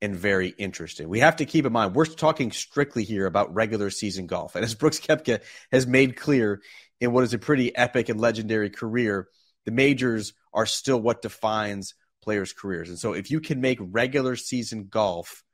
and 0.00 0.16
very 0.16 0.48
interesting. 0.48 1.08
We 1.08 1.20
have 1.20 1.36
to 1.36 1.44
keep 1.44 1.64
in 1.64 1.72
mind, 1.72 1.94
we're 1.94 2.06
talking 2.06 2.50
strictly 2.50 3.04
here 3.04 3.26
about 3.26 3.54
regular 3.54 3.88
season 3.90 4.26
golf. 4.26 4.56
And 4.56 4.64
as 4.64 4.74
Brooks 4.74 4.98
Koepka 4.98 5.40
has 5.70 5.86
made 5.86 6.16
clear 6.16 6.60
in 7.00 7.12
what 7.12 7.24
is 7.24 7.34
a 7.34 7.38
pretty 7.38 7.74
epic 7.74 8.08
and 8.08 8.20
legendary 8.20 8.70
career, 8.70 9.28
the 9.64 9.70
majors 9.70 10.32
are 10.52 10.66
still 10.66 11.00
what 11.00 11.22
defines 11.22 11.94
players' 12.22 12.52
careers. 12.52 12.88
And 12.88 12.98
so 12.98 13.12
if 13.12 13.30
you 13.30 13.40
can 13.40 13.60
make 13.60 13.78
regular 13.80 14.34
season 14.36 14.88
golf 14.88 15.44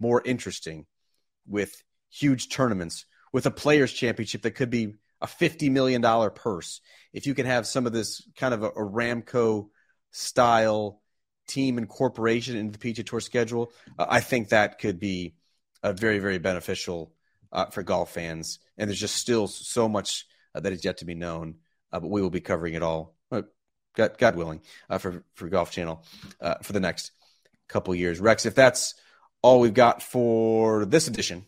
more 0.00 0.22
interesting 0.24 0.86
with 1.46 1.82
huge 2.10 2.48
tournaments, 2.48 3.06
with 3.32 3.46
a 3.46 3.50
players' 3.50 3.92
championship 3.92 4.42
that 4.42 4.52
could 4.52 4.70
be 4.70 4.94
a 5.24 5.26
$50 5.26 5.70
million 5.70 6.02
purse, 6.34 6.80
if 7.12 7.26
you 7.26 7.34
can 7.34 7.46
have 7.46 7.66
some 7.66 7.86
of 7.86 7.92
this 7.92 8.22
kind 8.36 8.54
of 8.54 8.62
a, 8.62 8.68
a 8.68 8.88
Ramco 8.88 9.68
style 10.10 11.00
team 11.48 11.78
incorporation 11.78 12.56
into 12.56 12.78
the 12.78 12.92
PGA 12.92 13.06
Tour 13.06 13.20
schedule, 13.20 13.72
uh, 13.98 14.06
I 14.08 14.20
think 14.20 14.50
that 14.50 14.78
could 14.78 15.00
be 15.00 15.34
a 15.82 15.92
very, 15.92 16.18
very 16.18 16.38
beneficial 16.38 17.12
uh, 17.52 17.66
for 17.66 17.82
golf 17.82 18.12
fans. 18.12 18.58
And 18.78 18.88
there's 18.88 19.00
just 19.00 19.16
still 19.16 19.46
so 19.46 19.88
much 19.88 20.26
uh, 20.54 20.60
that 20.60 20.72
is 20.72 20.84
yet 20.84 20.98
to 20.98 21.04
be 21.04 21.14
known, 21.14 21.56
uh, 21.92 22.00
but 22.00 22.10
we 22.10 22.22
will 22.22 22.30
be 22.30 22.40
covering 22.40 22.74
it 22.74 22.82
all 22.82 23.14
God, 23.94 24.18
God 24.18 24.36
willing, 24.36 24.60
uh, 24.90 24.98
for 24.98 25.24
for 25.34 25.48
Golf 25.48 25.70
Channel 25.70 26.04
uh, 26.40 26.56
for 26.62 26.72
the 26.72 26.80
next 26.80 27.12
couple 27.68 27.94
years. 27.94 28.20
Rex, 28.20 28.46
if 28.46 28.54
that's 28.54 28.94
all 29.42 29.60
we've 29.60 29.74
got 29.74 30.02
for 30.02 30.84
this 30.84 31.08
edition, 31.08 31.46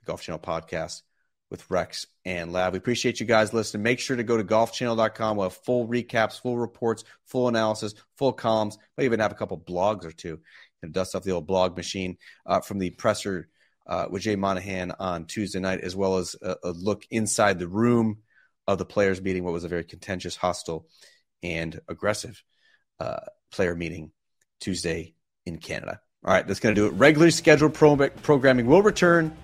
the 0.00 0.06
Golf 0.06 0.22
Channel 0.22 0.40
podcast 0.40 1.02
with 1.50 1.70
Rex 1.70 2.06
and 2.24 2.52
Lav. 2.52 2.72
We 2.72 2.78
appreciate 2.78 3.20
you 3.20 3.26
guys 3.26 3.52
listening. 3.52 3.82
Make 3.82 4.00
sure 4.00 4.16
to 4.16 4.24
go 4.24 4.36
to 4.36 4.44
golfchannel.com. 4.44 5.36
We'll 5.36 5.48
have 5.48 5.58
full 5.58 5.86
recaps, 5.86 6.40
full 6.40 6.58
reports, 6.58 7.04
full 7.24 7.48
analysis, 7.48 7.94
full 8.16 8.32
columns. 8.32 8.78
We 8.96 9.04
even 9.04 9.20
have 9.20 9.32
a 9.32 9.36
couple 9.36 9.58
blogs 9.58 10.04
or 10.04 10.12
two 10.12 10.40
and 10.82 10.92
dust 10.92 11.14
off 11.14 11.22
the 11.22 11.32
old 11.32 11.46
blog 11.46 11.76
machine 11.76 12.18
uh, 12.44 12.60
from 12.60 12.78
the 12.78 12.90
presser 12.90 13.48
uh, 13.86 14.06
with 14.10 14.22
Jay 14.22 14.36
Monahan 14.36 14.92
on 14.98 15.26
Tuesday 15.26 15.60
night, 15.60 15.80
as 15.80 15.94
well 15.94 16.16
as 16.16 16.34
a, 16.42 16.56
a 16.64 16.70
look 16.70 17.04
inside 17.10 17.58
the 17.58 17.68
room 17.68 18.18
of 18.66 18.78
the 18.78 18.84
players 18.84 19.22
meeting, 19.22 19.44
what 19.44 19.52
was 19.52 19.64
a 19.64 19.68
very 19.68 19.84
contentious, 19.84 20.34
hostile 20.34 20.88
and 21.42 21.80
aggressive 21.88 22.42
uh, 22.98 23.20
player 23.52 23.76
meeting 23.76 24.10
Tuesday 24.60 25.14
in 25.44 25.58
Canada. 25.58 26.00
All 26.24 26.32
right, 26.32 26.44
that's 26.46 26.58
going 26.58 26.74
to 26.74 26.80
do 26.80 26.86
it. 26.86 26.94
Regularly 26.94 27.30
scheduled 27.30 27.74
pro- 27.74 28.08
programming 28.08 28.66
will 28.66 28.82
return 28.82 29.36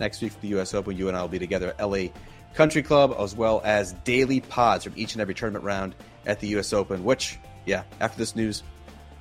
next 0.00 0.20
week 0.22 0.32
for 0.32 0.40
the 0.40 0.48
U.S. 0.48 0.74
Open. 0.74 0.96
You 0.96 1.08
and 1.08 1.16
I 1.16 1.22
will 1.22 1.28
be 1.28 1.38
together 1.38 1.74
at 1.78 1.86
LA 1.86 2.08
Country 2.54 2.82
Club, 2.82 3.14
as 3.18 3.34
well 3.34 3.60
as 3.64 3.92
daily 4.04 4.40
pods 4.40 4.84
from 4.84 4.94
each 4.96 5.14
and 5.14 5.20
every 5.20 5.34
tournament 5.34 5.64
round 5.64 5.94
at 6.26 6.40
the 6.40 6.48
U.S. 6.48 6.72
Open, 6.72 7.04
which, 7.04 7.38
yeah, 7.66 7.84
after 8.00 8.18
this 8.18 8.34
news, 8.34 8.62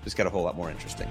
just 0.03 0.17
got 0.17 0.25
a 0.25 0.29
whole 0.29 0.43
lot 0.43 0.55
more 0.55 0.71
interesting. 0.71 1.07